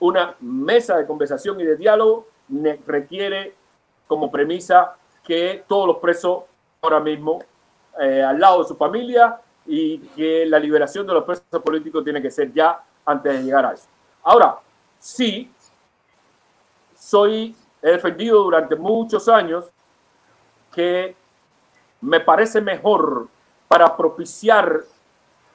Una 0.00 0.34
mesa 0.40 0.98
de 0.98 1.06
conversación 1.06 1.58
y 1.60 1.64
de 1.64 1.76
diálogo 1.76 2.26
requiere 2.86 3.54
como 4.06 4.30
premisa 4.30 4.96
que 5.24 5.64
todos 5.66 5.86
los 5.86 5.96
presos 5.96 6.42
ahora 6.82 7.00
mismo 7.00 7.38
eh, 7.98 8.22
al 8.22 8.38
lado 8.38 8.62
de 8.62 8.68
su 8.68 8.76
familia 8.76 9.40
y 9.64 9.98
que 9.98 10.44
la 10.44 10.58
liberación 10.58 11.06
de 11.06 11.14
los 11.14 11.24
presos 11.24 11.62
políticos 11.64 12.04
tiene 12.04 12.20
que 12.20 12.30
ser 12.30 12.52
ya 12.52 12.84
antes 13.06 13.32
de 13.32 13.42
llegar 13.44 13.64
a 13.64 13.72
eso. 13.72 13.88
Ahora, 14.22 14.58
sí, 14.98 15.50
soy, 16.94 17.56
he 17.80 17.92
defendido 17.92 18.42
durante 18.42 18.76
muchos 18.76 19.26
años 19.26 19.70
que 20.70 21.16
me 22.02 22.20
parece 22.20 22.60
mejor 22.60 23.28
para 23.70 23.96
propiciar 23.96 24.80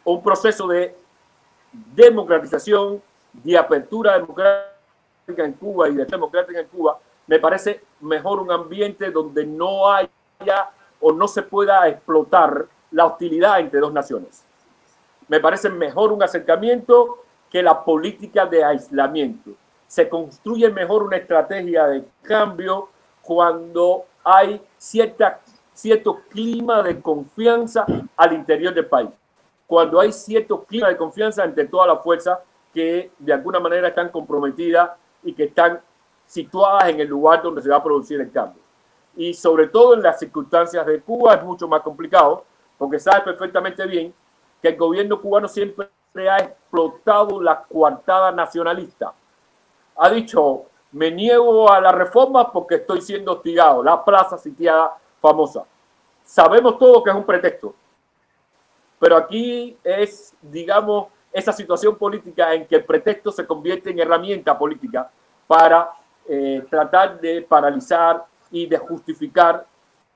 un 0.06 0.24
proceso 0.24 0.66
de 0.70 0.96
democratización, 1.74 3.02
de 3.34 3.58
apertura 3.58 4.14
democrática 4.14 5.44
en 5.44 5.52
Cuba 5.52 5.90
y 5.90 5.96
de 5.96 6.06
democrática 6.06 6.62
en 6.62 6.68
Cuba, 6.68 6.98
me 7.28 7.40
parece 7.40 7.84
mejor 8.00 8.40
un 8.40 8.50
ambiente 8.50 9.12
donde 9.12 9.46
no 9.46 9.92
haya 9.92 10.70
o 11.02 11.12
no 11.12 11.28
se 11.28 11.42
pueda 11.42 11.90
explotar 11.90 12.66
la 12.92 13.06
hostilidad 13.06 13.60
entre 13.60 13.82
dos 13.82 13.92
naciones. 13.92 14.46
Me 15.28 15.42
parece 15.42 15.70
mejor 15.70 16.14
un 16.14 16.24
acercamiento 16.24 17.22
que 17.50 17.62
la 17.62 17.84
política 17.84 18.46
de 18.46 18.64
aislamiento. 18.64 19.52
Se 19.88 20.08
construye 20.08 20.70
mejor 20.70 21.04
una 21.04 21.18
estrategia 21.18 21.88
de 21.88 22.06
cambio 22.22 22.88
cuando 23.22 24.06
hay 24.24 24.66
cierta, 24.78 25.42
cierto 25.76 26.22
clima 26.30 26.82
de 26.82 27.02
confianza 27.02 27.86
al 28.16 28.34
interior 28.34 28.74
del 28.74 28.88
país. 28.88 29.10
Cuando 29.68 30.00
hay 30.00 30.12
cierto 30.12 30.64
clima 30.64 30.88
de 30.88 30.98
confianza 30.98 31.44
entre 31.44 31.66
todas 31.66 31.88
las 31.88 32.02
fuerzas 32.02 32.40
que 32.74 33.12
de 33.20 33.34
alguna 33.34 33.60
manera 33.60 33.90
están 33.90 34.10
comprometidas 34.10 34.92
y 35.24 35.34
que 35.34 35.44
están 35.46 35.82
situadas 36.26 36.90
en 36.90 37.02
el 37.02 37.08
lugar 37.08 37.42
donde 37.42 37.62
se 37.62 37.70
va 37.70 37.78
a 37.78 37.84
producir 37.84 38.20
el 38.22 38.32
cambio. 38.32 38.62
Y 39.18 39.34
sobre 39.34 39.68
todo 39.68 39.94
en 39.94 40.02
las 40.02 40.18
circunstancias 40.18 40.86
de 40.86 41.02
Cuba 41.02 41.36
es 41.36 41.44
mucho 41.44 41.68
más 41.68 41.82
complicado, 41.82 42.46
porque 42.78 43.00
sabe 43.00 43.22
perfectamente 43.22 43.86
bien 43.86 44.14
que 44.62 44.70
el 44.70 44.78
gobierno 44.78 45.22
cubano 45.22 45.48
siempre 45.48 45.90
ha 46.30 46.38
explotado 46.38 47.42
la 47.42 47.64
coartada 47.64 48.32
nacionalista. 48.32 49.14
Ha 49.98 50.10
dicho, 50.10 50.64
me 50.92 51.12
niego 51.12 51.70
a 51.72 51.82
la 51.82 51.92
reforma 51.92 52.52
porque 52.52 52.76
estoy 52.76 53.02
siendo 53.02 53.34
hostigado, 53.34 53.84
la 53.84 54.04
plaza 54.04 54.38
sitiada 54.38 54.98
famosa. 55.28 55.66
Sabemos 56.24 56.78
todo 56.78 57.04
que 57.04 57.10
es 57.10 57.16
un 57.16 57.26
pretexto, 57.26 57.74
pero 59.00 59.18
aquí 59.18 59.78
es, 59.84 60.36
digamos, 60.42 61.08
esa 61.32 61.52
situación 61.52 61.98
política 61.98 62.54
en 62.54 62.66
que 62.68 62.76
el 62.76 62.86
pretexto 62.86 63.32
se 63.32 63.46
convierte 63.46 63.90
en 63.90 64.00
herramienta 64.00 64.58
política 64.58 65.10
para 65.48 65.92
eh, 66.28 66.66
tratar 66.70 67.20
de 67.20 67.42
paralizar 67.42 68.26
y 68.52 68.68
de 68.68 68.78
justificar 68.78 69.66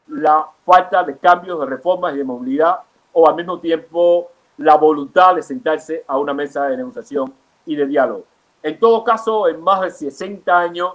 la 0.08 0.48
falta 0.66 1.04
de 1.04 1.18
cambios, 1.18 1.60
de 1.60 1.66
reformas 1.66 2.14
y 2.14 2.18
de 2.18 2.24
movilidad, 2.24 2.80
o 3.12 3.28
al 3.28 3.36
mismo 3.36 3.60
tiempo 3.60 4.30
la 4.58 4.76
voluntad 4.76 5.36
de 5.36 5.42
sentarse 5.42 6.04
a 6.08 6.18
una 6.18 6.34
mesa 6.34 6.66
de 6.66 6.78
negociación 6.78 7.34
y 7.66 7.76
de 7.76 7.86
diálogo. 7.86 8.26
En 8.62 8.80
todo 8.80 9.04
caso, 9.04 9.48
en 9.48 9.62
más 9.62 9.82
de 9.82 9.92
60 9.92 10.58
años, 10.58 10.94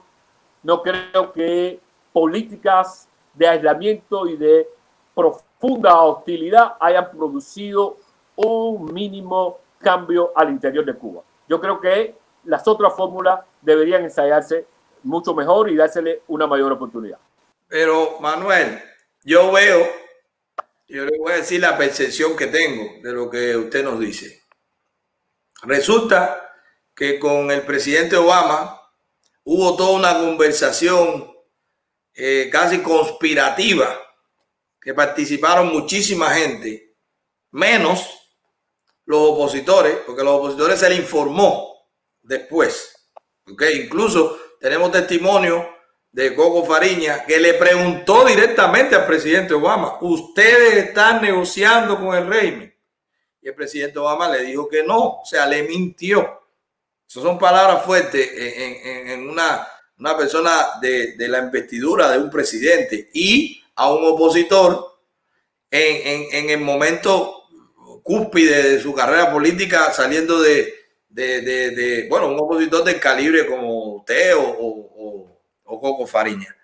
no 0.62 0.82
creo 0.82 1.32
que 1.32 1.80
políticas 2.12 3.08
de 3.34 3.48
aislamiento 3.48 4.26
y 4.26 4.36
de 4.36 4.68
profunda 5.14 6.00
hostilidad 6.00 6.74
hayan 6.80 7.10
producido 7.10 7.98
un 8.36 8.92
mínimo 8.92 9.60
cambio 9.78 10.32
al 10.34 10.50
interior 10.50 10.84
de 10.84 10.94
Cuba. 10.94 11.22
Yo 11.48 11.60
creo 11.60 11.80
que 11.80 12.14
las 12.44 12.66
otras 12.66 12.94
fórmulas 12.94 13.40
deberían 13.60 14.02
ensayarse 14.02 14.66
mucho 15.02 15.34
mejor 15.34 15.70
y 15.70 15.76
dársele 15.76 16.22
una 16.28 16.46
mayor 16.46 16.72
oportunidad. 16.72 17.18
Pero 17.68 18.18
Manuel, 18.20 18.80
yo 19.22 19.52
veo, 19.52 19.86
yo 20.88 21.04
le 21.04 21.18
voy 21.18 21.32
a 21.32 21.36
decir 21.36 21.60
la 21.60 21.76
percepción 21.76 22.36
que 22.36 22.46
tengo 22.46 22.84
de 23.02 23.12
lo 23.12 23.30
que 23.30 23.56
usted 23.56 23.84
nos 23.84 23.98
dice. 24.00 24.42
Resulta 25.62 26.52
que 26.94 27.18
con 27.18 27.50
el 27.50 27.62
presidente 27.62 28.16
Obama 28.16 28.80
hubo 29.44 29.76
toda 29.76 29.92
una 29.92 30.14
conversación 30.14 31.33
eh, 32.14 32.48
casi 32.50 32.80
conspirativa, 32.80 34.00
que 34.80 34.94
participaron 34.94 35.72
muchísima 35.72 36.30
gente, 36.30 36.96
menos 37.50 38.08
los 39.06 39.20
opositores, 39.20 39.96
porque 40.06 40.22
los 40.22 40.34
opositores 40.34 40.80
se 40.80 40.90
le 40.90 40.96
informó 40.96 41.88
después. 42.22 43.10
¿okay? 43.50 43.82
Incluso 43.82 44.38
tenemos 44.60 44.90
testimonio 44.92 45.68
de 46.14 46.34
Coco 46.34 46.64
Fariña, 46.64 47.24
que 47.24 47.40
le 47.40 47.54
preguntó 47.54 48.24
directamente 48.24 48.94
al 48.94 49.04
presidente 49.04 49.52
Obama, 49.52 49.98
¿ustedes 50.00 50.86
están 50.86 51.20
negociando 51.20 51.98
con 51.98 52.14
el 52.14 52.28
régimen? 52.28 52.72
Y 53.42 53.48
el 53.48 53.54
presidente 53.54 53.98
Obama 53.98 54.28
le 54.28 54.42
dijo 54.42 54.68
que 54.68 54.84
no, 54.84 55.20
o 55.20 55.24
sea, 55.24 55.44
le 55.44 55.64
mintió. 55.64 56.40
Esas 57.06 57.22
son 57.22 57.38
palabras 57.38 57.84
fuertes 57.84 58.30
en, 58.32 59.28
una, 59.28 59.66
una, 60.04 60.16
persona 60.16 60.50
de, 60.80 61.16
de, 61.16 61.28
la 61.28 61.38
investidura 61.38 62.10
de 62.10 62.18
un 62.18 62.30
presidente 62.30 63.10
y 63.12 63.62
a 63.76 63.92
un 63.92 64.04
opositor 64.04 64.98
en, 65.70 66.26
en 66.30 66.50
el 66.50 66.60
momento 66.60 67.44
cúspide 68.02 68.62
de 68.70 68.80
su 68.80 68.94
carrera 68.94 69.32
política 69.32 69.92
saliendo 69.92 70.40
de, 70.40 70.74
de, 71.08 71.40
de, 71.42 72.06
bueno, 72.08 72.28
un 72.28 72.38
opositor 72.38 72.84
del 72.84 73.00
calibre 73.00 73.46
como 73.46 73.96
usted 73.96 74.36
o 74.36 75.34
o 75.64 75.80
Coco 75.80 76.06
Fariña. 76.06 76.54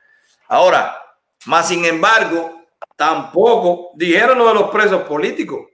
Ahora, 0.49 0.97
más 1.47 1.69
sin 1.69 1.85
embargo, 1.85 2.67
tampoco 2.97 3.91
dijeron 3.95 4.39
lo 4.39 4.49
de 4.49 4.55
los 4.55 4.71
presos 4.71 5.03
políticos, 5.03 5.67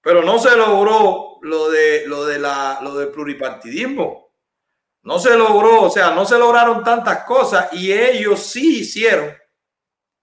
pero 0.00 0.22
no 0.22 0.38
se 0.38 0.56
logró 0.56 1.38
lo 1.42 1.70
de 1.70 2.06
lo 2.06 2.24
de 2.24 2.38
la 2.38 2.78
lo 2.82 2.94
del 2.94 3.08
pluripartidismo. 3.08 4.25
No 5.06 5.20
se 5.20 5.36
logró, 5.36 5.82
o 5.82 5.90
sea, 5.90 6.10
no 6.10 6.24
se 6.24 6.36
lograron 6.36 6.82
tantas 6.82 7.22
cosas 7.22 7.68
y 7.72 7.92
ellos 7.92 8.40
sí 8.40 8.80
hicieron 8.80 9.32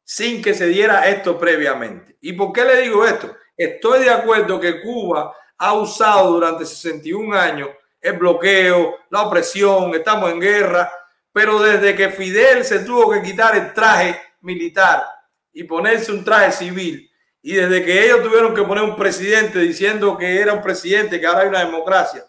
sin 0.04 0.42
que 0.42 0.54
se 0.54 0.68
diera 0.68 1.08
esto 1.08 1.40
previamente. 1.40 2.18
¿Y 2.20 2.34
por 2.34 2.52
qué 2.52 2.66
le 2.66 2.82
digo 2.82 3.06
esto? 3.06 3.34
Estoy 3.56 4.04
de 4.04 4.10
acuerdo 4.10 4.60
que 4.60 4.82
Cuba 4.82 5.34
ha 5.58 5.74
usado 5.74 6.34
durante 6.34 6.66
61 6.66 7.34
años 7.34 7.70
el 8.02 8.18
bloqueo, 8.18 8.98
la 9.10 9.22
opresión, 9.22 9.96
estamos 9.96 10.30
en 10.30 10.42
guerra, 10.42 10.92
pero 11.32 11.62
desde 11.62 11.96
que 11.96 12.10
Fidel 12.10 12.66
se 12.66 12.80
tuvo 12.80 13.10
que 13.10 13.22
quitar 13.22 13.56
el 13.56 13.74
traje 13.74 14.20
militar 14.42 15.02
y 15.54 15.64
ponerse 15.64 16.12
un 16.12 16.26
traje 16.26 16.52
civil, 16.52 17.10
y 17.42 17.54
desde 17.54 17.86
que 17.86 18.04
ellos 18.04 18.22
tuvieron 18.22 18.54
que 18.54 18.64
poner 18.64 18.84
un 18.84 18.98
presidente 18.98 19.60
diciendo 19.60 20.18
que 20.18 20.42
era 20.42 20.52
un 20.52 20.62
presidente, 20.62 21.22
que 21.22 21.26
ahora 21.26 21.44
hay 21.44 21.48
una 21.48 21.64
democracia, 21.64 22.26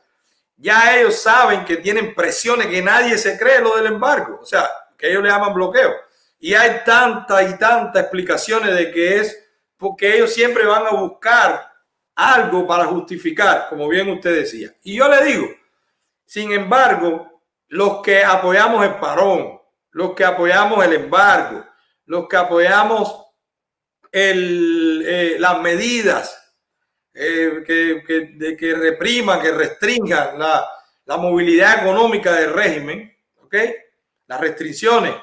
ya 0.57 0.97
ellos 0.97 1.17
saben 1.17 1.65
que 1.65 1.79
tienen 1.79 2.15
presiones 2.15 2.69
que 2.69 2.83
nadie 2.83 3.19
se 3.19 3.39
cree 3.39 3.61
lo 3.61 3.77
del 3.77 3.87
embargo, 3.87 4.39
o 4.41 4.45
sea, 4.45 4.69
que 4.97 5.11
ellos 5.11 5.23
le 5.23 5.29
llaman 5.29 5.55
bloqueo. 5.55 5.93
Y 6.39 6.55
hay 6.55 6.83
tantas 6.85 7.51
y 7.51 7.59
tantas 7.59 8.03
explicaciones 8.03 8.75
de 8.75 8.93
que 8.93 9.17
es 9.17 9.45
porque 9.77 10.17
ellos 10.17 10.33
siempre 10.33 10.65
van 10.67 10.87
a 10.87 10.91
buscar 10.91 11.73
algo 12.15 12.67
para 12.67 12.85
justificar, 12.87 13.67
como 13.69 13.89
bien 13.89 14.09
usted 14.11 14.35
decía. 14.35 14.75
Y 14.83 14.97
yo 14.97 15.09
le 15.09 15.25
digo, 15.25 15.47
sin 16.25 16.53
embargo, 16.53 17.43
los 17.69 18.03
que 18.03 18.25
apoyamos 18.25 18.85
el 18.85 18.97
parón, 18.97 19.61
los 19.91 20.15
que 20.15 20.25
apoyamos 20.25 20.85
el 20.85 20.93
embargo, 20.93 21.65
los 22.07 22.29
que 22.29 22.37
apoyamos 22.37 23.25
eh, 24.13 25.37
las 25.39 25.61
medidas 25.61 26.44
eh, 27.15 27.63
que, 27.65 28.33
de, 28.35 28.57
que 28.57 28.75
repriman, 28.75 29.41
que 29.41 29.53
restringan 29.53 30.39
la, 30.39 30.69
la 31.05 31.17
movilidad 31.17 31.83
económica 31.83 32.33
del 32.33 32.53
régimen, 32.53 33.17
¿ok? 33.37 33.55
Las 34.27 34.41
restricciones. 34.41 35.15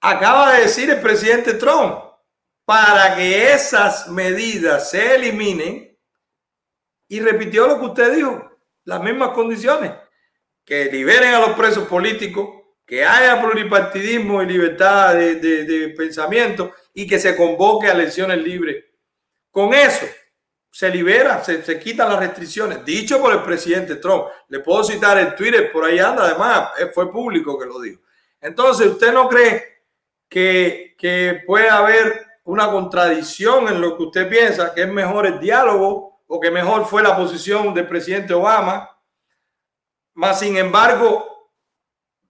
Acaba 0.00 0.54
de 0.54 0.62
decir 0.62 0.88
el 0.88 1.00
presidente 1.00 1.54
Trump, 1.54 1.98
para 2.64 3.16
que 3.16 3.52
esas 3.52 4.08
medidas 4.08 4.90
se 4.90 5.16
eliminen, 5.16 5.98
y 7.08 7.20
repitió 7.20 7.66
lo 7.66 7.78
que 7.78 7.86
usted 7.86 8.14
dijo, 8.14 8.58
las 8.84 9.00
mismas 9.00 9.30
condiciones, 9.30 9.92
que 10.64 10.86
liberen 10.86 11.34
a 11.34 11.40
los 11.40 11.56
presos 11.56 11.88
políticos, 11.88 12.48
que 12.84 13.04
haya 13.04 13.40
pluripartidismo 13.40 14.42
y 14.42 14.46
libertad 14.46 15.14
de, 15.14 15.36
de, 15.36 15.64
de 15.64 15.88
pensamiento 15.88 16.72
y 16.94 17.06
que 17.06 17.18
se 17.18 17.36
convoque 17.36 17.88
a 17.88 17.92
elecciones 17.92 18.38
libres. 18.38 18.84
Con 19.50 19.74
eso, 19.74 20.06
se 20.76 20.90
libera, 20.90 21.42
se, 21.42 21.64
se, 21.64 21.80
quitan 21.80 22.10
las 22.10 22.18
restricciones, 22.18 22.84
dicho 22.84 23.18
por 23.18 23.32
el 23.32 23.42
presidente 23.42 23.96
Trump. 23.96 24.26
Le 24.48 24.60
puedo 24.60 24.84
citar 24.84 25.16
el 25.16 25.34
Twitter, 25.34 25.72
por 25.72 25.86
ahí 25.86 25.98
anda, 25.98 26.24
además, 26.24 26.72
eh, 26.78 26.90
fue 26.92 27.10
público 27.10 27.58
que 27.58 27.64
lo 27.64 27.80
dijo. 27.80 28.02
Entonces, 28.42 28.88
¿usted 28.88 29.10
no 29.10 29.26
cree 29.26 29.84
que, 30.28 30.94
que 30.98 31.42
puede 31.46 31.70
haber 31.70 32.26
una 32.44 32.70
contradicción 32.70 33.68
en 33.68 33.80
lo 33.80 33.96
que 33.96 34.02
usted 34.02 34.28
piensa, 34.28 34.74
que 34.74 34.82
es 34.82 34.88
mejor 34.88 35.24
el 35.24 35.40
diálogo 35.40 36.20
o 36.26 36.38
que 36.38 36.50
mejor 36.50 36.84
fue 36.84 37.02
la 37.02 37.16
posición 37.16 37.72
del 37.72 37.88
presidente 37.88 38.34
Obama? 38.34 39.00
Más 40.12 40.40
sin 40.40 40.58
embargo, 40.58 41.48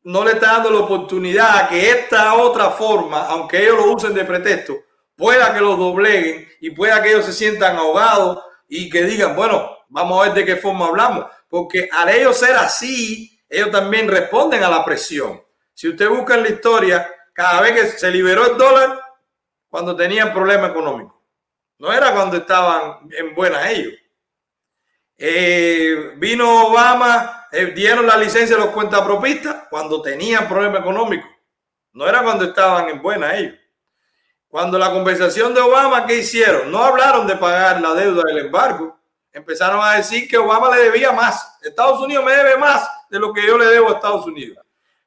no 0.04 0.24
le 0.24 0.34
está 0.34 0.52
dando 0.52 0.70
la 0.70 0.78
oportunidad 0.84 1.64
a 1.64 1.68
que 1.68 1.90
esta 1.90 2.32
otra 2.34 2.70
forma, 2.70 3.26
aunque 3.26 3.60
ellos 3.60 3.76
lo 3.76 3.92
usen 3.92 4.14
de 4.14 4.24
pretexto, 4.24 4.85
pueda 5.16 5.52
que 5.54 5.60
los 5.60 5.78
dobleguen 5.78 6.48
y 6.60 6.70
pueda 6.70 7.02
que 7.02 7.10
ellos 7.10 7.24
se 7.24 7.32
sientan 7.32 7.76
ahogados 7.76 8.42
y 8.68 8.90
que 8.90 9.04
digan, 9.04 9.34
bueno, 9.34 9.76
vamos 9.88 10.20
a 10.20 10.24
ver 10.24 10.34
de 10.34 10.44
qué 10.44 10.56
forma 10.56 10.86
hablamos, 10.86 11.26
porque 11.48 11.88
al 11.92 12.08
ellos 12.08 12.36
ser 12.36 12.56
así, 12.56 13.40
ellos 13.48 13.70
también 13.70 14.08
responden 14.08 14.62
a 14.62 14.68
la 14.68 14.84
presión. 14.84 15.42
Si 15.72 15.88
usted 15.88 16.08
busca 16.08 16.34
en 16.34 16.42
la 16.42 16.48
historia, 16.48 17.10
cada 17.32 17.60
vez 17.60 17.72
que 17.72 17.98
se 17.98 18.10
liberó 18.10 18.50
el 18.50 18.58
dólar, 18.58 19.00
cuando 19.68 19.94
tenían 19.94 20.32
problemas 20.32 20.70
económicos, 20.70 21.14
no 21.78 21.92
era 21.92 22.12
cuando 22.12 22.38
estaban 22.38 23.08
en 23.12 23.34
buena 23.34 23.70
ellos. 23.70 23.92
Eh, 25.18 26.14
vino 26.16 26.68
Obama, 26.68 27.46
eh, 27.52 27.66
dieron 27.66 28.06
la 28.06 28.16
licencia 28.16 28.56
a 28.56 28.60
los 28.60 28.68
cuentapropistas 28.68 29.64
cuando 29.70 30.02
tenían 30.02 30.48
problemas 30.48 30.80
económicos, 30.80 31.30
no 31.92 32.06
era 32.06 32.22
cuando 32.22 32.44
estaban 32.44 32.88
en 32.88 33.02
buena 33.02 33.36
ellos. 33.36 33.54
Cuando 34.48 34.78
la 34.78 34.90
conversación 34.90 35.54
de 35.54 35.60
Obama, 35.60 36.06
¿qué 36.06 36.18
hicieron? 36.18 36.70
No 36.70 36.82
hablaron 36.82 37.26
de 37.26 37.36
pagar 37.36 37.80
la 37.80 37.94
deuda 37.94 38.22
del 38.26 38.46
embargo. 38.46 38.96
Empezaron 39.32 39.84
a 39.84 39.94
decir 39.94 40.28
que 40.28 40.38
Obama 40.38 40.74
le 40.74 40.84
debía 40.84 41.12
más. 41.12 41.58
Estados 41.62 42.00
Unidos 42.00 42.24
me 42.24 42.32
debe 42.32 42.56
más 42.56 42.88
de 43.10 43.18
lo 43.18 43.32
que 43.32 43.46
yo 43.46 43.58
le 43.58 43.66
debo 43.66 43.88
a 43.88 43.92
Estados 43.92 44.24
Unidos. 44.26 44.64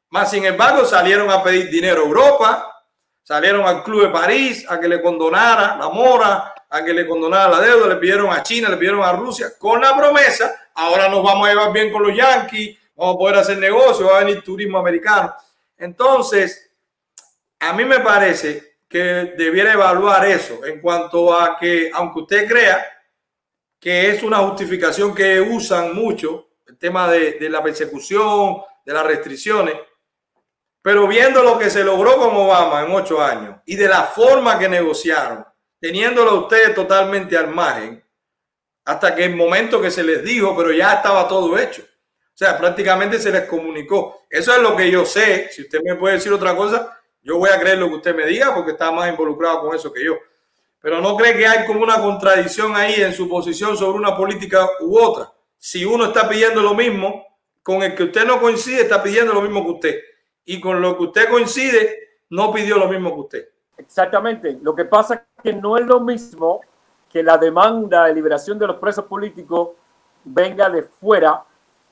Más 0.10 0.30
sin 0.30 0.46
embargo, 0.46 0.86
salieron 0.86 1.30
a 1.30 1.42
pedir 1.42 1.70
dinero 1.70 2.02
a 2.02 2.06
Europa, 2.06 2.86
salieron 3.24 3.66
al 3.66 3.84
Club 3.84 4.04
de 4.04 4.10
París 4.10 4.66
a 4.68 4.80
que 4.80 4.88
le 4.88 5.02
condonara 5.02 5.78
la 5.78 5.90
mora, 5.90 6.54
a 6.70 6.84
que 6.84 6.94
le 6.94 7.08
condonara 7.08 7.50
la 7.50 7.60
deuda, 7.60 7.88
le 7.88 7.96
pidieron 7.96 8.32
a 8.32 8.44
China, 8.44 8.70
le 8.70 8.78
pidieron 8.78 9.04
a 9.04 9.12
Rusia, 9.14 9.54
con 9.58 9.82
la 9.82 9.96
promesa, 9.96 10.70
ahora 10.76 11.10
nos 11.10 11.24
vamos 11.24 11.48
a 11.48 11.52
llevar 11.52 11.72
bien 11.72 11.92
con 11.92 12.04
los 12.04 12.16
yanquis, 12.16 12.78
vamos 12.96 13.16
a 13.16 13.18
poder 13.18 13.36
hacer 13.38 13.58
negocio, 13.58 14.08
va 14.08 14.18
a 14.18 14.24
venir 14.24 14.44
turismo 14.44 14.78
americano. 14.78 15.34
Entonces, 15.78 16.72
a 17.60 17.74
mí 17.74 17.86
me 17.86 18.00
parece 18.00 18.68
que 18.90 19.34
debiera 19.38 19.74
evaluar 19.74 20.26
eso 20.26 20.66
en 20.66 20.82
cuanto 20.82 21.34
a 21.34 21.58
que, 21.58 21.92
aunque 21.94 22.22
usted 22.22 22.48
crea 22.48 22.86
que 23.80 24.10
es 24.10 24.24
una 24.24 24.40
justificación 24.40 25.14
que 25.14 25.40
usan 25.40 25.96
mucho, 25.96 26.50
el 26.66 26.78
tema 26.78 27.10
de, 27.10 27.34
de 27.34 27.50
la 27.50 27.64
persecución, 27.64 28.58
de 28.84 28.94
las 28.94 29.06
restricciones, 29.06 29.76
pero 30.82 31.08
viendo 31.08 31.44
lo 31.44 31.58
que 31.58 31.70
se 31.70 31.84
logró 31.84 32.18
con 32.18 32.36
Obama 32.36 32.84
en 32.84 32.92
ocho 32.92 33.22
años 33.22 33.58
y 33.66 33.76
de 33.76 33.88
la 33.88 34.04
forma 34.04 34.58
que 34.58 34.68
negociaron, 34.68 35.46
teniéndolo 35.80 36.32
a 36.32 36.40
ustedes 36.42 36.74
totalmente 36.74 37.38
al 37.38 37.48
margen, 37.48 38.04
hasta 38.86 39.14
que 39.14 39.26
el 39.26 39.36
momento 39.36 39.80
que 39.80 39.92
se 39.92 40.04
les 40.04 40.24
dijo, 40.24 40.56
pero 40.58 40.72
ya 40.72 40.94
estaba 40.94 41.28
todo 41.28 41.58
hecho. 41.60 41.84
O 41.84 42.38
sea, 42.40 42.58
prácticamente 42.58 43.20
se 43.20 43.32
les 43.32 43.44
comunicó. 43.44 44.26
Eso 44.30 44.54
es 44.56 44.62
lo 44.62 44.76
que 44.76 44.90
yo 44.90 45.06
sé. 45.06 45.50
Si 45.52 45.62
usted 45.64 45.82
me 45.84 45.96
puede 45.96 46.16
decir 46.16 46.32
otra 46.32 46.56
cosa, 46.56 46.99
yo 47.22 47.38
voy 47.38 47.49
a 47.49 47.59
creer 47.59 47.78
lo 47.78 47.89
que 47.89 47.95
usted 47.95 48.15
me 48.15 48.26
diga 48.26 48.53
porque 48.55 48.72
está 48.72 48.91
más 48.91 49.09
involucrado 49.09 49.61
con 49.61 49.76
eso 49.76 49.91
que 49.91 50.03
yo. 50.03 50.15
Pero 50.82 51.01
no 51.01 51.17
cree 51.17 51.36
que 51.36 51.45
hay 51.45 51.65
como 51.65 51.82
una 51.82 52.01
contradicción 52.01 52.76
ahí 52.76 52.95
en 52.95 53.13
su 53.13 53.28
posición 53.28 53.76
sobre 53.76 53.97
una 53.97 54.15
política 54.15 54.67
u 54.80 54.97
otra. 54.97 55.32
Si 55.57 55.84
uno 55.84 56.05
está 56.05 56.30
pidiendo 56.30 56.61
lo 56.61 56.74
mismo, 56.74 57.26
con 57.61 57.84
el 57.84 57.93
que 57.95 58.03
usted 58.03 58.26
no 58.26 58.39
coincide, 58.39 58.82
está 58.82 59.03
pidiendo 59.03 59.34
lo 59.34 59.41
mismo 59.41 59.65
que 59.65 59.72
usted. 59.72 59.99
Y 60.45 60.61
con 60.61 60.82
lo 60.82 60.97
que 60.97 61.03
usted 61.03 61.30
coincide, 61.30 62.22
no 62.30 62.53
pidió 62.53 62.78
lo 62.78 62.88
mismo 62.88 63.13
que 63.13 63.20
usted. 63.20 63.49
Exactamente. 63.78 64.57
Lo 64.61 64.74
que 64.74 64.86
pasa 64.86 65.15
es 65.15 65.43
que 65.43 65.53
no 65.53 65.78
es 65.78 65.86
lo 65.86 65.99
mismo 65.99 66.61
que 67.09 67.22
la 67.22 67.38
demanda 67.38 68.05
de 68.05 68.13
liberación 68.13 68.57
de 68.57 68.67
los 68.67 68.78
presos 68.78 69.05
políticos 69.05 69.72
venga 70.24 70.70
de 70.70 70.84
fuera 70.84 71.43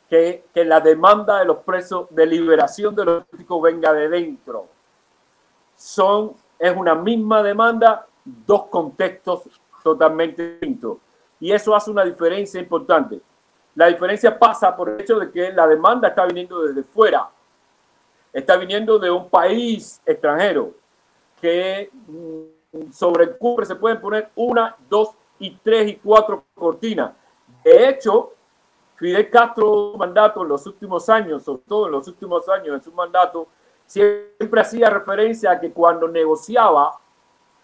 que, 0.10 0.46
que 0.54 0.64
la 0.64 0.80
demanda 0.80 1.40
de 1.40 1.46
los 1.46 1.58
presos 1.58 2.08
de 2.12 2.26
liberación 2.26 2.96
de 2.96 3.04
los 3.04 3.26
políticos 3.26 3.62
venga 3.62 3.92
de 3.92 4.08
dentro 4.08 4.70
son, 5.78 6.34
es 6.60 6.76
una 6.76 6.96
misma 6.96 7.42
demanda, 7.42 8.06
dos 8.26 8.66
contextos 8.66 9.44
totalmente 9.84 10.52
distintos. 10.52 10.98
Y 11.40 11.52
eso 11.52 11.74
hace 11.76 11.92
una 11.92 12.04
diferencia 12.04 12.60
importante. 12.60 13.22
La 13.76 13.88
diferencia 13.88 14.38
pasa 14.38 14.76
por 14.76 14.90
el 14.90 15.00
hecho 15.00 15.20
de 15.20 15.32
que 15.32 15.54
la 15.54 15.68
demanda 15.68 16.10
está 16.10 16.26
viniendo 16.26 16.64
desde 16.64 16.84
fuera, 16.84 17.30
está 18.34 18.58
viniendo 18.58 18.98
de 18.98 19.10
un 19.12 19.30
país 19.30 20.02
extranjero 20.06 20.74
que 21.40 21.92
mm, 21.94 22.92
sobre 22.92 23.26
el 23.26 23.38
cubre 23.38 23.66
se 23.66 23.76
pueden 23.76 24.02
poner 24.02 24.30
una, 24.36 24.76
dos 24.90 25.12
y 25.40 25.56
tres 25.58 25.90
y 25.90 25.96
cuatro 25.98 26.44
cortinas. 26.56 27.12
De 27.64 27.90
hecho, 27.90 28.34
Fidel 28.96 29.30
Castro, 29.30 29.94
mandato 29.96 30.42
en 30.42 30.50
los 30.50 30.66
últimos 30.66 31.08
años, 31.10 31.44
sobre 31.44 31.62
todo 31.68 31.86
en 31.86 31.92
los 31.92 32.08
últimos 32.08 32.50
años 32.50 32.80
de 32.80 32.84
su 32.84 32.92
mandato, 32.92 33.48
siempre 33.88 34.62
hacía 34.62 34.90
referencia 34.90 35.52
a 35.52 35.60
que 35.60 35.72
cuando 35.72 36.08
negociaba 36.08 37.00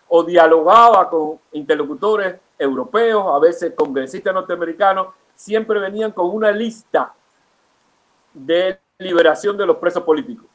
o 0.07 0.23
dialogaba 0.23 1.09
con 1.09 1.39
interlocutores 1.51 2.39
europeos, 2.57 3.25
a 3.27 3.39
veces 3.39 3.73
congresistas 3.75 4.33
norteamericanos, 4.33 5.07
siempre 5.35 5.79
venían 5.79 6.11
con 6.11 6.29
una 6.29 6.51
lista 6.51 7.13
de 8.33 8.79
liberación 8.97 9.57
de 9.57 9.65
los 9.65 9.77
presos 9.77 10.03
políticos. 10.03 10.45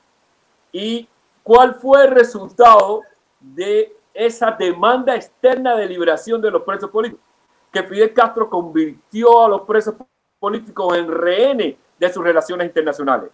¿Y 0.72 1.08
cuál 1.42 1.74
fue 1.74 2.04
el 2.04 2.10
resultado 2.12 3.02
de 3.40 3.94
esa 4.14 4.50
demanda 4.52 5.14
externa 5.14 5.76
de 5.76 5.86
liberación 5.86 6.40
de 6.40 6.50
los 6.50 6.62
presos 6.62 6.90
políticos? 6.90 7.24
Que 7.70 7.82
Fidel 7.82 8.14
Castro 8.14 8.48
convirtió 8.48 9.44
a 9.44 9.48
los 9.48 9.62
presos 9.62 9.94
políticos 10.38 10.96
en 10.96 11.10
rehenes 11.10 11.76
de 11.98 12.12
sus 12.12 12.22
relaciones 12.22 12.66
internacionales. 12.66 13.30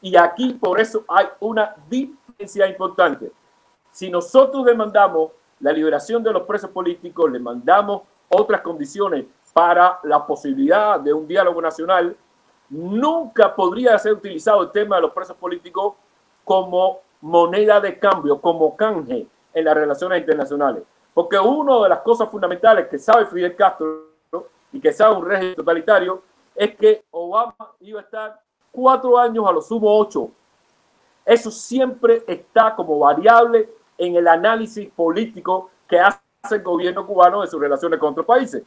Y 0.00 0.16
aquí 0.16 0.54
por 0.54 0.80
eso 0.80 1.04
hay 1.08 1.26
una 1.40 1.74
diferencia 1.88 2.66
importante. 2.66 3.32
Si 3.90 4.10
nosotros 4.10 4.64
demandamos 4.64 5.30
la 5.60 5.72
liberación 5.72 6.22
de 6.22 6.32
los 6.32 6.42
presos 6.42 6.70
políticos, 6.70 7.30
le 7.30 7.38
mandamos 7.38 8.02
otras 8.28 8.60
condiciones 8.60 9.24
para 9.52 10.00
la 10.02 10.26
posibilidad 10.26 10.98
de 10.98 11.12
un 11.12 11.26
diálogo 11.26 11.62
nacional, 11.62 12.16
nunca 12.68 13.54
podría 13.54 13.96
ser 13.98 14.14
utilizado 14.14 14.62
el 14.62 14.70
tema 14.70 14.96
de 14.96 15.02
los 15.02 15.12
presos 15.12 15.36
políticos 15.36 15.94
como 16.44 17.00
moneda 17.20 17.80
de 17.80 17.98
cambio, 17.98 18.40
como 18.40 18.76
canje 18.76 19.26
en 19.54 19.64
las 19.64 19.74
relaciones 19.74 20.20
internacionales. 20.20 20.82
Porque 21.14 21.38
una 21.38 21.82
de 21.84 21.88
las 21.88 22.00
cosas 22.00 22.28
fundamentales 22.28 22.88
que 22.88 22.98
sabe 22.98 23.26
Fidel 23.26 23.54
Castro 23.54 24.08
y 24.72 24.80
que 24.80 24.92
sabe 24.92 25.16
un 25.16 25.24
régimen 25.24 25.54
totalitario 25.54 26.22
es 26.54 26.74
que 26.76 27.04
Obama 27.12 27.54
iba 27.80 28.00
a 28.00 28.02
estar 28.02 28.40
cuatro 28.74 29.16
años 29.16 29.46
a 29.46 29.52
lo 29.52 29.62
sumo 29.62 29.96
ocho. 29.98 30.30
Eso 31.24 31.50
siempre 31.50 32.24
está 32.26 32.74
como 32.74 32.98
variable 32.98 33.70
en 33.96 34.16
el 34.16 34.26
análisis 34.26 34.90
político 34.90 35.70
que 35.88 36.00
hace 36.00 36.18
el 36.50 36.62
gobierno 36.62 37.06
cubano 37.06 37.40
de 37.40 37.46
sus 37.46 37.60
relaciones 37.60 37.98
con 37.98 38.10
otros 38.10 38.26
países. 38.26 38.62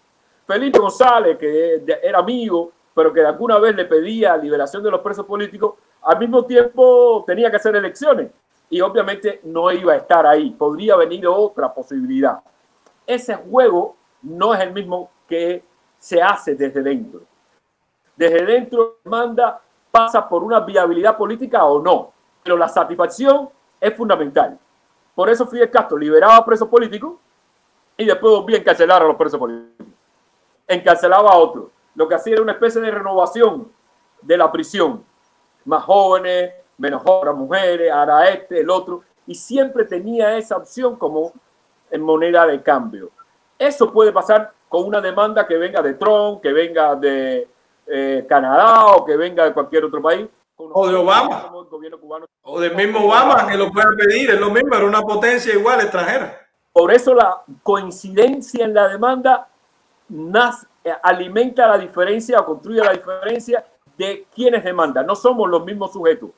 Felipe 0.45 0.79
González, 0.79 1.37
que 1.37 1.83
era 2.01 2.19
amigo, 2.19 2.71
pero 2.95 3.13
que 3.13 3.23
alguna 3.23 3.59
vez 3.59 3.75
le 3.75 3.85
pedía 3.85 4.37
liberación 4.37 4.81
de 4.81 4.89
los 4.89 5.01
presos 5.01 5.25
políticos, 5.25 5.75
al 6.01 6.17
mismo 6.17 6.45
tiempo 6.45 7.23
tenía 7.27 7.51
que 7.51 7.57
hacer 7.57 7.75
elecciones 7.75 8.31
y 8.69 8.79
obviamente 8.81 9.41
no 9.43 9.71
iba 9.71 9.93
a 9.93 9.97
estar 9.97 10.25
ahí. 10.25 10.51
Podría 10.51 10.95
venir 10.95 11.27
otra 11.27 11.73
posibilidad. 11.73 12.39
Ese 13.05 13.35
juego 13.35 13.97
no 14.21 14.53
es 14.53 14.61
el 14.61 14.73
mismo 14.73 15.11
que 15.27 15.63
se 15.99 16.21
hace 16.21 16.55
desde 16.55 16.81
dentro. 16.81 17.21
Desde 18.15 18.45
dentro, 18.45 18.97
manda 19.03 19.61
pasa 19.91 20.27
por 20.27 20.43
una 20.43 20.59
viabilidad 20.59 21.17
política 21.17 21.65
o 21.65 21.81
no, 21.81 22.11
pero 22.43 22.57
la 22.57 22.67
satisfacción 22.67 23.49
es 23.79 23.95
fundamental. 23.95 24.57
Por 25.15 25.29
eso 25.29 25.47
Fidel 25.47 25.71
Castro 25.71 25.97
liberaba 25.97 26.45
presos 26.45 26.67
políticos 26.67 27.15
y 27.97 28.05
después 28.05 28.31
volvía 28.31 28.57
a 28.57 28.59
encarcelar 28.59 29.01
a 29.01 29.05
los 29.05 29.15
presos 29.15 29.39
políticos. 29.39 29.87
Encarcelaba 30.67 31.31
a 31.31 31.37
otros. 31.37 31.65
Lo 31.95 32.07
que 32.07 32.15
hacía 32.15 32.33
era 32.33 32.43
una 32.43 32.51
especie 32.51 32.79
de 32.81 32.91
renovación 32.91 33.71
de 34.21 34.37
la 34.37 34.51
prisión. 34.51 35.03
Más 35.65 35.83
jóvenes, 35.83 36.53
menos 36.77 37.01
jóvenes, 37.01 37.35
mujeres, 37.35 37.91
ahora 37.91 38.29
este, 38.29 38.59
el 38.59 38.69
otro. 38.69 39.01
Y 39.25 39.33
siempre 39.33 39.85
tenía 39.85 40.37
esa 40.37 40.57
opción 40.57 40.95
como 40.95 41.33
moneda 41.99 42.45
de 42.45 42.61
cambio. 42.61 43.09
Eso 43.57 43.91
puede 43.91 44.11
pasar 44.11 44.53
con 44.69 44.85
una 44.85 45.01
demanda 45.01 45.47
que 45.47 45.57
venga 45.57 45.81
de 45.81 45.93
Trump, 45.95 46.41
que 46.41 46.53
venga 46.53 46.95
de 46.95 47.47
eh, 47.89 48.25
Canadá 48.27 48.87
o 48.87 49.05
que 49.05 49.15
venga 49.15 49.45
de 49.45 49.53
cualquier 49.53 49.85
otro 49.85 50.01
país. 50.01 50.27
O 50.57 50.87
de 50.87 50.95
Obama. 50.95 51.51
O 52.41 52.59
del 52.59 52.75
mismo 52.75 53.05
Obama 53.05 53.47
que 53.47 53.57
lo 53.57 53.71
puede 53.71 53.95
pedir, 53.95 54.31
es 54.31 54.39
lo 54.39 54.49
mismo, 54.49 54.73
era 54.75 54.85
una 54.85 55.01
potencia 55.01 55.53
igual 55.53 55.81
extranjera. 55.81 56.47
Por 56.73 56.91
eso 56.91 57.13
la 57.13 57.43
coincidencia 57.63 58.65
en 58.65 58.73
la 58.73 58.87
demanda 58.87 59.47
eh, 60.83 60.93
alimenta 61.03 61.67
la 61.67 61.77
diferencia 61.77 62.39
o 62.39 62.45
construye 62.45 62.83
la 62.83 62.93
diferencia 62.93 63.65
de 63.97 64.27
quienes 64.33 64.63
demandan. 64.63 65.05
No 65.05 65.15
somos 65.15 65.49
los 65.49 65.65
mismos 65.65 65.93
sujetos 65.93 66.29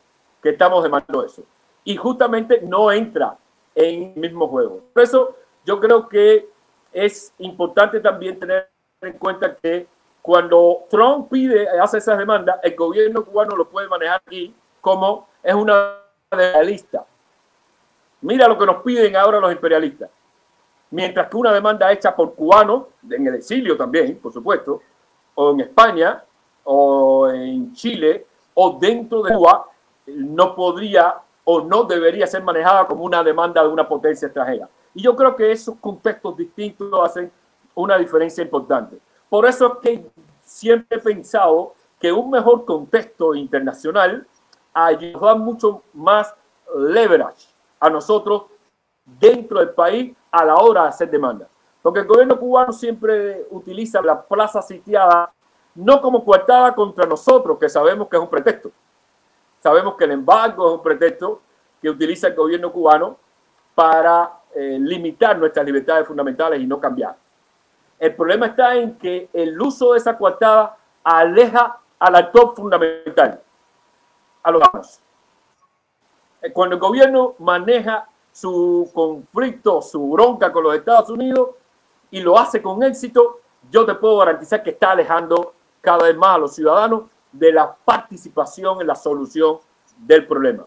que 0.41 0.49
estamos 0.49 0.83
demandando 0.83 1.25
eso. 1.25 1.43
Y 1.83 1.95
justamente 1.95 2.61
no 2.61 2.91
entra 2.91 3.37
en 3.75 4.13
el 4.15 4.19
mismo 4.19 4.47
juego. 4.47 4.81
Por 4.93 5.03
eso 5.03 5.35
yo 5.65 5.79
creo 5.79 6.07
que 6.07 6.49
es 6.91 7.33
importante 7.39 7.99
también 7.99 8.39
tener 8.39 8.69
en 9.01 9.13
cuenta 9.13 9.55
que 9.55 9.87
cuando 10.21 10.85
Trump 10.89 11.29
pide, 11.29 11.67
hace 11.79 11.97
esas 11.97 12.17
demandas, 12.17 12.59
el 12.63 12.75
gobierno 12.75 13.23
cubano 13.25 13.55
lo 13.55 13.69
puede 13.69 13.87
manejar 13.87 14.21
aquí 14.25 14.53
como 14.81 15.27
es 15.41 15.53
una 15.53 15.95
realista. 16.29 17.05
Mira 18.21 18.47
lo 18.47 18.57
que 18.57 18.65
nos 18.65 18.83
piden 18.83 19.15
ahora 19.15 19.39
los 19.39 19.51
imperialistas 19.51 20.09
mientras 20.91 21.29
que 21.29 21.37
una 21.37 21.53
demanda 21.53 21.91
hecha 21.91 22.15
por 22.15 22.33
cubanos, 22.33 22.85
en 23.09 23.27
el 23.27 23.35
exilio 23.35 23.77
también, 23.77 24.17
por 24.17 24.33
supuesto, 24.33 24.81
o 25.35 25.51
en 25.51 25.61
España, 25.61 26.23
o 26.63 27.29
en 27.29 27.73
Chile, 27.73 28.25
o 28.53 28.77
dentro 28.79 29.21
de 29.23 29.33
Cuba, 29.33 29.65
no 30.07 30.55
podría 30.55 31.15
o 31.51 31.61
no 31.61 31.83
debería 31.83 32.27
ser 32.27 32.43
manejada 32.43 32.85
como 32.85 33.03
una 33.03 33.23
demanda 33.23 33.63
de 33.63 33.69
una 33.69 33.87
potencia 33.87 34.27
extranjera. 34.27 34.69
Y 34.93 35.01
yo 35.01 35.15
creo 35.15 35.35
que 35.35 35.51
esos 35.51 35.75
contextos 35.77 36.37
distintos 36.37 36.91
hacen 37.03 37.31
una 37.73 37.97
diferencia 37.97 38.43
importante. 38.43 38.99
Por 39.29 39.45
eso 39.45 39.73
es 39.73 39.79
que 39.79 40.11
siempre 40.41 40.97
he 40.97 41.01
pensado 41.01 41.73
que 41.99 42.11
un 42.11 42.29
mejor 42.29 42.65
contexto 42.65 43.35
internacional 43.35 44.25
ayuda 44.73 45.35
mucho 45.35 45.83
más 45.93 46.33
leverage 46.75 47.47
a 47.79 47.89
nosotros 47.89 48.45
dentro 49.05 49.59
del 49.59 49.69
país 49.69 50.15
a 50.31 50.45
la 50.45 50.55
hora 50.55 50.83
de 50.83 50.89
hacer 50.89 51.09
demanda. 51.09 51.47
Porque 51.81 51.99
el 51.99 52.07
gobierno 52.07 52.39
cubano 52.39 52.71
siempre 52.71 53.45
utiliza 53.51 54.01
la 54.01 54.21
plaza 54.21 54.61
sitiada 54.61 55.31
no 55.75 56.01
como 56.01 56.25
coartada 56.25 56.75
contra 56.75 57.05
nosotros, 57.05 57.57
que 57.57 57.69
sabemos 57.69 58.07
que 58.07 58.17
es 58.17 58.21
un 58.21 58.29
pretexto. 58.29 58.71
Sabemos 59.59 59.95
que 59.95 60.05
el 60.05 60.11
embargo 60.11 60.67
es 60.67 60.73
un 60.73 60.83
pretexto 60.83 61.41
que 61.81 61.89
utiliza 61.89 62.27
el 62.27 62.35
gobierno 62.35 62.71
cubano 62.71 63.17
para 63.75 64.39
eh, 64.53 64.77
limitar 64.79 65.37
nuestras 65.37 65.65
libertades 65.65 66.05
fundamentales 66.05 66.59
y 66.59 66.67
no 66.67 66.79
cambiar. 66.79 67.15
El 67.99 68.15
problema 68.15 68.47
está 68.47 68.75
en 68.75 68.97
que 68.97 69.29
el 69.33 69.61
uso 69.61 69.91
de 69.91 69.99
esa 69.99 70.17
coartada 70.17 70.77
aleja 71.03 71.79
al 71.99 72.15
actor 72.15 72.55
fundamental, 72.55 73.41
a 74.41 74.51
los 74.51 74.61
demás. 74.61 75.01
Eh, 76.41 76.51
cuando 76.53 76.75
el 76.75 76.81
gobierno 76.81 77.35
maneja 77.39 78.07
su 78.31 78.89
conflicto, 78.93 79.81
su 79.81 80.09
bronca 80.11 80.51
con 80.51 80.63
los 80.63 80.75
Estados 80.75 81.09
Unidos 81.09 81.49
y 82.09 82.21
lo 82.21 82.39
hace 82.39 82.61
con 82.61 82.81
éxito, 82.83 83.41
yo 83.69 83.85
te 83.85 83.95
puedo 83.95 84.17
garantizar 84.17 84.63
que 84.63 84.69
está 84.69 84.91
alejando 84.91 85.53
cada 85.81 86.05
vez 86.05 86.15
más 86.15 86.35
a 86.35 86.37
los 86.37 86.55
ciudadanos 86.55 87.03
de 87.31 87.51
la 87.51 87.75
participación 87.75 88.79
en 88.79 88.87
la 88.87 88.95
solución 88.95 89.59
del 89.97 90.25
problema. 90.25 90.65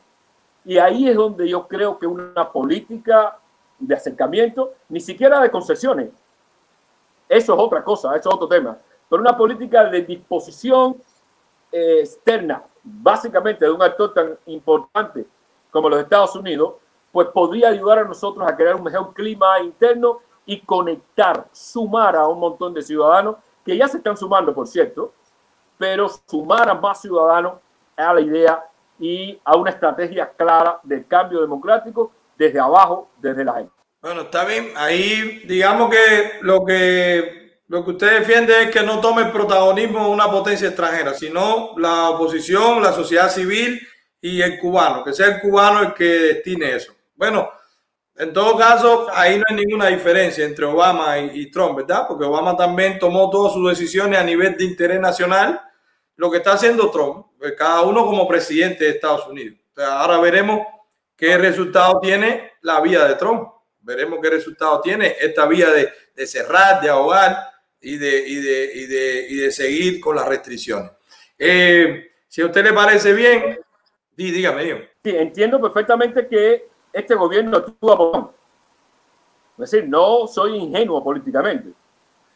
Y 0.64 0.76
ahí 0.76 1.08
es 1.08 1.16
donde 1.16 1.48
yo 1.48 1.66
creo 1.66 1.98
que 1.98 2.06
una 2.06 2.52
política 2.52 3.38
de 3.78 3.94
acercamiento, 3.94 4.74
ni 4.88 5.00
siquiera 5.00 5.40
de 5.40 5.50
concesiones, 5.50 6.10
eso 7.32 7.54
es 7.54 7.60
otra 7.60 7.82
cosa, 7.82 8.14
eso 8.14 8.28
es 8.28 8.34
otro 8.34 8.48
tema, 8.48 8.76
pero 9.08 9.22
una 9.22 9.36
política 9.36 9.84
de 9.84 10.02
disposición 10.02 10.96
eh, 11.70 12.00
externa, 12.00 12.62
básicamente 12.82 13.64
de 13.64 13.70
un 13.70 13.82
actor 13.82 14.12
tan 14.12 14.38
importante 14.46 15.26
como 15.70 15.88
los 15.88 16.00
Estados 16.00 16.36
Unidos, 16.36 16.74
pues 17.10 17.28
podría 17.28 17.68
ayudar 17.68 18.00
a 18.00 18.04
nosotros 18.04 18.46
a 18.46 18.54
crear 18.54 18.74
un 18.74 18.84
mejor 18.84 19.14
clima 19.14 19.60
interno 19.60 20.18
y 20.44 20.60
conectar, 20.60 21.46
sumar 21.52 22.16
a 22.16 22.26
un 22.26 22.38
montón 22.38 22.74
de 22.74 22.82
ciudadanos 22.82 23.36
que 23.64 23.76
ya 23.76 23.88
se 23.88 23.96
están 23.96 24.16
sumando, 24.16 24.52
por 24.54 24.66
cierto, 24.66 25.12
pero 25.78 26.08
sumar 26.26 26.68
a 26.68 26.74
más 26.74 27.00
ciudadanos 27.00 27.54
a 27.96 28.12
la 28.12 28.20
idea 28.20 28.66
y 28.98 29.40
a 29.44 29.56
una 29.56 29.70
estrategia 29.70 30.28
clara 30.28 30.80
del 30.82 31.06
cambio 31.06 31.40
democrático 31.40 32.12
desde 32.36 32.60
abajo, 32.60 33.08
desde 33.18 33.44
la 33.44 33.54
gente. 33.54 33.81
Bueno, 34.02 34.22
está 34.22 34.44
bien. 34.44 34.72
Ahí 34.76 35.44
digamos 35.46 35.88
que 35.88 36.32
lo 36.40 36.64
que 36.64 37.42
lo 37.68 37.84
que 37.84 37.92
usted 37.92 38.18
defiende 38.18 38.64
es 38.64 38.70
que 38.70 38.82
no 38.82 39.00
tome 39.00 39.22
el 39.22 39.32
protagonismo 39.32 40.10
una 40.10 40.30
potencia 40.30 40.68
extranjera, 40.68 41.14
sino 41.14 41.72
la 41.78 42.10
oposición, 42.10 42.82
la 42.82 42.92
sociedad 42.92 43.30
civil 43.30 43.80
y 44.20 44.42
el 44.42 44.58
cubano, 44.58 45.02
que 45.02 45.14
sea 45.14 45.28
el 45.28 45.40
cubano 45.40 45.80
el 45.80 45.94
que 45.94 46.04
destine 46.04 46.76
eso. 46.76 46.92
Bueno, 47.14 47.50
en 48.16 48.32
todo 48.32 48.58
caso, 48.58 49.06
ahí 49.14 49.38
no 49.38 49.44
hay 49.48 49.56
ninguna 49.56 49.86
diferencia 49.86 50.44
entre 50.44 50.66
Obama 50.66 51.18
y, 51.18 51.50
Trump, 51.50 51.76
¿verdad? 51.76 52.04
Porque 52.06 52.26
Obama 52.26 52.56
también 52.56 52.98
tomó 52.98 53.30
todas 53.30 53.54
sus 53.54 53.66
decisiones 53.70 54.18
a 54.18 54.24
nivel 54.24 54.56
de 54.56 54.64
interés 54.64 55.00
nacional. 55.00 55.58
Lo 56.16 56.30
que 56.30 56.38
está 56.38 56.52
haciendo 56.52 56.90
Trump, 56.90 57.28
pues, 57.38 57.54
cada 57.56 57.82
uno 57.82 58.04
como 58.04 58.28
presidente 58.28 58.84
de 58.84 58.90
Estados 58.90 59.26
Unidos. 59.28 59.58
ahora 59.78 60.18
veremos 60.18 60.60
qué 61.16 61.38
resultado 61.38 62.00
tiene 62.00 62.52
la 62.60 62.80
vía 62.80 63.06
de 63.06 63.14
Trump. 63.14 63.48
Veremos 63.82 64.20
qué 64.22 64.30
resultado 64.30 64.80
tiene 64.80 65.16
esta 65.20 65.46
vía 65.46 65.68
de, 65.70 66.26
cerrar, 66.26 66.80
de 66.80 66.88
ahogar 66.88 67.36
y 67.80 67.96
de, 67.96 68.28
y 68.28 68.36
de, 68.36 69.26
y 69.28 69.36
de, 69.36 69.50
seguir 69.50 70.00
con 70.00 70.16
las 70.16 70.28
restricciones. 70.28 70.90
Eh, 71.38 72.12
si 72.28 72.42
a 72.42 72.46
usted 72.46 72.64
le 72.64 72.72
parece 72.72 73.12
bien, 73.12 73.58
dígame, 74.16 74.62
dígame. 74.62 74.88
Sí, 75.02 75.16
entiendo 75.16 75.60
perfectamente 75.60 76.28
que 76.28 76.68
este 76.92 77.14
gobierno 77.14 77.58
actúa 77.58 77.96
por... 77.96 78.34
Es 79.58 79.70
decir, 79.70 79.88
no 79.88 80.26
soy 80.26 80.56
ingenuo 80.56 81.02
políticamente. 81.02 81.72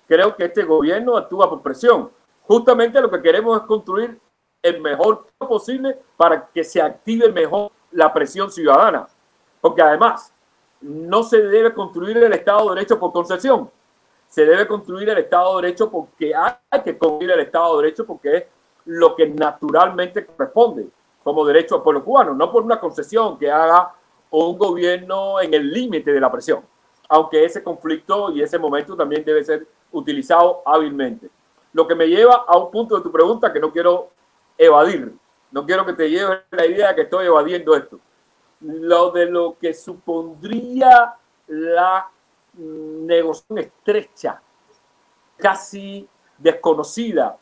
Creo 0.06 0.36
que 0.36 0.44
este 0.44 0.64
gobierno 0.64 1.16
actúa 1.16 1.48
por 1.48 1.62
presión. 1.62 2.10
Justamente 2.42 3.00
lo 3.00 3.10
que 3.10 3.22
queremos 3.22 3.60
es 3.60 3.66
construir 3.66 4.18
el 4.62 4.80
mejor 4.80 5.28
posible 5.38 5.98
para 6.16 6.48
que 6.52 6.64
se 6.64 6.80
active 6.80 7.30
mejor 7.30 7.70
la 7.92 8.12
presión 8.12 8.50
ciudadana. 8.50 9.06
Porque 9.60 9.82
además, 9.82 10.32
no 10.80 11.22
se 11.22 11.42
debe 11.42 11.72
construir 11.72 12.16
el 12.18 12.32
Estado 12.32 12.68
de 12.68 12.74
Derecho 12.76 12.98
por 12.98 13.12
concesión. 13.12 13.70
Se 14.28 14.44
debe 14.44 14.66
construir 14.66 15.08
el 15.08 15.18
Estado 15.18 15.56
de 15.56 15.62
Derecho 15.62 15.90
porque 15.90 16.34
hay 16.34 16.82
que 16.82 16.98
construir 16.98 17.30
el 17.30 17.40
Estado 17.40 17.76
de 17.76 17.84
Derecho 17.84 18.06
porque 18.06 18.36
es 18.36 18.44
lo 18.86 19.14
que 19.16 19.28
naturalmente 19.28 20.24
corresponde 20.26 20.86
como 21.24 21.44
derecho 21.44 21.74
al 21.74 21.82
pueblo 21.82 22.04
cubano, 22.04 22.34
no 22.34 22.52
por 22.52 22.62
una 22.62 22.78
concesión 22.78 23.36
que 23.36 23.50
haga 23.50 23.92
un 24.30 24.56
gobierno 24.56 25.40
en 25.40 25.54
el 25.54 25.72
límite 25.72 26.12
de 26.12 26.20
la 26.20 26.30
presión, 26.30 26.62
aunque 27.08 27.44
ese 27.44 27.64
conflicto 27.64 28.30
y 28.30 28.42
ese 28.42 28.58
momento 28.58 28.96
también 28.96 29.24
debe 29.24 29.42
ser 29.42 29.66
utilizado 29.90 30.62
hábilmente. 30.64 31.28
Lo 31.72 31.86
que 31.86 31.96
me 31.96 32.06
lleva 32.06 32.44
a 32.46 32.56
un 32.56 32.70
punto 32.70 32.96
de 32.96 33.02
tu 33.02 33.10
pregunta 33.10 33.52
que 33.52 33.58
no 33.58 33.72
quiero 33.72 34.10
evadir. 34.56 35.14
No 35.50 35.64
quiero 35.64 35.84
que 35.84 35.92
te 35.92 36.08
lleves 36.08 36.40
la 36.50 36.66
idea 36.66 36.94
que 36.94 37.02
estoy 37.02 37.26
evadiendo 37.26 37.74
esto. 37.74 37.98
Lo 38.60 39.10
de 39.10 39.26
lo 39.26 39.56
que 39.58 39.74
supondría 39.74 41.14
la 41.48 42.10
negociación 42.54 43.58
estrecha, 43.58 44.40
casi 45.36 46.08
desconocida, 46.38 47.36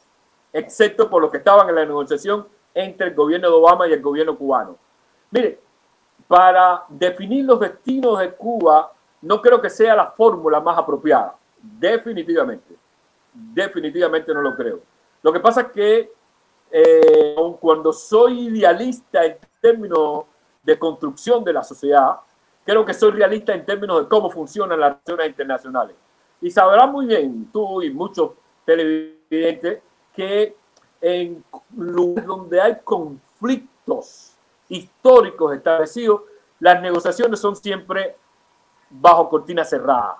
excepto 0.53 1.09
por 1.09 1.23
los 1.23 1.31
que 1.31 1.39
estaban 1.39 1.69
en 1.69 1.75
la 1.77 1.85
negociación 1.85 2.47
entre 2.75 3.09
el 3.09 3.15
gobierno 3.15 3.49
de 3.49 3.55
Obama 3.55 3.87
y 3.87 3.93
el 3.93 4.03
gobierno 4.03 4.37
cubano. 4.37 4.77
Mire, 5.31 5.61
para 6.27 6.85
definir 6.89 7.45
los 7.45 7.61
destinos 7.61 8.19
de 8.19 8.33
Cuba, 8.33 8.93
no 9.23 9.41
creo 9.41 9.61
que 9.61 9.71
sea 9.71 9.95
la 9.95 10.07
fórmula 10.07 10.61
más 10.61 10.79
apropiada. 10.79 11.37
Definitivamente. 11.61 12.75
Definitivamente 13.33 14.33
no 14.35 14.43
lo 14.43 14.55
creo. 14.55 14.81
Lo 15.23 15.33
que 15.33 15.41
pasa 15.41 15.63
es 15.63 15.67
que 15.69 16.13
eh, 16.71 17.37
cuando 17.61 17.93
soy 17.93 18.49
idealista 18.49 19.25
en 19.25 19.39
términos 19.61 20.25
de 20.65 20.79
construcción 20.79 21.45
de 21.45 21.53
la 21.53 21.63
sociedad, 21.63 22.17
creo 22.65 22.85
que 22.85 22.95
soy 22.95 23.13
realista 23.13 23.55
en 23.55 23.65
términos 23.65 24.01
de 24.01 24.09
cómo 24.09 24.31
funcionan 24.31 24.81
las 24.81 24.97
relaciones 25.05 25.29
internacionales. 25.29 25.97
Y 26.41 26.51
sabrás 26.51 26.91
muy 26.91 27.07
bien, 27.07 27.49
tú 27.53 27.83
y 27.83 27.91
muchos 27.91 28.33
televidentes, 28.65 29.83
que 30.15 30.57
en 31.01 31.45
lugares 31.77 32.27
donde 32.27 32.61
hay 32.61 32.79
conflictos 32.83 34.35
históricos 34.69 35.55
establecidos, 35.55 36.23
las 36.61 36.81
negociaciones 36.81 37.41
son 37.41 37.55
siempre 37.57 38.17
bajo 38.89 39.29
cortina 39.29 39.65
cerrada. 39.65 40.17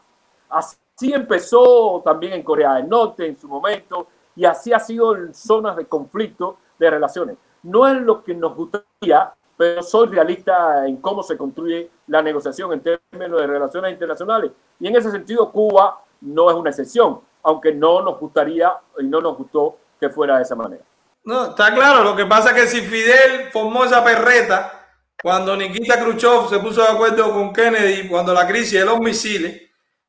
Así 0.49 1.13
empezó 1.13 2.03
también 2.05 2.35
en 2.35 2.43
Corea 2.43 2.75
del 2.75 2.89
Norte 2.89 3.27
en 3.27 3.39
su 3.39 3.49
momento 3.49 4.09
y 4.37 4.45
así 4.45 4.73
ha 4.73 4.79
sido 4.79 5.17
en 5.17 5.35
zonas 5.35 5.77
de 5.77 5.87
conflicto 5.87 6.59
de 6.79 6.91
relaciones. 6.91 7.37
No 7.63 7.87
es 7.87 8.01
lo 8.01 8.23
que 8.23 8.35
nos 8.35 8.55
gustaría, 8.55 9.33
pero 9.57 9.83
soy 9.83 10.09
realista 10.09 10.87
en 10.87 10.97
cómo 10.97 11.23
se 11.23 11.37
construye 11.37 11.91
la 12.09 12.23
negociación 12.23 12.73
en 12.73 12.81
términos 12.81 13.41
de 13.41 13.47
relaciones 13.47 13.93
internacionales. 13.93 14.51
Y 14.81 14.89
en 14.89 14.97
ese 14.97 15.11
sentido, 15.11 15.51
Cuba 15.53 16.03
no 16.21 16.51
es 16.51 16.57
una 16.57 16.71
excepción, 16.71 17.21
aunque 17.43 17.73
no 17.73 18.03
nos 18.03 18.19
gustaría 18.19 18.73
y 18.99 19.05
no 19.05 19.21
nos 19.21 19.37
gustó 19.37 19.79
que 20.01 20.11
fuera 20.11 20.37
de 20.37 20.43
esa 20.43 20.55
manera. 20.55 20.83
No, 21.25 21.47
está 21.47 21.75
claro. 21.75 22.05
Lo 22.05 22.17
que 22.17 22.27
pasa 22.27 22.51
es 22.51 22.55
que 22.55 22.67
si 22.69 22.81
Fidel 22.83 23.51
formó 23.53 23.85
esa 23.85 24.05
perreta, 24.05 24.89
cuando 25.23 25.57
Nikita 25.57 26.01
Khrushchev 26.01 26.49
se 26.49 26.59
puso 26.59 26.83
de 26.83 26.89
acuerdo 26.89 27.33
con 27.33 27.53
Kennedy, 27.53 28.09
cuando 28.09 28.35
la 28.35 28.47
crisis 28.47 28.81
de 28.81 28.85
los 28.85 28.99
misiles, 28.99 29.63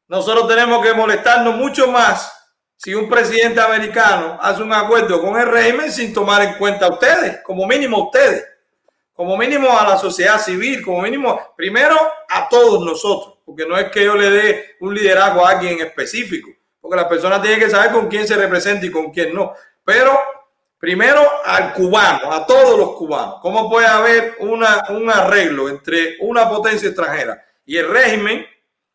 nosotros 0.08 0.48
tenemos 0.48 0.84
que 0.84 0.94
molestarnos 0.94 1.56
mucho 1.56 1.88
más 1.88 2.32
si 2.76 2.94
un 2.94 3.10
presidente 3.10 3.62
americano 3.62 4.38
hace 4.42 4.62
un 4.62 4.74
acuerdo 4.74 5.22
con 5.22 5.40
el 5.40 5.48
régimen 5.48 5.92
sin 5.92 6.14
tomar 6.14 6.42
en 6.42 6.56
cuenta 6.56 6.88
a 6.88 6.94
ustedes, 6.94 7.42
como 7.44 7.66
mínimo 7.66 8.06
ustedes, 8.06 8.46
como 9.16 9.38
mínimo 9.38 9.80
a 9.80 9.88
la 9.88 9.98
sociedad 9.98 10.40
civil, 10.40 10.84
como 10.84 11.02
mínimo, 11.02 11.54
primero 11.56 11.96
a 12.28 12.50
todos 12.50 12.86
nosotros, 12.86 13.40
porque 13.46 13.66
no 13.66 13.78
es 13.78 13.90
que 13.90 14.04
yo 14.04 14.14
le 14.16 14.30
dé 14.30 14.76
un 14.82 14.94
liderazgo 14.94 15.46
a 15.46 15.52
alguien 15.52 15.80
en 15.80 15.88
específico, 15.88 16.50
porque 16.82 16.98
la 16.98 17.08
persona 17.08 17.42
tiene 17.42 17.58
que 17.58 17.70
saber 17.70 17.92
con 17.92 18.10
quién 18.10 18.28
se 18.28 18.36
representa 18.36 18.86
y 18.86 18.92
con 18.92 19.12
quién 19.12 19.34
no. 19.34 19.54
Pero 19.86 20.20
primero 20.78 21.22
al 21.46 21.74
cubano, 21.74 22.32
a 22.32 22.46
todos 22.46 22.78
los 22.78 22.96
cubanos. 22.98 23.38
¿Cómo 23.42 23.70
puede 23.70 23.88
haber 23.88 24.36
una, 24.40 24.84
un 24.90 25.10
arreglo 25.10 25.70
entre 25.70 26.18
una 26.20 26.50
potencia 26.50 26.90
extranjera 26.90 27.42
y 27.66 27.78
el 27.78 27.90
régimen 27.90 28.46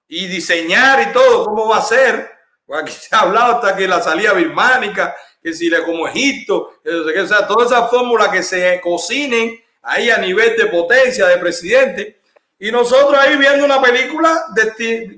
y 0.06 0.26
diseñar 0.26 1.08
y 1.08 1.12
todo? 1.12 1.46
¿Cómo 1.46 1.68
va 1.68 1.78
a 1.78 1.82
ser? 1.82 2.30
Pues 2.66 2.82
aquí 2.82 2.92
se 2.92 3.16
ha 3.16 3.20
hablado 3.20 3.56
hasta 3.56 3.74
que 3.74 3.88
la 3.88 4.02
salida 4.02 4.34
birmánica, 4.34 5.16
que 5.42 5.54
si 5.54 5.70
le 5.70 5.82
como 5.82 6.06
Egipto, 6.06 6.74
o 6.84 7.26
sea, 7.26 7.46
todas 7.46 7.72
esas 7.72 7.88
fórmulas 7.90 8.28
que 8.28 8.42
se 8.42 8.80
cocinen 8.82 9.58
ahí 9.82 10.10
a 10.10 10.18
nivel 10.18 10.56
de 10.56 10.66
potencia, 10.66 11.26
de 11.26 11.36
presidente, 11.38 12.20
y 12.58 12.70
nosotros 12.70 13.18
ahí 13.18 13.36
viendo 13.36 13.64
una 13.64 13.80
película 13.80 14.46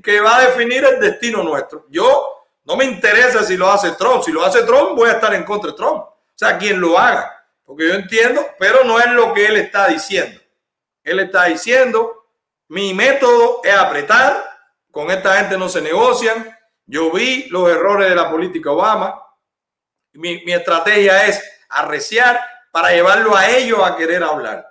que 0.02 0.20
va 0.20 0.36
a 0.36 0.46
definir 0.46 0.84
el 0.84 1.00
destino 1.00 1.42
nuestro. 1.42 1.86
Yo 1.88 2.46
no 2.64 2.76
me 2.76 2.84
interesa 2.84 3.42
si 3.42 3.56
lo 3.56 3.68
hace 3.68 3.90
Trump. 3.92 4.22
Si 4.22 4.30
lo 4.30 4.44
hace 4.44 4.62
Trump, 4.62 4.96
voy 4.96 5.08
a 5.08 5.14
estar 5.14 5.34
en 5.34 5.42
contra 5.42 5.72
de 5.72 5.76
Trump. 5.76 6.02
O 6.02 6.16
sea, 6.36 6.56
quien 6.56 6.80
lo 6.80 6.96
haga. 6.96 7.44
Porque 7.64 7.88
yo 7.88 7.94
entiendo, 7.94 8.46
pero 8.60 8.84
no 8.84 9.00
es 9.00 9.08
lo 9.08 9.34
que 9.34 9.46
él 9.46 9.56
está 9.56 9.88
diciendo. 9.88 10.40
Él 11.02 11.18
está 11.18 11.46
diciendo, 11.46 12.28
mi 12.68 12.94
método 12.94 13.60
es 13.64 13.74
apretar, 13.74 14.44
con 14.92 15.10
esta 15.10 15.38
gente 15.38 15.58
no 15.58 15.68
se 15.68 15.80
negocian. 15.80 16.56
Yo 16.86 17.10
vi 17.10 17.48
los 17.48 17.68
errores 17.68 18.08
de 18.08 18.14
la 18.14 18.30
política 18.30 18.70
Obama. 18.70 19.20
Mi, 20.12 20.44
mi 20.44 20.52
estrategia 20.52 21.26
es 21.26 21.42
arreciar 21.68 22.40
para 22.72 22.90
llevarlo 22.90 23.36
a 23.36 23.48
ellos 23.48 23.78
a 23.84 23.94
querer 23.94 24.24
hablar. 24.24 24.66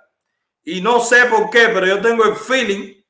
Y 0.62 0.82
no 0.82 1.00
sé 1.00 1.24
por 1.24 1.48
qué, 1.48 1.70
pero 1.72 1.86
yo 1.86 2.02
tengo 2.02 2.24
el 2.24 2.36
feeling 2.36 3.02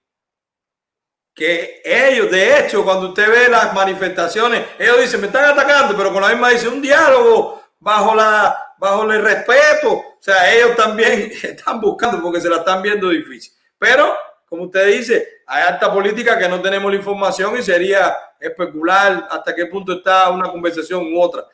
que 1.34 1.82
ellos, 1.84 2.30
de 2.30 2.61
hecho, 2.61 2.84
cuando 2.84 3.09
usted 3.09 3.28
ve 3.28 3.49
las 3.49 3.74
manifestaciones, 3.74 4.64
ellos 4.78 5.01
dicen, 5.01 5.20
me 5.20 5.26
están 5.26 5.47
atacando, 5.47 5.97
pero 5.97 6.12
con 6.12 6.22
la 6.22 6.28
misma 6.28 6.51
dice 6.51 6.68
un 6.68 6.80
diálogo 6.80 7.61
bajo 7.80 8.14
la 8.14 8.72
bajo 8.82 9.11
el 9.11 9.22
respeto. 9.22 9.93
O 9.93 10.18
sea, 10.18 10.53
ellos 10.53 10.74
también 10.74 11.32
están 11.43 11.80
buscando 11.80 12.20
porque 12.20 12.40
se 12.40 12.51
la 12.51 12.57
están 12.57 12.82
viendo 12.82 13.09
difícil. 13.09 13.53
Pero, 13.78 14.14
como 14.47 14.64
usted 14.64 14.88
dice, 14.88 15.43
hay 15.47 15.62
alta 15.62 15.93
política 15.93 16.36
que 16.36 16.49
no 16.49 16.61
tenemos 16.61 16.90
la 16.90 16.99
información 16.99 17.57
y 17.57 17.62
sería 17.62 18.16
especular 18.40 19.28
hasta 19.30 19.55
qué 19.55 19.66
punto 19.66 19.93
está 19.93 20.30
una 20.30 20.51
conversación 20.51 21.14
u 21.14 21.20
otra. 21.20 21.47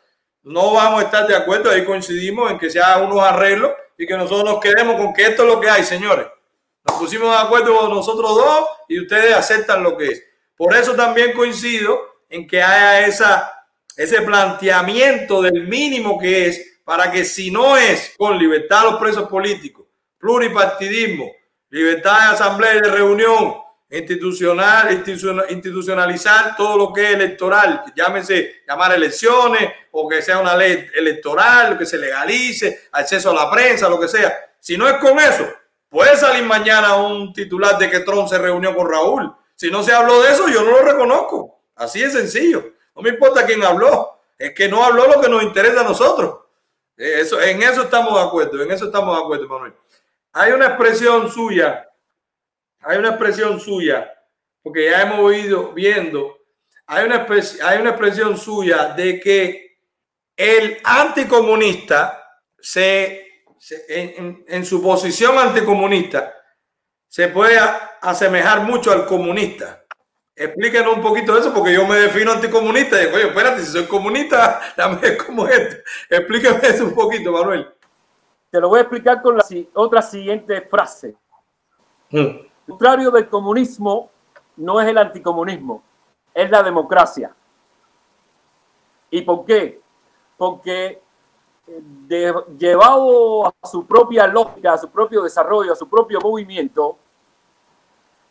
No 0.42 0.74
vamos 0.74 1.00
a 1.00 1.04
estar 1.04 1.26
de 1.26 1.36
acuerdo, 1.36 1.70
ahí 1.70 1.84
coincidimos 1.84 2.50
en 2.50 2.58
que 2.58 2.70
se 2.70 2.80
hagan 2.80 3.10
unos 3.10 3.22
arreglos 3.22 3.72
y 3.96 4.06
que 4.06 4.16
nosotros 4.16 4.44
nos 4.44 4.60
quedemos 4.60 4.96
con 4.96 5.12
que 5.12 5.26
esto 5.26 5.42
es 5.42 5.48
lo 5.48 5.60
que 5.60 5.68
hay, 5.68 5.84
señores. 5.84 6.26
Nos 6.86 6.98
pusimos 6.98 7.30
de 7.30 7.38
acuerdo 7.38 7.88
nosotros 7.88 8.34
dos 8.34 8.68
y 8.88 9.00
ustedes 9.00 9.34
aceptan 9.34 9.82
lo 9.82 9.96
que 9.96 10.06
es. 10.06 10.22
Por 10.56 10.74
eso 10.74 10.94
también 10.94 11.32
coincido 11.32 11.98
en 12.28 12.46
que 12.46 12.62
haya 12.62 13.06
ese 13.96 14.22
planteamiento 14.22 15.42
del 15.42 15.66
mínimo 15.66 16.18
que 16.18 16.46
es 16.46 16.80
para 16.84 17.10
que 17.10 17.24
si 17.24 17.50
no 17.50 17.76
es 17.76 18.14
con 18.16 18.38
libertad 18.38 18.80
a 18.80 18.84
los 18.92 19.00
presos 19.00 19.28
políticos, 19.28 19.86
pluripartidismo, 20.18 21.30
libertad 21.70 22.18
de 22.18 22.34
asamblea 22.34 22.76
y 22.76 22.80
de 22.80 22.90
reunión, 22.90 23.56
institucional, 23.90 24.92
institucionalizar 25.48 26.56
todo 26.56 26.76
lo 26.76 26.92
que 26.92 27.04
es 27.08 27.14
electoral, 27.14 27.84
llámese 27.96 28.62
llamar 28.68 28.94
elecciones 28.94 29.72
o 29.92 30.08
que 30.08 30.20
sea 30.20 30.38
una 30.38 30.54
ley 30.54 30.86
electoral, 30.94 31.78
que 31.78 31.86
se 31.86 31.98
legalice, 31.98 32.88
acceso 32.92 33.30
a 33.30 33.34
la 33.34 33.50
prensa, 33.50 33.88
lo 33.88 33.98
que 33.98 34.08
sea. 34.08 34.32
Si 34.60 34.76
no 34.76 34.86
es 34.86 34.94
con 34.94 35.18
eso, 35.18 35.46
Puede 35.88 36.16
salir 36.16 36.44
mañana 36.44 36.96
un 36.96 37.32
titular 37.32 37.78
de 37.78 37.88
que 37.88 38.00
Trump 38.00 38.28
se 38.28 38.38
reunió 38.38 38.74
con 38.74 38.90
Raúl. 38.90 39.34
Si 39.54 39.70
no 39.70 39.82
se 39.82 39.92
habló 39.92 40.22
de 40.22 40.32
eso, 40.32 40.48
yo 40.48 40.62
no 40.62 40.70
lo 40.72 40.82
reconozco. 40.82 41.62
Así 41.74 42.00
de 42.00 42.10
sencillo. 42.10 42.72
No 42.94 43.02
me 43.02 43.10
importa 43.10 43.46
quién 43.46 43.64
habló. 43.64 44.20
Es 44.36 44.52
que 44.52 44.68
no 44.68 44.84
habló 44.84 45.06
lo 45.06 45.20
que 45.20 45.28
nos 45.28 45.42
interesa 45.42 45.80
a 45.80 45.84
nosotros. 45.84 46.40
Eso, 46.96 47.40
en 47.40 47.62
eso 47.62 47.82
estamos 47.82 48.14
de 48.14 48.26
acuerdo. 48.26 48.62
En 48.62 48.70
eso 48.70 48.86
estamos 48.86 49.16
de 49.16 49.22
acuerdo, 49.22 49.48
Manuel. 49.48 49.72
Hay 50.32 50.52
una 50.52 50.66
expresión 50.66 51.30
suya. 51.30 51.87
Hay 52.80 52.98
una 52.98 53.10
expresión 53.10 53.60
suya. 53.60 54.12
Porque 54.62 54.90
ya 54.90 55.02
hemos 55.02 55.34
ido 55.34 55.72
viendo. 55.72 56.38
Hay 56.86 57.06
una, 57.06 57.26
hay 57.64 57.80
una 57.80 57.90
expresión 57.90 58.36
suya 58.36 58.94
de 58.94 59.20
que 59.20 59.78
el 60.36 60.78
anticomunista 60.84 62.24
se 62.58 63.28
en, 63.88 64.64
su 64.64 64.82
posición 64.82 65.38
anticomunista 65.38 66.34
se 67.06 67.28
puede 67.28 67.58
asemejar 68.00 68.62
mucho 68.62 68.92
al 68.92 69.06
comunista. 69.06 69.84
Explíquenos 70.36 70.94
un 70.94 71.02
poquito 71.02 71.34
de 71.34 71.40
eso, 71.40 71.52
porque 71.52 71.72
yo 71.72 71.86
me 71.86 71.96
defino 71.96 72.32
anticomunista. 72.32 73.00
Y 73.00 73.06
digo, 73.06 73.16
oye, 73.16 73.28
espérate, 73.28 73.60
si 73.62 73.72
soy 73.72 73.86
comunista, 73.86 74.60
dame 74.76 75.16
como 75.16 75.48
esto. 75.48 75.76
Explíqueme 76.08 76.60
eso 76.62 76.84
un 76.84 76.94
poquito, 76.94 77.32
Manuel. 77.32 77.68
Te 78.50 78.60
lo 78.60 78.68
voy 78.68 78.78
a 78.78 78.82
explicar 78.82 79.20
con 79.20 79.36
la 79.36 79.44
otra 79.74 80.02
siguiente 80.02 80.60
frase. 80.62 81.16
Mm. 82.10 82.46
Contrario 82.68 83.10
del 83.10 83.30
comunismo 83.30 84.10
no 84.56 84.78
es 84.78 84.86
el 84.88 84.98
anticomunismo, 84.98 85.82
es 86.34 86.50
la 86.50 86.62
democracia. 86.62 87.34
¿Y 89.10 89.22
por 89.22 89.46
qué? 89.46 89.80
Porque 90.36 91.00
de, 91.66 92.34
llevado 92.58 93.46
a 93.46 93.66
su 93.66 93.86
propia 93.86 94.26
lógica, 94.26 94.74
a 94.74 94.78
su 94.78 94.90
propio 94.90 95.22
desarrollo, 95.22 95.72
a 95.72 95.76
su 95.76 95.88
propio 95.88 96.20
movimiento, 96.20 96.98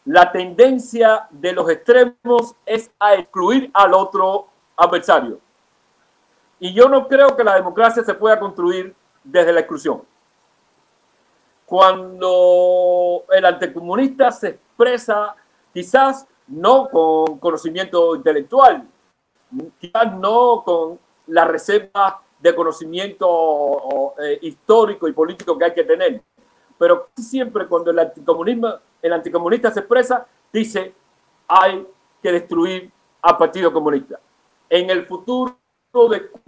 la 0.06 0.32
tendencia 0.32 1.28
de 1.32 1.54
los 1.54 1.68
extremos 1.72 2.56
es 2.64 2.92
a 3.00 3.16
excluir 3.16 3.72
al 3.74 3.96
otro 3.96 4.50
adversario. 4.76 5.40
Y 6.60 6.76
yo 6.76 6.88
no 6.88 7.08
creo 7.08 7.36
que 7.36 7.44
la 7.44 7.56
democracia 7.56 8.04
se 8.04 8.14
pueda 8.14 8.40
construir 8.40 8.96
desde 9.24 9.52
la 9.52 9.62
exclusión. 9.62 10.04
Cuando 11.68 13.26
el 13.30 13.44
anticomunista 13.44 14.32
se 14.32 14.48
expresa, 14.48 15.36
quizás 15.74 16.26
no 16.48 16.88
con 16.90 17.40
conocimiento 17.40 18.16
intelectual, 18.16 18.88
quizás 19.78 20.14
no 20.14 20.64
con 20.64 20.98
la 21.28 21.44
reserva 21.44 22.22
de 22.40 22.56
conocimiento 22.56 24.14
eh, 24.18 24.40
histórico 24.44 25.10
y 25.10 25.12
político 25.12 25.58
que 25.58 25.66
hay 25.66 25.74
que 25.74 25.84
tener. 25.84 26.22
Pero 26.78 27.10
siempre 27.18 27.68
cuando 27.68 27.92
el 27.92 28.00
anticomunismo, 28.00 28.74
el 29.02 29.12
anticomunista 29.12 29.70
se 29.70 29.82
expresa, 29.82 30.26
dice 30.54 30.94
hay 31.50 31.86
que 32.24 32.32
destruir 32.32 32.90
al 33.22 33.36
Partido 33.36 33.74
Comunista. 33.74 34.22
En 34.70 34.90
el 34.90 35.06
futuro 35.06 35.58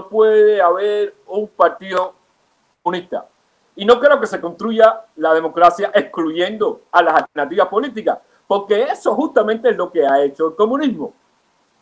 puede 0.10 0.62
haber 0.62 1.14
un 1.28 1.46
partido 1.50 2.14
comunista. 2.82 3.28
Y 3.80 3.86
no 3.86 3.98
creo 3.98 4.20
que 4.20 4.28
se 4.28 4.42
construya 4.42 5.06
la 5.16 5.34
democracia 5.34 5.90
excluyendo 5.96 6.82
a 6.92 7.02
las 7.02 7.14
alternativas 7.14 7.70
políticas, 7.70 8.20
porque 8.46 8.84
eso 8.84 9.16
justamente 9.16 9.70
es 9.70 9.78
lo 9.78 9.90
que 9.90 10.06
ha 10.06 10.22
hecho 10.22 10.50
el 10.50 10.56
comunismo, 10.56 11.14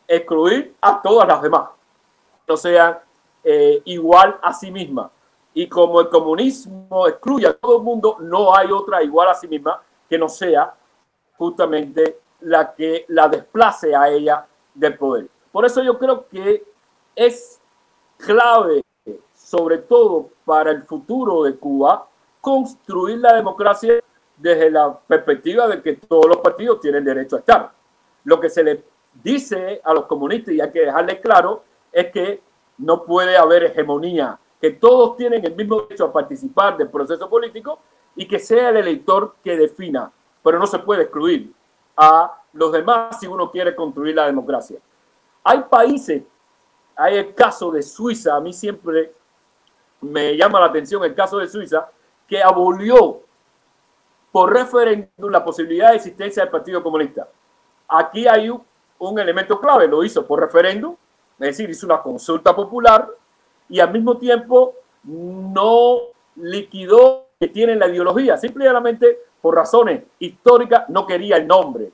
excluir 0.07 0.75
a 0.79 1.01
todas 1.01 1.27
las 1.27 1.41
demás, 1.41 1.69
no 2.47 2.55
sean 2.55 2.99
eh, 3.43 3.81
igual 3.85 4.37
a 4.43 4.53
sí 4.53 4.69
misma. 4.69 5.09
Y 5.55 5.67
como 5.67 5.99
el 5.99 6.09
comunismo 6.09 7.07
excluye 7.07 7.47
a 7.47 7.53
todo 7.53 7.77
el 7.77 7.83
mundo, 7.83 8.17
no 8.19 8.55
hay 8.55 8.71
otra 8.71 9.01
igual 9.01 9.29
a 9.29 9.33
sí 9.33 9.47
misma 9.47 9.81
que 10.07 10.19
no 10.19 10.29
sea 10.29 10.75
justamente 11.35 12.19
la 12.41 12.75
que 12.75 13.05
la 13.07 13.27
desplace 13.27 13.95
a 13.95 14.07
ella 14.07 14.45
del 14.75 14.95
poder. 14.99 15.27
Por 15.51 15.65
eso 15.65 15.81
yo 15.81 15.97
creo 15.97 16.27
que 16.27 16.63
es 17.15 17.59
clave, 18.17 18.83
sobre 19.47 19.77
todo 19.77 20.31
para 20.43 20.71
el 20.71 20.83
futuro 20.83 21.43
de 21.43 21.55
Cuba, 21.55 22.05
construir 22.41 23.19
la 23.19 23.33
democracia 23.33 24.03
desde 24.35 24.69
la 24.69 24.99
perspectiva 24.99 25.69
de 25.69 25.81
que 25.81 25.93
todos 25.93 26.25
los 26.25 26.37
partidos 26.39 26.81
tienen 26.81 27.05
derecho 27.05 27.37
a 27.37 27.39
estar. 27.39 27.71
Lo 28.25 28.41
que 28.41 28.49
se 28.49 28.61
le 28.61 28.83
dice 29.23 29.79
a 29.85 29.93
los 29.93 30.05
comunistas, 30.05 30.53
y 30.53 30.59
hay 30.59 30.69
que 30.69 30.81
dejarles 30.81 31.21
claro, 31.21 31.63
es 31.93 32.11
que 32.11 32.41
no 32.79 33.05
puede 33.05 33.37
haber 33.37 33.63
hegemonía, 33.63 34.37
que 34.59 34.71
todos 34.71 35.15
tienen 35.15 35.45
el 35.45 35.55
mismo 35.55 35.83
derecho 35.83 36.03
a 36.03 36.11
participar 36.11 36.75
del 36.75 36.89
proceso 36.89 37.29
político 37.29 37.79
y 38.17 38.27
que 38.27 38.39
sea 38.39 38.67
el 38.67 38.75
elector 38.75 39.35
que 39.41 39.55
defina, 39.55 40.11
pero 40.43 40.59
no 40.59 40.67
se 40.67 40.79
puede 40.79 41.03
excluir 41.03 41.53
a 41.95 42.41
los 42.51 42.73
demás 42.73 43.17
si 43.17 43.27
uno 43.27 43.49
quiere 43.49 43.73
construir 43.73 44.13
la 44.13 44.25
democracia. 44.25 44.77
Hay 45.41 45.63
países, 45.69 46.21
hay 46.97 47.15
el 47.15 47.33
caso 47.33 47.71
de 47.71 47.81
Suiza, 47.81 48.35
a 48.35 48.41
mí 48.41 48.51
siempre 48.51 49.13
me 50.01 50.35
llama 50.35 50.59
la 50.59 50.67
atención 50.67 51.03
el 51.03 51.15
caso 51.15 51.37
de 51.37 51.47
Suiza, 51.47 51.89
que 52.27 52.41
abolió 52.41 53.21
por 54.31 54.53
referéndum 54.53 55.31
la 55.31 55.43
posibilidad 55.43 55.89
de 55.89 55.95
existencia 55.95 56.43
del 56.43 56.51
Partido 56.51 56.83
Comunista. 56.83 57.27
Aquí 57.87 58.27
hay 58.27 58.49
un, 58.49 59.19
elemento 59.19 59.59
clave, 59.59 59.87
lo 59.87 60.03
hizo 60.03 60.25
por 60.25 60.39
referéndum, 60.39 60.95
es 61.39 61.47
decir, 61.47 61.69
hizo 61.69 61.85
una 61.85 62.01
consulta 62.01 62.55
popular 62.55 63.07
y 63.69 63.79
al 63.79 63.91
mismo 63.91 64.17
tiempo 64.17 64.75
no 65.03 65.97
liquidó 66.35 67.27
que 67.39 67.47
tiene 67.47 67.75
la 67.75 67.87
ideología, 67.87 68.37
simplemente 68.37 69.19
por 69.41 69.55
razones 69.55 70.03
históricas 70.19 70.89
no 70.89 71.05
quería 71.05 71.37
el 71.37 71.47
nombre 71.47 71.91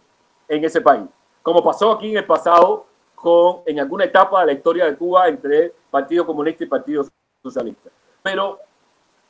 en 0.48 0.64
ese 0.64 0.82
país, 0.82 1.06
como 1.42 1.64
pasó 1.64 1.92
aquí 1.92 2.12
en 2.12 2.18
el 2.18 2.26
pasado 2.26 2.86
con 3.16 3.62
en 3.66 3.80
alguna 3.80 4.06
etapa 4.06 4.42
de 4.42 4.48
la 4.48 4.54
historia 4.54 4.86
de 4.86 4.98
Cuba 4.98 5.28
entre 5.28 5.74
Partido 5.92 6.26
Comunista 6.26 6.64
y 6.64 6.68
Partido 6.68 7.06
Socialista. 7.44 7.90
Pero 8.22 8.60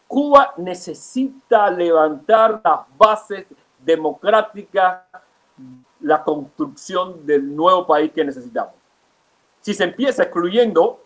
Cuba 0.07 0.53
necesita 0.57 1.69
levantar 1.71 2.61
las 2.63 2.81
bases 2.95 3.47
democráticas, 3.79 5.01
la 5.99 6.23
construcción 6.23 7.25
del 7.25 7.55
nuevo 7.55 7.85
país 7.85 8.11
que 8.11 8.23
necesitamos 8.23 8.75
si 9.63 9.73
se 9.73 9.85
empieza 9.85 10.23
excluyendo 10.23 10.99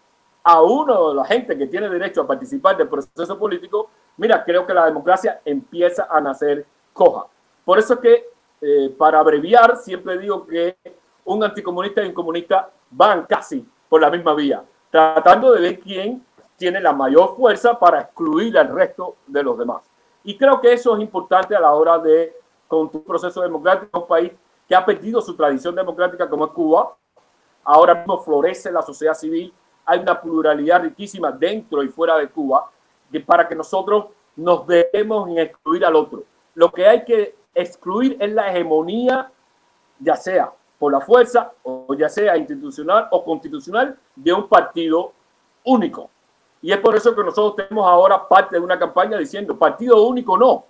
a 0.44 0.64
uno 0.64 1.10
de 1.10 1.16
la 1.16 1.26
gente 1.26 1.56
que 1.56 1.68
tiene 1.68 1.88
derecho 1.90 2.22
a 2.22 2.28
participar 2.28 2.76
del 2.76 2.88
proceso 2.88 3.38
político, 3.38 3.92
mira, 4.18 4.44
creo 4.44 4.66
que 4.66 4.74
la 4.74 4.86
democracia 4.86 5.42
empieza 5.46 6.08
a 6.10 6.20
nacer 6.20 6.66
coja. 6.92 7.28
Por 7.64 7.78
eso 7.78 7.94
es 7.94 8.00
que, 8.00 8.30
eh, 8.62 8.96
para 8.98 9.20
abreviar, 9.20 9.78
siempre 9.78 10.18
digo 10.18 10.48
que 10.48 10.76
un 11.26 11.44
anticomunista 11.44 12.04
y 12.04 12.08
un 12.08 12.14
comunista 12.14 12.72
van 12.90 13.28
casi 13.28 13.64
por 13.88 14.02
la 14.02 14.10
misma 14.10 14.34
vía, 14.34 14.64
tratando 14.90 15.52
de 15.54 15.62
ver 15.62 15.80
quién 15.80 16.26
tiene 16.58 16.82
la 16.82 16.92
mayor 16.92 17.36
fuerza 17.36 17.80
para 17.80 18.02
excluir 18.02 18.58
al 18.58 18.70
resto 18.70 19.16
de 19.28 19.44
los 19.44 19.58
demás. 19.58 19.84
Y 20.24 20.38
creo 20.38 20.60
que 20.60 20.74
eso 20.74 20.96
es 20.96 21.02
importante 21.02 21.56
a 21.56 21.60
la 21.60 21.72
hora 21.72 21.98
de 22.00 22.36
con 22.68 22.90
tu 22.92 23.02
proceso 23.04 23.42
democrático, 23.42 24.02
un 24.02 24.08
país 24.08 24.32
que 24.68 24.76
ha 24.76 24.86
perdido 24.86 25.22
su 25.22 25.36
tradición 25.36 25.74
democrática 25.74 26.30
como 26.30 26.46
es 26.46 26.52
Cuba, 26.52 26.98
Ahora 27.70 27.96
mismo 27.96 28.18
florece 28.24 28.72
la 28.72 28.82
sociedad 28.82 29.14
civil, 29.14 29.54
hay 29.86 30.00
una 30.00 30.22
pluralidad 30.22 30.84
riquísima 30.84 31.34
dentro 31.34 31.84
y 31.84 31.90
fuera 31.90 32.18
de 32.18 32.30
Cuba, 32.30 32.72
para 33.26 33.46
que 33.46 33.56
nosotros 33.56 34.06
nos 34.38 34.66
debemos 34.66 35.28
en 35.28 35.40
excluir 35.40 35.84
al 35.84 35.98
otro. 35.98 36.24
Lo 36.56 36.72
que 36.72 36.88
hay 36.88 37.04
que 37.04 37.36
excluir 37.54 38.16
es 38.22 38.32
la 38.32 38.50
hegemonía, 38.50 39.30
ya 40.00 40.16
sea 40.16 40.54
por 40.80 40.94
la 40.94 41.02
fuerza 41.02 41.52
o 41.64 41.94
ya 41.94 42.08
sea 42.08 42.38
institucional 42.38 43.10
o 43.12 43.26
constitucional, 43.26 44.00
de 44.16 44.32
un 44.32 44.48
partido 44.48 45.12
único. 45.66 46.10
Y 46.62 46.72
es 46.72 46.80
por 46.80 46.96
eso 46.96 47.16
que 47.16 47.24
nosotros 47.24 47.68
tenemos 47.68 47.88
ahora 47.88 48.28
parte 48.28 48.56
de 48.56 48.62
una 48.62 48.80
campaña 48.80 49.18
diciendo 49.18 49.58
partido 49.58 50.02
único 50.06 50.38
no. 50.38 50.66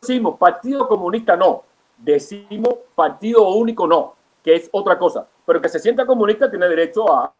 Decimos 0.00 0.38
partido 0.38 0.86
comunista 0.86 1.36
no. 1.36 1.64
Decimos 1.96 2.74
partido 2.94 3.48
único 3.48 3.86
no, 3.86 4.14
que 4.42 4.54
es 4.54 4.68
otra 4.72 4.98
cosa 4.98 5.26
pero 5.48 5.62
que 5.62 5.70
se 5.70 5.78
sienta 5.78 6.04
comunista 6.04 6.50
tiene 6.50 6.68
derecho 6.68 7.10
a 7.10 7.32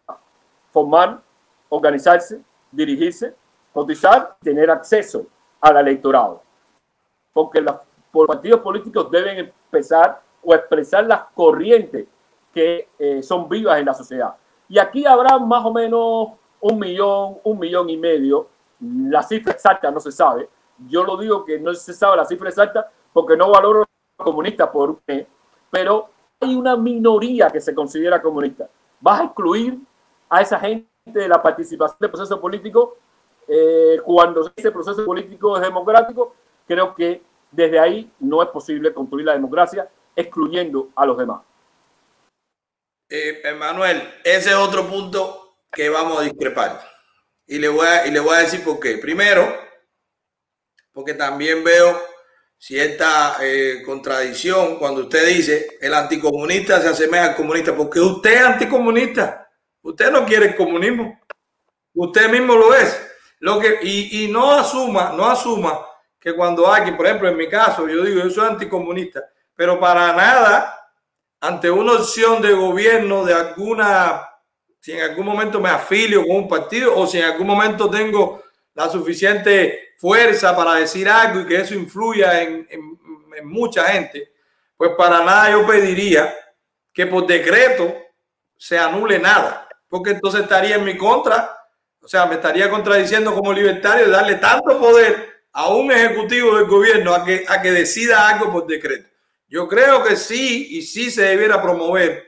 formar, 0.73 1.21
organizarse, 1.69 2.41
dirigirse, 2.73 3.35
cotizar, 3.71 4.35
tener 4.41 4.71
acceso 4.71 5.27
al 5.61 5.77
electorado. 5.77 6.43
Porque 7.35 7.61
los 7.61 7.77
partidos 8.27 8.63
políticos 8.63 9.11
deben 9.11 9.37
empezar 9.41 10.23
o 10.43 10.55
expresar 10.55 11.05
las 11.05 11.25
corrientes 11.35 12.07
que 12.51 12.89
eh, 12.99 13.23
son 13.23 13.47
vivas 13.47 13.79
en 13.79 13.85
la 13.85 13.93
sociedad. 13.93 14.35
Y 14.71 14.79
aquí 14.79 15.05
habrá 15.05 15.39
más 15.39 15.63
o 15.67 15.71
menos 15.71 16.29
un 16.61 16.79
millón, 16.79 17.39
un 17.45 17.59
millón 17.59 17.91
y 17.91 17.97
medio. 17.97 18.49
La 18.81 19.23
cifra 19.23 19.53
exacta 19.53 19.91
no 19.91 20.01
se 20.01 20.13
sabe. 20.13 20.49
Yo 20.89 21.05
lo 21.05 21.17
digo 21.17 21.45
que 21.45 21.59
no 21.59 21.75
se 21.75 21.93
sabe 21.93 22.17
la 22.17 22.25
cifra 22.25 22.49
exacta 22.49 22.91
porque 23.13 23.37
no 23.37 23.51
valoro 23.51 23.83
a 23.83 24.25
comunistas 24.25 24.69
por 24.69 25.01
pero 25.71 26.11
hay 26.41 26.55
una 26.55 26.77
minoría 26.77 27.51
que 27.51 27.61
se 27.61 27.75
considera 27.75 28.23
comunista. 28.23 28.69
¿Vas 29.01 29.21
a 29.21 29.25
excluir 29.25 29.79
a 30.29 30.41
esa 30.41 30.59
gente 30.59 30.89
de 31.05 31.29
la 31.29 31.43
participación 31.43 31.99
del 32.01 32.11
proceso 32.11 32.41
político 32.41 32.97
eh, 33.47 34.01
cuando 34.05 34.51
ese 34.55 34.71
proceso 34.71 35.05
político 35.05 35.57
es 35.57 35.63
democrático? 35.63 36.35
Creo 36.67 36.95
que 36.95 37.23
desde 37.51 37.79
ahí 37.79 38.11
no 38.21 38.43
es 38.43 38.49
posible 38.51 38.93
construir 38.93 39.27
la 39.27 39.33
democracia 39.33 39.89
excluyendo 40.15 40.91
a 40.95 41.07
los 41.07 41.19
demás. 41.19 41.43
Eh, 43.11 43.43
ese 44.25 44.51
es 44.51 44.57
otro 44.57 44.87
punto 44.87 45.48
que 45.73 45.89
vamos 45.89 46.21
a 46.21 46.23
discrepar. 46.23 46.81
Y 47.47 47.59
le 47.59 47.69
voy 47.69 47.87
a, 47.87 48.07
y 48.07 48.11
le 48.11 48.21
voy 48.21 48.37
a 48.37 48.41
decir 48.41 48.63
por 48.63 48.79
qué. 48.79 48.99
Primero, 48.99 49.57
porque 50.93 51.15
también 51.15 51.63
veo 51.65 52.01
cierta 52.59 53.37
eh, 53.41 53.83
contradicción 53.87 54.79
cuando 54.79 55.03
usted 55.03 55.29
dice 55.29 55.79
el 55.81 55.95
anticomunista 55.95 56.81
se 56.81 56.89
asemeja 56.89 57.27
al 57.27 57.37
comunista, 57.37 57.75
porque 57.75 58.01
usted 58.01 58.33
es 58.33 58.41
anticomunista, 58.41 59.49
usted 59.81 60.11
no 60.11 60.27
quiere 60.27 60.47
el 60.47 60.57
comunismo, 60.57 61.21
usted 61.95 62.29
mismo 62.29 62.57
lo 62.57 62.75
es. 62.75 63.05
Lo 63.41 63.61
que, 63.61 63.79
y, 63.83 64.25
y 64.25 64.29
no 64.29 64.53
asuma, 64.53 65.13
no 65.17 65.25
asuma 65.25 65.87
que 66.19 66.35
cuando 66.35 66.71
alguien, 66.71 66.97
por 66.97 67.07
ejemplo, 67.07 67.29
en 67.29 67.37
mi 67.37 67.49
caso, 67.49 67.89
yo 67.89 68.03
digo, 68.03 68.25
yo 68.25 68.31
soy 68.31 68.49
anticomunista, 68.49 69.23
pero 69.55 69.79
para 69.79 70.13
nada, 70.13 70.79
ante 71.41 71.71
una 71.71 71.93
opción 71.93 72.43
de 72.43 72.53
gobierno 72.53 73.25
de 73.25 73.35
alguna, 73.35 74.29
si 74.81 74.93
en 74.93 75.03
algún 75.03 75.27
momento 75.27 75.61
me 75.61 75.69
afilio 75.69 76.27
con 76.27 76.37
un 76.37 76.49
partido 76.49 76.97
o 76.97 77.07
si 77.07 77.19
en 77.19 77.25
algún 77.25 77.47
momento 77.47 77.91
tengo 77.91 78.43
la 78.75 78.89
suficiente 78.89 79.95
fuerza 79.99 80.57
para 80.57 80.75
decir 80.75 81.09
algo 81.09 81.41
y 81.41 81.47
que 81.47 81.61
eso 81.61 81.75
influya 81.75 82.43
en, 82.43 82.67
mucha 83.45 83.85
gente, 83.87 84.33
pues 84.77 84.91
para 84.97 85.25
nada 85.25 85.53
yo 85.53 85.65
pediría 85.65 86.35
que 86.93 87.07
por 87.07 87.25
decreto 87.25 87.97
se 88.57 88.77
anule 88.77 89.21
nada, 89.21 89.69
porque 89.89 90.11
entonces 90.11 90.41
estaría 90.41 90.75
en 90.75 90.85
mi 90.85 90.97
contra, 90.97 91.57
o 92.03 92.09
sea, 92.09 92.27
me 92.27 92.35
estaría 92.35 92.69
contradiciendo 92.69 93.33
como 93.33 93.53
libertario 93.53 94.11
darle 94.11 94.37
tanto 94.37 94.79
poder 94.81 95.43
a 95.53 95.69
un 95.69 95.93
ejecutivo 95.93 96.57
del 96.57 96.67
gobierno 96.67 97.15
a 97.15 97.25
que, 97.25 97.45
a 97.47 97.63
que 97.63 97.71
decida 97.71 98.29
algo 98.29 98.51
por 98.51 98.67
decreto. 98.67 99.09
Yo 99.47 99.69
creo 99.69 100.03
que 100.03 100.17
sí 100.17 100.67
y 100.71 100.83
sí 100.83 101.11
se 101.11 101.23
debiera 101.23 101.63
promover, 101.63 102.28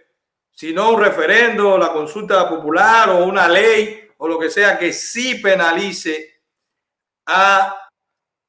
si 0.61 0.75
no 0.75 0.91
un 0.91 1.01
referendo, 1.01 1.79
la 1.79 1.91
consulta 1.91 2.47
popular 2.47 3.09
o 3.09 3.25
una 3.25 3.49
ley 3.49 4.11
o 4.19 4.29
lo 4.29 4.39
que 4.39 4.51
sea 4.51 4.79
que 4.79 4.93
sí 4.93 5.37
penalice 5.37 6.43
a 7.25 7.89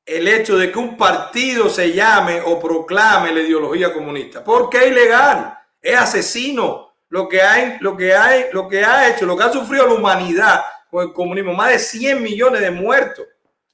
el 0.06 0.28
hecho 0.28 0.58
de 0.58 0.74
que 0.74 0.78
un 0.78 0.98
partido 0.98 1.70
se 1.70 1.94
llame 1.94 2.42
o 2.42 2.60
proclame 2.60 3.32
la 3.32 3.40
ideología 3.40 3.94
comunista. 3.94 4.44
Porque 4.44 4.80
es 4.80 4.88
ilegal, 4.88 5.58
es 5.82 5.98
asesino. 5.98 6.92
Lo 7.08 7.30
que, 7.30 7.42
hay, 7.42 7.78
lo, 7.80 7.96
que 7.96 8.14
hay, 8.14 8.48
lo 8.52 8.68
que 8.68 8.84
ha 8.84 9.08
hecho, 9.08 9.26
lo 9.26 9.38
que 9.38 9.44
ha 9.44 9.54
sufrido 9.54 9.88
la 9.88 9.94
humanidad 9.94 10.66
con 10.90 11.08
el 11.08 11.14
comunismo. 11.14 11.54
Más 11.54 11.70
de 11.70 11.80
100 11.80 12.22
millones 12.22 12.60
de 12.60 12.72
muertos 12.72 13.26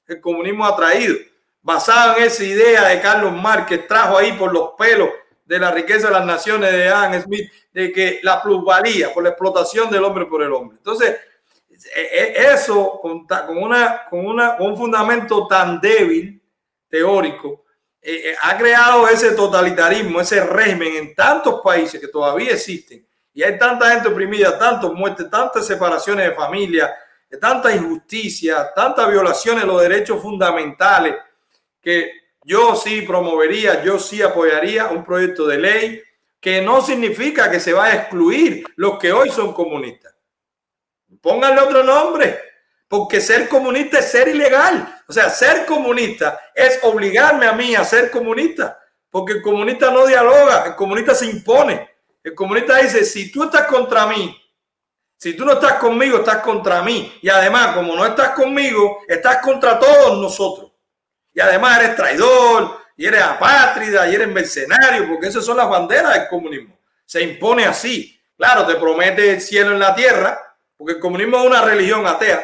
el 0.05 0.21
comunismo 0.21 0.63
ha 0.63 0.75
traído. 0.75 1.15
Basado 1.63 2.17
en 2.17 2.25
esa 2.25 2.43
idea 2.43 2.87
de 2.87 3.01
Carlos 3.01 3.33
Marx 3.33 3.65
que 3.65 3.79
trajo 3.79 4.15
ahí 4.15 4.33
por 4.33 4.53
los 4.53 4.73
pelos 4.77 5.09
de 5.47 5.59
la 5.59 5.71
riqueza 5.71 6.07
de 6.07 6.13
las 6.13 6.25
naciones 6.25 6.71
de 6.71 6.89
Adam 6.89 7.21
Smith, 7.21 7.49
de 7.71 7.91
que 7.91 8.19
la 8.21 8.41
plusvalía 8.41 9.13
por 9.13 9.23
la 9.23 9.29
explotación 9.29 9.89
del 9.89 10.03
hombre 10.03 10.25
por 10.25 10.43
el 10.43 10.51
hombre. 10.51 10.77
Entonces, 10.77 11.15
e, 11.95 12.01
e, 12.01 12.53
eso 12.53 12.99
con, 13.01 13.25
una, 13.57 14.05
con, 14.09 14.25
una, 14.25 14.57
un 14.59 14.75
fundamento 14.75 15.47
tan 15.47 15.79
débil, 15.79 16.41
teórico, 16.89 17.63
eh, 18.01 18.31
eh, 18.31 18.35
ha 18.41 18.57
creado 18.57 19.07
ese 19.07 19.31
totalitarismo, 19.31 20.19
ese 20.19 20.43
régimen 20.43 20.95
en 20.95 21.15
tantos 21.15 21.61
países 21.61 21.99
que 21.99 22.07
todavía 22.07 22.51
existen 22.51 23.05
y 23.33 23.43
hay 23.43 23.57
tanta 23.57 23.91
gente 23.91 24.09
oprimida, 24.09 24.57
tantas 24.57 24.91
muertes, 24.91 25.29
tantas 25.29 25.65
separaciones 25.65 26.27
de 26.27 26.35
familia, 26.35 26.93
tanta 27.39 27.73
injusticia, 27.73 28.71
tantas 28.73 29.09
violaciones 29.09 29.63
de 29.63 29.67
los 29.67 29.81
derechos 29.81 30.21
fundamentales 30.21 31.15
que 31.81 32.09
yo 32.47 32.77
sí 32.77 33.01
promovería, 33.01 33.83
yo 33.83 33.99
sí 33.99 34.21
apoyaría 34.21 34.87
un 34.87 35.03
proyecto 35.03 35.45
de 35.45 35.57
ley 35.57 36.01
que 36.39 36.61
no 36.61 36.81
significa 36.81 37.51
que 37.51 37.59
se 37.59 37.73
vaya 37.73 37.93
a 37.93 37.97
excluir 38.03 38.63
los 38.77 38.97
que 38.97 39.11
hoy 39.11 39.29
son 39.29 39.51
comunistas. 39.51 40.15
Pónganle 41.21 41.59
otro 41.59 41.83
nombre, 41.83 42.39
porque 42.87 43.19
ser 43.19 43.49
comunista 43.49 43.99
es 43.99 44.09
ser 44.11 44.29
ilegal. 44.29 45.03
O 45.09 45.11
sea, 45.11 45.29
ser 45.29 45.65
comunista 45.65 46.39
es 46.55 46.79
obligarme 46.83 47.47
a 47.47 47.51
mí 47.51 47.75
a 47.75 47.83
ser 47.83 48.09
comunista, 48.09 48.79
porque 49.09 49.33
el 49.33 49.41
comunista 49.41 49.91
no 49.91 50.07
dialoga, 50.07 50.67
el 50.67 50.75
comunista 50.75 51.13
se 51.13 51.25
impone. 51.25 51.97
El 52.23 52.33
comunista 52.33 52.77
dice, 52.77 53.03
si 53.03 53.29
tú 53.29 53.43
estás 53.43 53.67
contra 53.67 54.07
mí, 54.07 54.33
si 55.17 55.35
tú 55.35 55.43
no 55.43 55.53
estás 55.53 55.73
conmigo, 55.73 56.19
estás 56.19 56.37
contra 56.37 56.81
mí. 56.81 57.19
Y 57.21 57.27
además, 57.27 57.75
como 57.75 57.93
no 57.93 58.05
estás 58.05 58.29
conmigo, 58.29 58.99
estás 59.05 59.39
contra 59.41 59.77
todos 59.77 60.17
nosotros. 60.21 60.66
Y 61.37 61.39
además 61.39 61.77
eres 61.77 61.95
traidor, 61.95 62.79
y 62.95 63.05
eres 63.05 63.21
apátrida, 63.21 64.09
y 64.09 64.15
eres 64.15 64.27
mercenario, 64.27 65.07
porque 65.07 65.27
esas 65.27 65.45
son 65.45 65.57
las 65.57 65.69
banderas 65.69 66.15
del 66.15 66.27
comunismo. 66.29 66.75
Se 67.05 67.21
impone 67.21 67.63
así. 67.63 68.19
Claro, 68.35 68.65
te 68.65 68.73
promete 68.73 69.33
el 69.33 69.39
cielo 69.39 69.73
en 69.73 69.79
la 69.79 69.93
tierra, 69.93 70.57
porque 70.75 70.93
el 70.93 70.99
comunismo 70.99 71.37
es 71.37 71.45
una 71.45 71.61
religión 71.61 72.07
atea. 72.07 72.43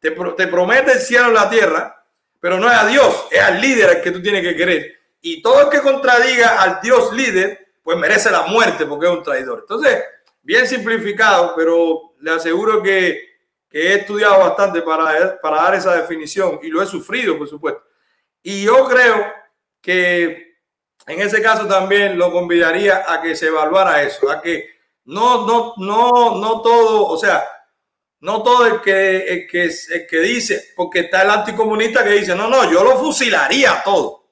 Te, 0.00 0.10
te 0.10 0.48
promete 0.48 0.90
el 0.90 0.98
cielo 0.98 1.28
en 1.28 1.34
la 1.34 1.48
tierra, 1.48 2.04
pero 2.40 2.58
no 2.58 2.68
es 2.68 2.76
a 2.76 2.84
Dios, 2.88 3.28
es 3.30 3.40
al 3.40 3.60
líder 3.60 3.90
al 3.90 4.02
que 4.02 4.10
tú 4.10 4.20
tienes 4.20 4.42
que 4.42 4.56
querer. 4.56 4.92
Y 5.20 5.40
todo 5.40 5.60
el 5.60 5.68
que 5.68 5.80
contradiga 5.80 6.60
al 6.60 6.80
Dios 6.82 7.12
líder, 7.12 7.68
pues 7.80 7.96
merece 7.96 8.28
la 8.28 8.42
muerte 8.42 8.86
porque 8.86 9.06
es 9.06 9.12
un 9.12 9.22
traidor. 9.22 9.60
Entonces, 9.60 10.02
bien 10.42 10.66
simplificado, 10.66 11.54
pero 11.54 12.14
le 12.18 12.32
aseguro 12.32 12.82
que, 12.82 13.30
he 13.70 13.94
estudiado 13.94 14.40
bastante 14.40 14.82
para, 14.82 15.40
para 15.40 15.62
dar 15.62 15.76
esa 15.76 15.94
definición 15.94 16.58
y 16.60 16.68
lo 16.68 16.82
he 16.82 16.86
sufrido, 16.86 17.38
por 17.38 17.48
supuesto. 17.48 17.91
Y 18.42 18.64
yo 18.64 18.86
creo 18.86 19.32
que 19.80 20.52
en 21.06 21.20
ese 21.20 21.42
caso 21.42 21.66
también 21.66 22.18
lo 22.18 22.32
convidaría 22.32 23.04
a 23.06 23.20
que 23.20 23.34
se 23.34 23.48
evaluara 23.48 24.02
eso, 24.02 24.30
a 24.30 24.40
que 24.40 24.68
no, 25.04 25.46
no, 25.46 25.74
no, 25.78 26.36
no 26.40 26.62
todo, 26.62 27.06
o 27.06 27.16
sea, 27.16 27.44
no 28.20 28.42
todo 28.42 28.66
el 28.66 28.80
que, 28.80 29.18
el 29.26 29.46
que, 29.48 29.64
el 29.64 30.06
que 30.06 30.20
dice, 30.20 30.72
porque 30.76 31.00
está 31.00 31.22
el 31.22 31.30
anticomunista 31.30 32.04
que 32.04 32.10
dice, 32.10 32.36
no, 32.36 32.48
no, 32.48 32.70
yo 32.70 32.84
lo 32.84 32.96
fusilaría 32.98 33.82
todo. 33.84 34.28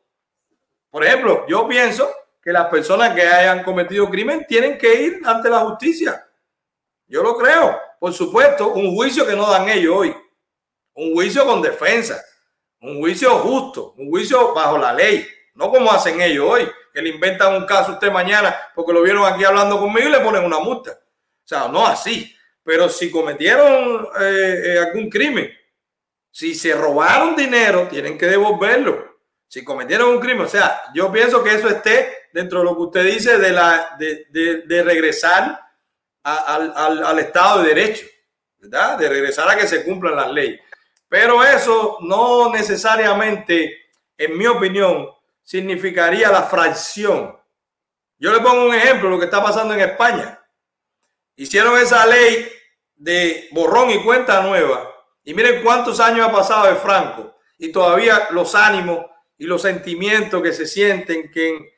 Por 0.90 1.04
ejemplo, 1.04 1.44
yo 1.48 1.66
pienso 1.66 2.08
que 2.42 2.52
las 2.52 2.66
personas 2.66 3.14
que 3.14 3.22
hayan 3.22 3.62
cometido 3.62 4.08
crimen 4.08 4.46
tienen 4.48 4.78
que 4.78 5.02
ir 5.02 5.20
ante 5.24 5.50
la 5.50 5.60
justicia. 5.60 6.26
Yo 7.06 7.22
lo 7.22 7.36
creo. 7.36 7.78
Por 7.98 8.12
supuesto, 8.12 8.72
un 8.72 8.94
juicio 8.94 9.26
que 9.26 9.36
no 9.36 9.50
dan 9.50 9.68
ellos 9.68 9.94
hoy. 9.96 10.16
Un 10.94 11.12
juicio 11.12 11.44
con 11.44 11.60
defensa. 11.60 12.22
Un 12.80 12.98
juicio 12.98 13.30
justo. 13.38 13.94
Un 13.98 14.08
juicio 14.08 14.54
bajo 14.54 14.78
la 14.78 14.92
ley. 14.92 15.26
No 15.54 15.70
como 15.70 15.90
hacen 15.90 16.20
ellos 16.20 16.46
hoy, 16.48 16.68
que 16.92 17.02
le 17.02 17.10
inventan 17.10 17.54
un 17.54 17.66
caso 17.66 17.92
usted 17.92 18.10
mañana 18.10 18.56
porque 18.74 18.92
lo 18.92 19.02
vieron 19.02 19.24
aquí 19.24 19.44
hablando 19.44 19.78
conmigo 19.78 20.08
y 20.08 20.12
le 20.12 20.20
ponen 20.20 20.44
una 20.44 20.58
multa. 20.58 20.92
O 20.92 21.46
sea, 21.46 21.68
no 21.68 21.86
así. 21.86 22.34
Pero 22.62 22.88
si 22.88 23.10
cometieron 23.10 24.08
eh, 24.20 24.62
eh, 24.64 24.78
algún 24.78 25.10
crimen, 25.10 25.50
si 26.30 26.54
se 26.54 26.74
robaron 26.74 27.34
dinero, 27.34 27.88
tienen 27.88 28.16
que 28.16 28.26
devolverlo. 28.26 29.10
Si 29.48 29.64
cometieron 29.64 30.10
un 30.10 30.20
crimen, 30.20 30.46
o 30.46 30.48
sea, 30.48 30.82
yo 30.94 31.10
pienso 31.10 31.42
que 31.42 31.54
eso 31.54 31.68
esté 31.68 32.28
dentro 32.32 32.60
de 32.60 32.64
lo 32.64 32.76
que 32.76 32.82
usted 32.82 33.04
dice 33.04 33.38
de, 33.38 33.50
la, 33.50 33.96
de, 33.98 34.82
regresar 34.84 35.60
al, 36.22 37.18
Estado 37.18 37.62
de 37.62 37.74
Derecho, 37.74 38.06
¿verdad? 38.58 38.96
De 38.96 39.08
regresar 39.08 39.50
a 39.50 39.56
que 39.56 39.66
se 39.66 39.84
cumplan 39.84 40.14
las 40.14 40.30
leyes. 40.30 40.60
Pero 41.10 41.44
eso 41.44 41.98
no 42.00 42.50
necesariamente, 42.50 43.90
en 44.16 44.38
mi 44.38 44.46
opinión, 44.46 45.10
significaría 45.42 46.30
la 46.30 46.44
fracción. 46.44 47.36
Yo 48.16 48.32
le 48.32 48.40
pongo 48.40 48.64
un 48.64 48.74
ejemplo, 48.74 49.10
lo 49.10 49.18
que 49.18 49.26
está 49.26 49.42
pasando 49.42 49.74
en 49.74 49.80
España. 49.80 50.42
Hicieron 51.36 51.76
esa 51.78 52.06
ley 52.06 52.48
de 52.94 53.48
borrón 53.50 53.90
y 53.90 54.02
cuenta 54.04 54.42
nueva. 54.42 54.88
Y 55.24 55.34
miren 55.34 55.62
cuántos 55.62 55.98
años 56.00 56.28
ha 56.28 56.32
pasado 56.32 56.66
de 56.66 56.76
Franco. 56.76 57.36
Y 57.58 57.72
todavía 57.72 58.28
los 58.30 58.54
ánimos 58.54 59.04
y 59.36 59.46
los 59.46 59.62
sentimientos 59.62 60.40
que 60.42 60.52
se 60.52 60.66
sienten 60.66 61.30
que 61.30 61.74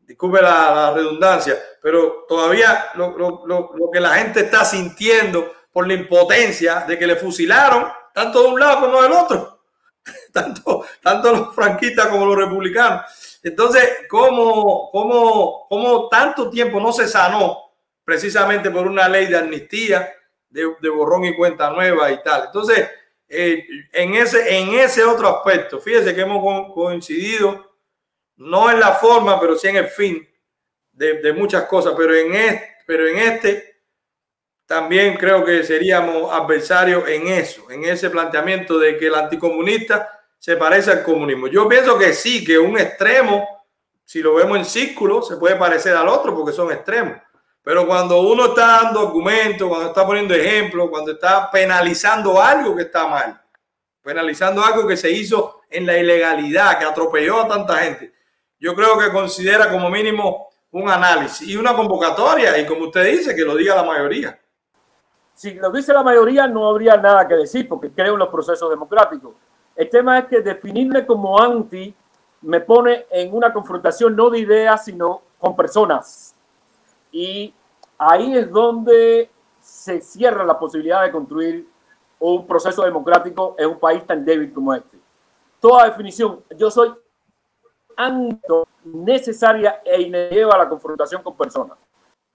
disculpe 0.00 0.40
la, 0.40 0.92
redundancia, 0.94 1.58
pero 1.82 2.24
todavía 2.26 2.88
lo, 2.94 3.90
que 3.92 4.00
la 4.00 4.14
gente 4.14 4.40
está 4.40 4.64
sintiendo 4.64 5.52
por 5.70 5.86
la 5.86 5.94
impotencia 5.94 6.80
de 6.88 6.98
que 6.98 7.06
le 7.06 7.16
fusilaron, 7.16 7.92
tanto 8.18 8.42
de 8.42 8.48
un 8.48 8.58
lado 8.58 8.80
como 8.80 9.00
del 9.00 9.12
otro, 9.12 9.62
tanto, 10.32 10.84
tanto 11.00 11.30
los 11.30 11.54
franquistas 11.54 12.08
como 12.08 12.26
los 12.26 12.36
republicanos. 12.36 13.38
Entonces, 13.44 13.88
¿cómo, 14.08 14.90
cómo, 14.90 15.68
cómo 15.68 16.08
tanto 16.08 16.50
tiempo 16.50 16.80
no 16.80 16.92
se 16.92 17.06
sanó 17.06 17.70
precisamente 18.02 18.72
por 18.72 18.88
una 18.88 19.08
ley 19.08 19.26
de 19.26 19.38
amnistía, 19.38 20.12
de, 20.50 20.88
borrón 20.88 21.26
y 21.26 21.36
cuenta 21.36 21.70
nueva 21.70 22.10
y 22.10 22.20
tal? 22.24 22.46
Entonces, 22.46 22.90
eh, 23.28 23.64
en, 23.92 24.14
ese, 24.14 24.58
en 24.58 24.74
ese 24.74 25.04
otro 25.04 25.28
aspecto, 25.28 25.78
fíjese 25.78 26.12
que 26.12 26.22
hemos 26.22 26.74
coincidido 26.74 27.72
no 28.38 28.68
en 28.68 28.80
la 28.80 28.94
forma, 28.94 29.38
pero 29.38 29.56
sí 29.56 29.68
en 29.68 29.76
el 29.76 29.86
fin 29.86 30.28
de, 30.90 31.32
muchas 31.34 31.66
cosas, 31.66 31.94
pero 31.96 32.16
en, 32.16 32.34
este, 32.34 32.68
pero 32.84 33.06
en 33.06 33.18
este 33.18 33.67
también 34.68 35.16
creo 35.16 35.46
que 35.46 35.64
seríamos 35.64 36.30
adversarios 36.30 37.08
en 37.08 37.26
eso, 37.26 37.70
en 37.70 37.86
ese 37.86 38.10
planteamiento 38.10 38.78
de 38.78 38.98
que 38.98 39.06
el 39.06 39.14
anticomunista 39.14 40.20
se 40.38 40.56
parece 40.58 40.90
al 40.90 41.02
comunismo. 41.02 41.46
Yo 41.46 41.66
pienso 41.66 41.98
que 41.98 42.12
sí, 42.12 42.44
que 42.44 42.58
un 42.58 42.78
extremo, 42.78 43.48
si 44.04 44.20
lo 44.20 44.34
vemos 44.34 44.58
en 44.58 44.66
círculo, 44.66 45.22
se 45.22 45.38
puede 45.38 45.56
parecer 45.56 45.96
al 45.96 46.06
otro 46.06 46.36
porque 46.36 46.52
son 46.52 46.70
extremos. 46.70 47.16
Pero 47.62 47.86
cuando 47.86 48.20
uno 48.20 48.48
está 48.48 48.82
dando 48.82 49.00
argumentos, 49.00 49.66
cuando 49.66 49.88
está 49.88 50.06
poniendo 50.06 50.34
ejemplos, 50.34 50.90
cuando 50.90 51.12
está 51.12 51.50
penalizando 51.50 52.38
algo 52.38 52.76
que 52.76 52.82
está 52.82 53.06
mal, 53.06 53.40
penalizando 54.02 54.62
algo 54.62 54.86
que 54.86 54.98
se 54.98 55.10
hizo 55.10 55.62
en 55.70 55.86
la 55.86 55.96
ilegalidad, 55.96 56.78
que 56.78 56.84
atropelló 56.84 57.40
a 57.40 57.48
tanta 57.48 57.78
gente, 57.78 58.12
yo 58.60 58.74
creo 58.74 58.98
que 58.98 59.10
considera 59.10 59.70
como 59.70 59.88
mínimo 59.88 60.50
un 60.72 60.90
análisis 60.90 61.48
y 61.48 61.56
una 61.56 61.74
convocatoria, 61.74 62.58
y 62.58 62.66
como 62.66 62.88
usted 62.88 63.06
dice, 63.12 63.34
que 63.34 63.46
lo 63.46 63.56
diga 63.56 63.74
la 63.74 63.82
mayoría. 63.82 64.38
Si 65.38 65.54
lo 65.54 65.70
dice 65.70 65.92
la 65.92 66.02
mayoría, 66.02 66.48
no 66.48 66.66
habría 66.66 66.96
nada 66.96 67.28
que 67.28 67.36
decir, 67.36 67.68
porque 67.68 67.92
creo 67.92 68.14
en 68.14 68.18
los 68.18 68.28
procesos 68.28 68.68
democráticos. 68.70 69.36
El 69.76 69.88
tema 69.88 70.18
es 70.18 70.26
que 70.26 70.40
definirme 70.40 71.06
como 71.06 71.40
anti 71.40 71.94
me 72.40 72.60
pone 72.60 73.06
en 73.08 73.32
una 73.32 73.52
confrontación 73.52 74.16
no 74.16 74.30
de 74.30 74.40
ideas, 74.40 74.84
sino 74.84 75.22
con 75.38 75.54
personas. 75.54 76.34
Y 77.12 77.54
ahí 77.96 78.36
es 78.36 78.50
donde 78.50 79.30
se 79.60 80.00
cierra 80.00 80.44
la 80.44 80.58
posibilidad 80.58 81.04
de 81.04 81.12
construir 81.12 81.68
un 82.18 82.44
proceso 82.44 82.82
democrático 82.82 83.54
en 83.60 83.68
un 83.70 83.78
país 83.78 84.04
tan 84.04 84.24
débil 84.24 84.52
como 84.52 84.74
este. 84.74 84.98
Toda 85.60 85.84
definición, 85.84 86.42
yo 86.56 86.68
soy 86.68 86.92
necesaria 88.82 89.82
e 89.84 89.98
lleva 90.02 90.56
a 90.56 90.58
la 90.58 90.68
confrontación 90.68 91.22
con 91.22 91.36
personas. 91.36 91.78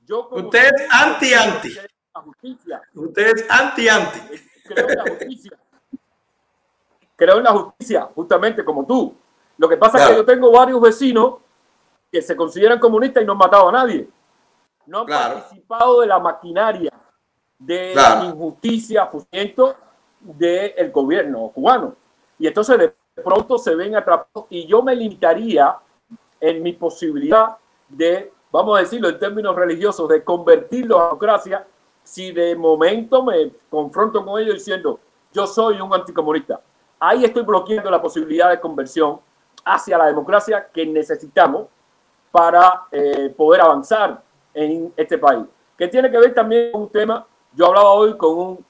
Yo 0.06 0.30
Usted 0.32 0.72
es 0.74 0.88
anti-anti. 0.90 1.76
Usted 2.94 3.28
es 3.36 3.46
anti-anti. 3.50 4.20
Creo 4.66 4.90
en 4.90 4.98
la 4.98 5.04
justicia. 5.04 5.60
Creo 7.16 7.38
en 7.38 7.44
la 7.44 7.52
justicia, 7.52 8.10
justamente 8.14 8.64
como 8.64 8.86
tú. 8.86 9.16
Lo 9.58 9.70
que 9.70 9.78
pasa 9.78 9.98
es 9.98 10.10
que 10.10 10.16
yo 10.16 10.26
tengo 10.26 10.52
varios 10.52 10.80
vecinos 10.82 11.36
que 12.12 12.22
se 12.22 12.36
consideran 12.36 12.80
comunistas 12.80 13.24
y 13.24 13.26
no 13.26 13.34
han 13.34 13.38
matado 13.38 13.70
a 13.70 13.72
nadie. 13.72 14.10
No 14.86 15.00
han 15.00 15.06
participado 15.06 16.02
de 16.02 16.08
la 16.08 16.20
maquinaria 16.20 16.92
de 17.66 17.96
la 17.96 18.26
injusticia, 18.26 19.10
del 20.20 20.92
gobierno 20.92 21.50
cubano. 21.54 21.96
Y 22.38 22.48
entonces 22.48 22.78
de 22.78 22.94
pronto 23.24 23.58
se 23.58 23.76
ven 23.76 23.96
atrapados 23.96 24.48
y 24.50 24.68
yo 24.68 24.82
me 24.82 24.96
limitaría 24.96 25.78
en 26.40 26.62
mi 26.62 26.74
posibilidad 26.74 27.58
de, 27.88 28.34
vamos 28.52 28.78
a 28.78 28.82
decirlo 28.82 29.10
en 29.10 29.20
términos 29.20 29.56
religiosos, 29.56 30.10
de 30.10 30.24
convertir 30.24 30.90
la 30.90 31.06
democracia 31.06 31.66
si 32.04 32.32
de 32.32 32.56
momento 32.56 33.24
me 33.24 33.52
confronto 33.70 34.24
con 34.26 34.42
ellos 34.42 34.56
diciendo 34.56 35.00
yo 35.32 35.48
soy 35.48 35.82
un 35.82 35.94
anticomunista. 35.94 36.62
Ahí 37.00 37.26
estoy 37.26 37.44
bloqueando 37.44 37.90
la 37.90 38.02
posibilidad 38.02 38.50
de 38.50 38.60
conversión 38.60 39.20
hacia 39.66 39.98
la 39.98 40.06
democracia 40.06 40.70
que 40.72 40.86
necesitamos 40.86 41.68
para 42.32 42.84
eh, 42.92 43.34
poder 43.36 43.62
avanzar 43.62 44.22
en 44.54 44.94
este 44.96 45.18
país. 45.18 45.46
Que 45.78 45.88
tiene 45.88 46.10
que 46.10 46.18
ver 46.18 46.34
también 46.34 46.72
con 46.72 46.84
un 46.84 46.90
tema, 46.90 47.26
yo 47.54 47.68
hablaba 47.68 47.90
hoy 47.92 48.16
con 48.18 48.38
un 48.38 48.66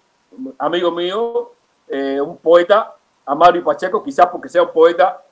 amigo 0.58 0.92
mío, 0.92 1.52
eh, 1.88 2.20
un 2.22 2.38
poeta, 2.38 2.96
Amario 3.26 3.64
Pacheco, 3.64 4.04
quizás 4.04 4.28
porque 4.28 4.50
sea 4.50 4.64
un 4.64 4.72
poeta, 4.72 5.24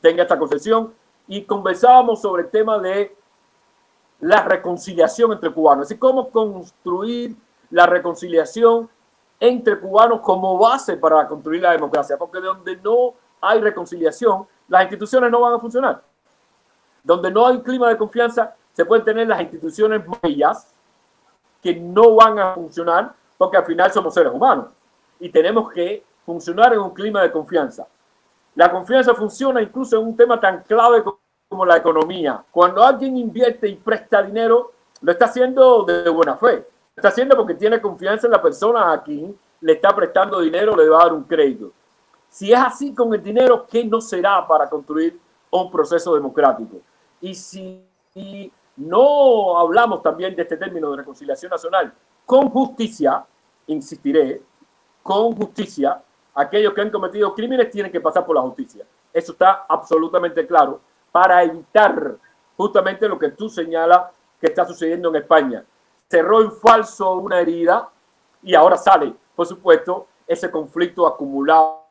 tenga 0.00 0.22
esta 0.22 0.38
concepción, 0.38 0.92
y 1.26 1.42
conversábamos 1.42 2.20
sobre 2.20 2.42
el 2.42 2.50
tema 2.50 2.78
de 2.78 3.16
la 4.20 4.42
reconciliación 4.42 5.32
entre 5.32 5.52
cubanos, 5.52 5.88
decir, 5.88 5.98
cómo 5.98 6.30
construir 6.30 7.36
la 7.70 7.86
reconciliación 7.86 8.88
entre 9.40 9.78
cubanos 9.78 10.20
como 10.20 10.56
base 10.58 10.96
para 10.96 11.26
construir 11.28 11.62
la 11.62 11.72
democracia, 11.72 12.16
porque 12.16 12.40
de 12.40 12.46
donde 12.46 12.76
no 12.76 13.14
hay 13.40 13.60
reconciliación, 13.60 14.46
las 14.68 14.82
instituciones 14.82 15.30
no 15.30 15.40
van 15.40 15.54
a 15.54 15.58
funcionar. 15.58 16.02
Donde 17.02 17.30
no 17.30 17.46
hay 17.46 17.60
clima 17.60 17.88
de 17.88 17.98
confianza, 17.98 18.54
se 18.72 18.84
pueden 18.84 19.04
tener 19.04 19.28
las 19.28 19.40
instituciones 19.40 20.02
bellas 20.22 20.72
que 21.62 21.74
no 21.74 22.14
van 22.14 22.38
a 22.38 22.54
funcionar 22.54 23.14
porque 23.36 23.56
al 23.56 23.64
final 23.64 23.92
somos 23.92 24.14
seres 24.14 24.32
humanos 24.32 24.72
y 25.18 25.28
tenemos 25.28 25.70
que 25.70 26.04
funcionar 26.24 26.72
en 26.72 26.80
un 26.80 26.90
clima 26.90 27.22
de 27.22 27.30
confianza. 27.30 27.86
La 28.54 28.70
confianza 28.70 29.14
funciona 29.14 29.60
incluso 29.60 29.98
en 29.98 30.06
un 30.06 30.16
tema 30.16 30.40
tan 30.40 30.62
clave 30.62 31.02
como 31.02 31.18
la 31.64 31.76
economía. 31.76 32.44
Cuando 32.50 32.82
alguien 32.82 33.16
invierte 33.16 33.68
y 33.68 33.76
presta 33.76 34.22
dinero, 34.22 34.72
lo 35.00 35.12
está 35.12 35.26
haciendo 35.26 35.84
de 35.84 36.08
buena 36.08 36.36
fe. 36.36 36.56
Lo 36.56 36.96
está 36.96 37.08
haciendo 37.08 37.36
porque 37.36 37.54
tiene 37.54 37.80
confianza 37.80 38.26
en 38.26 38.32
la 38.32 38.42
persona 38.42 38.92
a 38.92 39.02
quien 39.02 39.38
le 39.60 39.72
está 39.72 39.94
prestando 39.94 40.40
dinero, 40.40 40.74
le 40.74 40.88
va 40.88 41.00
a 41.00 41.04
dar 41.04 41.12
un 41.12 41.24
crédito. 41.24 41.70
Si 42.28 42.52
es 42.52 42.58
así 42.58 42.92
con 42.92 43.14
el 43.14 43.22
dinero, 43.22 43.66
¿qué 43.70 43.84
no 43.84 44.00
será 44.00 44.44
para 44.46 44.68
construir 44.68 45.18
un 45.50 45.70
proceso 45.70 46.14
democrático? 46.14 46.78
Y 47.20 47.34
si 47.34 47.86
no 48.76 49.56
hablamos 49.56 50.02
también 50.02 50.34
de 50.34 50.42
este 50.42 50.56
término 50.56 50.90
de 50.90 50.96
reconciliación 50.96 51.50
nacional 51.50 51.92
con 52.26 52.48
justicia, 52.50 53.24
insistiré, 53.68 54.42
con 55.02 55.36
justicia, 55.36 56.02
aquellos 56.34 56.74
que 56.74 56.80
han 56.80 56.90
cometido 56.90 57.34
crímenes 57.34 57.70
tienen 57.70 57.92
que 57.92 58.00
pasar 58.00 58.26
por 58.26 58.34
la 58.34 58.42
justicia. 58.42 58.84
Eso 59.12 59.32
está 59.32 59.66
absolutamente 59.68 60.44
claro 60.46 60.80
para 61.14 61.44
evitar 61.44 62.16
justamente 62.56 63.08
lo 63.08 63.16
que 63.16 63.28
tú 63.28 63.48
señalas 63.48 64.10
que 64.40 64.48
está 64.48 64.66
sucediendo 64.66 65.10
en 65.10 65.14
España. 65.14 65.64
Cerró 66.10 66.42
en 66.42 66.50
falso 66.50 67.12
una 67.18 67.38
herida 67.38 67.88
y 68.42 68.52
ahora 68.56 68.76
sale, 68.76 69.14
por 69.36 69.46
supuesto, 69.46 70.08
ese 70.26 70.50
conflicto 70.50 71.06
acumulado 71.06 71.84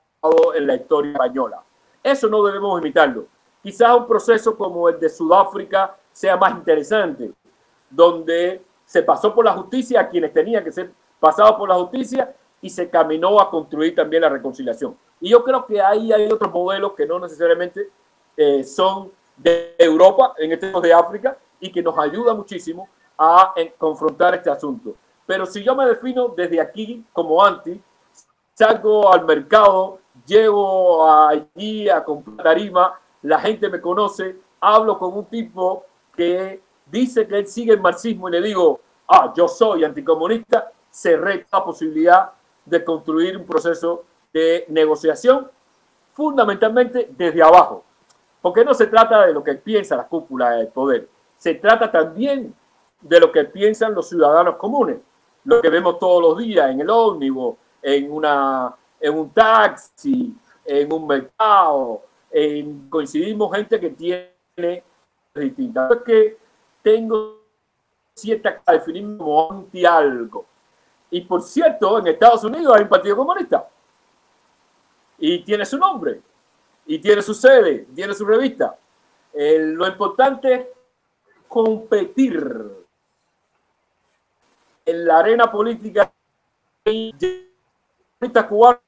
en 0.54 0.68
la 0.68 0.76
historia 0.76 1.14
española. 1.14 1.64
Eso 2.04 2.28
no 2.28 2.44
debemos 2.44 2.82
imitarlo. 2.82 3.28
Quizás 3.62 3.96
un 3.96 4.08
proceso 4.08 4.58
como 4.58 4.90
el 4.90 5.00
de 5.00 5.08
Sudáfrica 5.08 5.96
sea 6.12 6.36
más 6.36 6.52
interesante, 6.52 7.32
donde 7.90 8.62
se 8.84 9.04
pasó 9.04 9.34
por 9.34 9.46
la 9.46 9.54
justicia 9.54 10.02
a 10.02 10.10
quienes 10.10 10.34
tenían 10.34 10.66
que 10.66 10.72
ser 10.74 10.92
pasados 11.22 11.54
por 11.54 11.70
la 11.70 11.76
justicia 11.76 12.36
y 12.60 12.70
se 12.70 12.90
caminó 12.90 13.40
a 13.40 13.50
construir 13.50 13.96
también 13.96 14.24
la 14.24 14.30
reconciliación. 14.30 14.98
Y 15.22 15.30
yo 15.30 15.46
creo 15.46 15.66
que 15.66 15.82
ahí 15.82 16.12
hay 16.12 16.30
otros 16.30 16.52
modelos 16.52 16.92
que 16.92 17.06
no 17.06 17.20
necesariamente 17.20 17.90
eh, 18.36 18.64
son 18.64 19.12
de 19.38 19.76
Europa, 19.78 20.34
en 20.38 20.52
este 20.52 20.68
caso 20.68 20.82
de 20.82 20.94
África, 20.94 21.38
y 21.60 21.72
que 21.72 21.82
nos 21.82 21.98
ayuda 21.98 22.34
muchísimo 22.34 22.90
a 23.18 23.54
confrontar 23.78 24.36
este 24.36 24.50
asunto. 24.50 24.96
Pero 25.26 25.46
si 25.46 25.64
yo 25.64 25.76
me 25.76 25.86
defino 25.86 26.30
desde 26.30 26.60
aquí 26.60 27.04
como 27.14 27.44
anti, 27.44 27.82
salgo 28.54 29.12
al 29.12 29.26
mercado, 29.26 30.00
llego 30.26 31.08
allí 31.08 31.90
a 31.90 32.04
comprar 32.04 32.44
tarima, 32.44 33.00
la 33.22 33.40
gente 33.40 33.70
me 33.70 33.80
conoce, 33.80 34.36
hablo 34.60 35.00
con 35.00 35.18
un 35.18 35.26
tipo 35.26 35.86
que 36.16 36.62
dice 36.86 37.28
que 37.28 37.40
él 37.40 37.48
sigue 37.48 37.74
el 37.74 37.82
marxismo 37.82 38.30
y 38.30 38.34
le 38.34 38.42
digo, 38.42 38.82
ah, 39.08 39.34
yo 39.36 39.48
soy 39.48 39.84
anticomunista, 39.84 40.72
se 40.90 41.18
la 41.18 41.64
posibilidad 41.64 42.32
de 42.66 42.84
construir 42.84 43.36
un 43.38 43.46
proceso 43.46 44.04
de 44.32 44.66
negociación 44.68 45.50
fundamentalmente 46.14 47.10
desde 47.18 47.42
abajo. 47.42 47.84
Porque 48.44 48.66
no 48.66 48.74
se 48.74 48.88
trata 48.88 49.26
de 49.26 49.32
lo 49.32 49.41
que 49.41 49.54
piensa 49.54 49.96
la 49.96 50.06
cúpula 50.06 50.50
del 50.50 50.68
poder, 50.68 51.08
se 51.38 51.56
trata 51.56 51.89
también 51.89 52.54
de 53.00 53.20
lo 53.22 53.32
que 53.32 53.46
piensan 53.46 53.96
los 53.96 54.10
ciudadanos 54.10 54.58
comunes, 54.58 54.98
lo 55.46 55.62
que 55.62 55.70
vemos 55.70 55.98
todos 55.98 56.22
los 56.22 56.38
días 56.38 56.70
en 56.70 56.82
el 56.82 56.89
ómnibus, 56.89 57.56
en, 57.82 58.12
una, 58.12 58.76
en 59.00 59.18
un 59.18 59.30
taxi, 59.30 60.36
en 60.66 60.91
un 60.91 61.08
mercado, 61.08 62.02
en, 62.30 62.89
coincidimos 62.89 63.56
gente 63.56 63.80
que 63.80 63.91
tiene 63.91 64.84
distintas. 65.34 65.91
Es 65.91 65.98
que 66.04 66.38
tengo 66.82 67.39
cierta 68.14 68.62
definirme 68.68 69.20
como 69.20 69.54
anti 69.54 69.86
algo. 69.86 70.46
Y 71.10 71.22
por 71.22 71.41
cierto, 71.41 71.98
en 71.98 72.08
Estados 72.08 72.44
Unidos 72.44 72.76
hay 72.76 72.84
un 72.84 72.89
partido 72.89 73.16
comunista. 73.16 73.70
Y 75.18 75.39
tiene 75.46 75.66
su 75.66 75.78
nombre. 75.78 76.22
Y 76.86 77.00
tiene 77.00 77.22
su 77.22 77.34
sede. 77.34 77.88
Tiene 77.94 78.14
su 78.14 78.26
revista. 78.26 78.78
lo 79.34 79.88
importante 79.88 80.54
es 80.54 80.68
competir 81.48 82.84
en 84.86 85.06
la 85.06 85.20
arena 85.20 85.52
política 85.52 86.12
cubano 88.50 88.80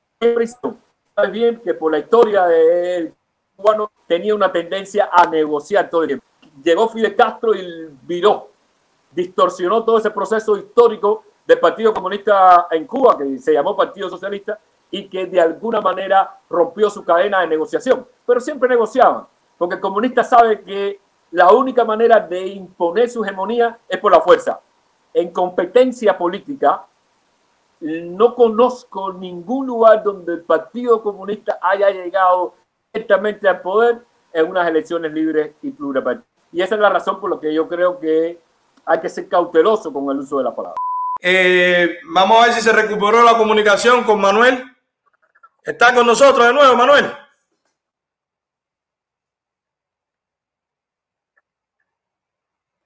sabes 1.16 1.32
bien 1.32 1.62
que 1.62 1.74
por 1.74 1.92
la 1.92 2.00
historia 2.00 2.46
del 2.46 3.14
cubano 3.56 3.92
tenía 4.08 4.36
una 4.36 4.52
tendencia 4.52 5.10
a 5.12 5.28
negociar 5.28 5.90
todo 5.90 6.02
el 6.04 6.08
tiempo. 6.08 6.26
Llegó 6.64 6.90
Fidel 6.90 7.16
Castro 7.16 7.54
y 7.56 7.90
viró, 8.04 8.50
distorsionó 9.12 9.84
todo 9.84 9.98
ese 9.98 10.12
proceso 10.12 10.58
histórico 10.58 11.24
del 11.46 11.60
Partido 11.60 11.94
Comunista 11.94 12.68
en 12.72 12.86
Cuba, 12.86 13.18
que 13.18 13.38
se 13.38 13.54
llamó 13.54 13.76
Partido 13.76 14.10
Socialista, 14.10 14.60
y 14.96 15.10
que 15.10 15.26
de 15.26 15.42
alguna 15.42 15.82
manera 15.82 16.40
rompió 16.50 16.90
su 16.90 17.04
cadena 17.04 17.42
de 17.42 17.48
negociación. 17.48 18.08
Pero 18.26 18.40
siempre 18.40 18.70
negociaban, 18.70 19.28
porque 19.58 19.76
el 19.76 19.82
comunista 19.82 20.24
sabe 20.24 20.62
que 20.62 21.02
la 21.32 21.52
única 21.52 21.84
manera 21.84 22.18
de 22.22 22.48
imponer 22.48 23.10
su 23.10 23.22
hegemonía 23.22 23.78
es 23.90 24.00
por 24.00 24.14
la 24.14 24.22
fuerza. 24.22 24.62
En 25.14 25.32
competencia 25.32 26.18
política, 26.18 26.86
no 27.82 28.36
conozco 28.36 29.12
ningún 29.12 29.68
lugar 29.68 30.02
donde 30.02 30.36
el 30.36 30.44
Partido 30.44 31.04
Comunista 31.04 31.60
haya 31.62 31.90
llegado 31.90 32.54
directamente 32.94 33.50
al 33.50 33.60
poder 33.60 34.00
en 34.32 34.50
unas 34.50 34.66
elecciones 34.66 35.12
libres 35.12 35.56
y 35.62 35.72
pluripartidas. 35.72 36.26
Y 36.54 36.62
esa 36.62 36.76
es 36.76 36.82
la 36.82 36.90
razón 36.90 37.20
por 37.20 37.32
la 37.32 37.40
que 37.42 37.54
yo 37.54 37.68
creo 37.68 38.00
que 38.00 38.40
hay 38.86 39.00
que 39.02 39.10
ser 39.10 39.28
cauteloso 39.28 39.92
con 39.92 40.10
el 40.10 40.20
uso 40.20 40.38
de 40.38 40.46
la 40.46 40.56
palabra. 40.56 40.76
Eh, 41.22 41.98
vamos 42.14 42.38
a 42.38 42.46
ver 42.46 42.54
si 42.54 42.62
se 42.62 42.72
recuperó 42.72 43.24
la 43.24 43.38
comunicación 43.38 44.06
con 44.06 44.22
Manuel. 44.22 44.75
¿Está 45.66 45.94
con 45.96 46.06
nosotros 46.06 46.46
de 46.46 46.54
nuevo, 46.54 46.76
Manuel? 46.76 47.12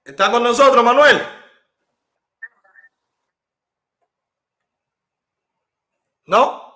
¿Está 0.06 0.32
con 0.32 0.42
nosotros, 0.42 0.84
Manuel? 0.84 1.22
¿No? 6.26 6.74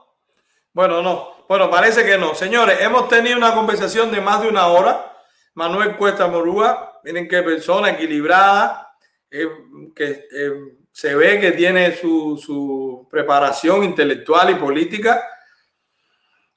Bueno, 0.74 1.02
no. 1.02 1.46
Bueno, 1.48 1.70
parece 1.70 2.04
que 2.04 2.18
no. 2.18 2.36
Señores, 2.36 2.82
hemos 2.82 3.08
tenido 3.08 3.38
una 3.38 3.54
conversación 3.54 4.12
de 4.12 4.20
más 4.20 4.42
de 4.42 4.50
una 4.50 4.68
hora. 4.68 5.18
Manuel 5.54 5.96
Cuesta 5.96 6.28
Morúa, 6.28 7.00
miren 7.04 7.28
qué 7.28 7.44
persona 7.44 7.92
equilibrada, 7.92 8.98
eh, 9.30 9.48
que 9.96 10.28
eh, 10.32 10.52
se 10.92 11.16
ve 11.16 11.40
que 11.40 11.52
tiene 11.52 11.96
su, 11.96 12.38
su, 12.38 13.08
preparación 13.10 13.84
intelectual 13.84 14.50
y 14.50 14.56
política. 14.56 15.24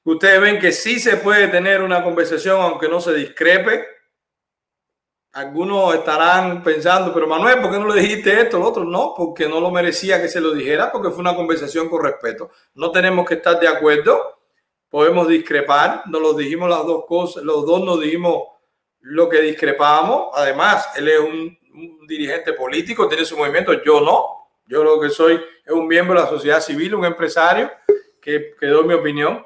Ustedes 0.07 0.39
ven 0.39 0.57
que 0.57 0.71
sí 0.71 1.01
se 1.01 1.17
puede 1.17 1.49
tener 1.49 1.81
una 1.81 2.01
conversación 2.01 2.61
aunque 2.61 2.87
no 2.87 3.01
se 3.01 3.13
discrepe. 3.13 3.85
Algunos 5.33 5.95
estarán 5.95 6.63
pensando, 6.63 7.13
pero 7.13 7.27
Manuel, 7.27 7.59
¿por 7.61 7.69
qué 7.69 7.77
no 7.77 7.93
le 7.93 7.99
dijiste 7.99 8.39
esto? 8.39 8.57
Lo 8.57 8.69
otro 8.69 8.85
no, 8.85 9.13
porque 9.17 9.49
no 9.49 9.59
lo 9.59 9.69
merecía 9.69 10.21
que 10.21 10.29
se 10.29 10.39
lo 10.39 10.53
dijera, 10.53 10.93
porque 10.93 11.09
fue 11.09 11.19
una 11.19 11.35
conversación 11.35 11.89
con 11.89 12.05
respeto. 12.05 12.51
No 12.75 12.89
tenemos 12.89 13.27
que 13.27 13.33
estar 13.33 13.59
de 13.59 13.67
acuerdo, 13.67 14.39
podemos 14.89 15.27
discrepar, 15.27 16.03
nos 16.05 16.21
lo 16.21 16.33
dijimos 16.35 16.69
las 16.69 16.85
dos 16.85 17.03
cosas, 17.05 17.43
los 17.43 17.65
dos 17.65 17.83
nos 17.83 17.99
dijimos 17.99 18.43
lo 19.01 19.27
que 19.27 19.41
discrepábamos. 19.41 20.29
Además, 20.35 20.87
él 20.95 21.09
es 21.09 21.19
un, 21.19 21.57
dirigente 22.07 22.53
político, 22.53 23.09
tiene 23.09 23.25
su 23.25 23.35
movimiento, 23.35 23.73
yo 23.83 23.99
no. 23.99 24.47
Yo 24.67 24.85
lo 24.85 25.01
que 25.01 25.09
soy 25.09 25.35
es 25.65 25.73
un 25.73 25.85
miembro 25.85 26.17
de 26.17 26.23
la 26.23 26.29
sociedad 26.29 26.61
civil, 26.61 26.95
un 26.95 27.03
empresario 27.03 27.69
que, 28.21 28.55
que 28.57 28.67
doy 28.67 28.87
mi 28.87 28.93
opinión. 28.93 29.45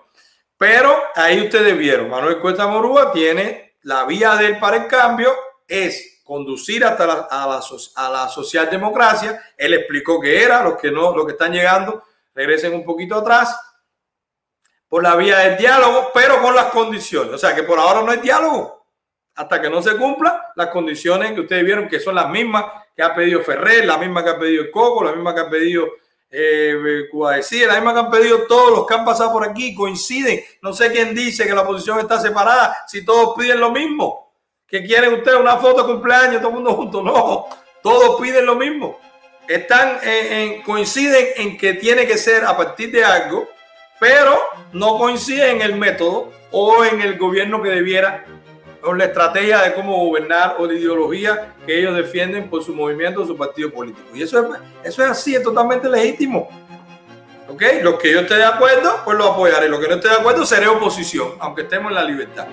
Pero 0.62 0.96
ahí 1.16 1.42
ustedes 1.42 1.76
vieron, 1.76 2.08
Manuel 2.08 2.38
Cuesta 2.38 2.68
Morúa 2.68 3.12
tiene 3.12 3.78
la 3.82 4.06
vía 4.06 4.36
de 4.36 4.46
él 4.46 4.60
para 4.60 4.78
el 4.78 4.86
cambio, 4.86 5.34
es 5.68 6.22
conducir 6.24 6.86
hasta 6.86 7.08
la, 7.08 7.14
a, 7.32 7.48
la, 7.48 7.62
a 7.96 8.10
la 8.12 8.30
socialdemocracia. 8.30 9.42
Él 9.58 9.74
explicó 9.74 10.22
que 10.22 10.44
era, 10.44 10.62
los 10.62 10.78
que 10.78 10.92
no, 10.92 11.16
los 11.16 11.26
que 11.26 11.32
están 11.32 11.52
llegando, 11.52 12.04
regresen 12.36 12.76
un 12.76 12.86
poquito 12.86 13.16
atrás 13.16 13.60
por 14.88 15.02
la 15.02 15.16
vía 15.16 15.40
del 15.40 15.58
diálogo, 15.58 16.12
pero 16.14 16.40
con 16.44 16.54
las 16.54 16.68
condiciones. 16.68 17.34
O 17.34 17.38
sea 17.40 17.56
que 17.56 17.64
por 17.64 17.80
ahora 17.80 18.04
no 18.04 18.12
hay 18.12 18.20
diálogo 18.20 18.86
hasta 19.34 19.60
que 19.60 19.68
no 19.68 19.82
se 19.82 19.98
cumplan 19.98 20.38
las 20.56 20.68
condiciones 20.68 21.32
que 21.32 21.42
ustedes 21.42 21.66
vieron 21.66 21.88
que 21.88 22.00
son 22.00 22.14
las 22.14 22.30
mismas 22.30 22.66
que 22.96 23.02
ha 23.02 23.16
pedido 23.16 23.42
Ferrer, 23.42 23.84
la 23.84 23.98
misma 23.98 24.24
que 24.24 24.30
ha 24.30 24.38
pedido 24.38 24.62
el 24.62 24.70
Coco, 24.70 25.06
la 25.06 25.14
misma 25.14 25.34
que 25.34 25.42
ha 25.42 25.50
pedido 25.50 25.88
eh, 26.32 27.08
decía, 27.36 27.68
la 27.68 27.76
misma 27.76 27.94
que 27.94 28.00
han 28.00 28.12
pedido 28.12 28.44
todos 28.48 28.72
los 28.72 28.88
que 28.88 28.94
han 28.94 29.04
pasado 29.04 29.34
por 29.34 29.48
aquí, 29.48 29.76
coinciden. 29.76 30.42
No 30.62 30.74
sé 30.74 30.92
quién 30.92 31.14
dice 31.14 31.46
que 31.46 31.54
la 31.54 31.62
oposición 31.62 32.00
está 32.00 32.20
separada, 32.20 32.86
si 32.88 33.04
todos 33.04 33.36
piden 33.38 33.60
lo 33.60 33.72
mismo. 33.72 34.32
¿Que 34.66 34.84
quieren 34.86 35.14
ustedes 35.14 35.38
una 35.38 35.58
foto 35.58 35.84
de 35.84 35.94
cumpleaños, 35.94 36.38
todo 36.38 36.48
el 36.48 36.56
mundo 36.56 36.74
junto? 36.74 37.04
No, 37.04 37.48
todos 37.84 38.22
piden 38.22 38.46
lo 38.46 38.56
mismo. 38.56 38.98
Están 39.48 40.00
en, 40.04 40.62
coinciden 40.62 41.28
en 41.36 41.58
que 41.58 41.74
tiene 41.74 42.08
que 42.08 42.18
ser 42.18 42.46
a 42.46 42.56
partir 42.56 42.90
de 42.92 43.04
algo, 43.04 43.50
pero 44.00 44.40
no 44.72 44.98
coinciden 44.98 45.58
en 45.58 45.62
el 45.62 45.76
método 45.76 46.32
o 46.52 46.86
en 46.86 47.02
el 47.02 47.18
gobierno 47.18 47.62
que 47.62 47.70
debiera 47.70 48.26
o 48.84 48.94
la 48.94 49.06
estrategia 49.06 49.62
de 49.62 49.74
cómo 49.74 49.96
gobernar 50.06 50.56
o 50.60 50.68
de 50.68 50.76
ideología 50.76 51.54
que 51.66 51.80
ellos 51.80 51.96
defienden 51.96 52.50
por 52.50 52.64
su 52.64 52.74
movimiento 52.74 53.22
o 53.22 53.26
su 53.26 53.38
partido 53.38 53.72
político. 53.72 54.08
Y 54.14 54.24
eso 54.24 54.40
es, 54.40 54.60
eso 54.84 55.04
es 55.04 55.10
así, 55.10 55.36
es 55.36 55.44
totalmente 55.44 55.90
legítimo. 55.90 56.50
¿Ok? 57.48 57.64
Los 57.82 57.96
que 57.96 58.12
yo 58.12 58.22
esté 58.22 58.36
de 58.36 58.46
acuerdo, 58.46 59.02
pues 59.04 59.18
lo 59.18 59.26
apoyaré. 59.26 59.68
Los 59.68 59.80
que 59.80 59.88
no 59.88 59.96
esté 59.96 60.08
de 60.08 60.16
acuerdo, 60.16 60.46
seré 60.46 60.68
oposición, 60.68 61.34
aunque 61.40 61.64
estemos 61.64 61.92
en 61.92 61.96
la 61.96 62.04
libertad. 62.04 62.48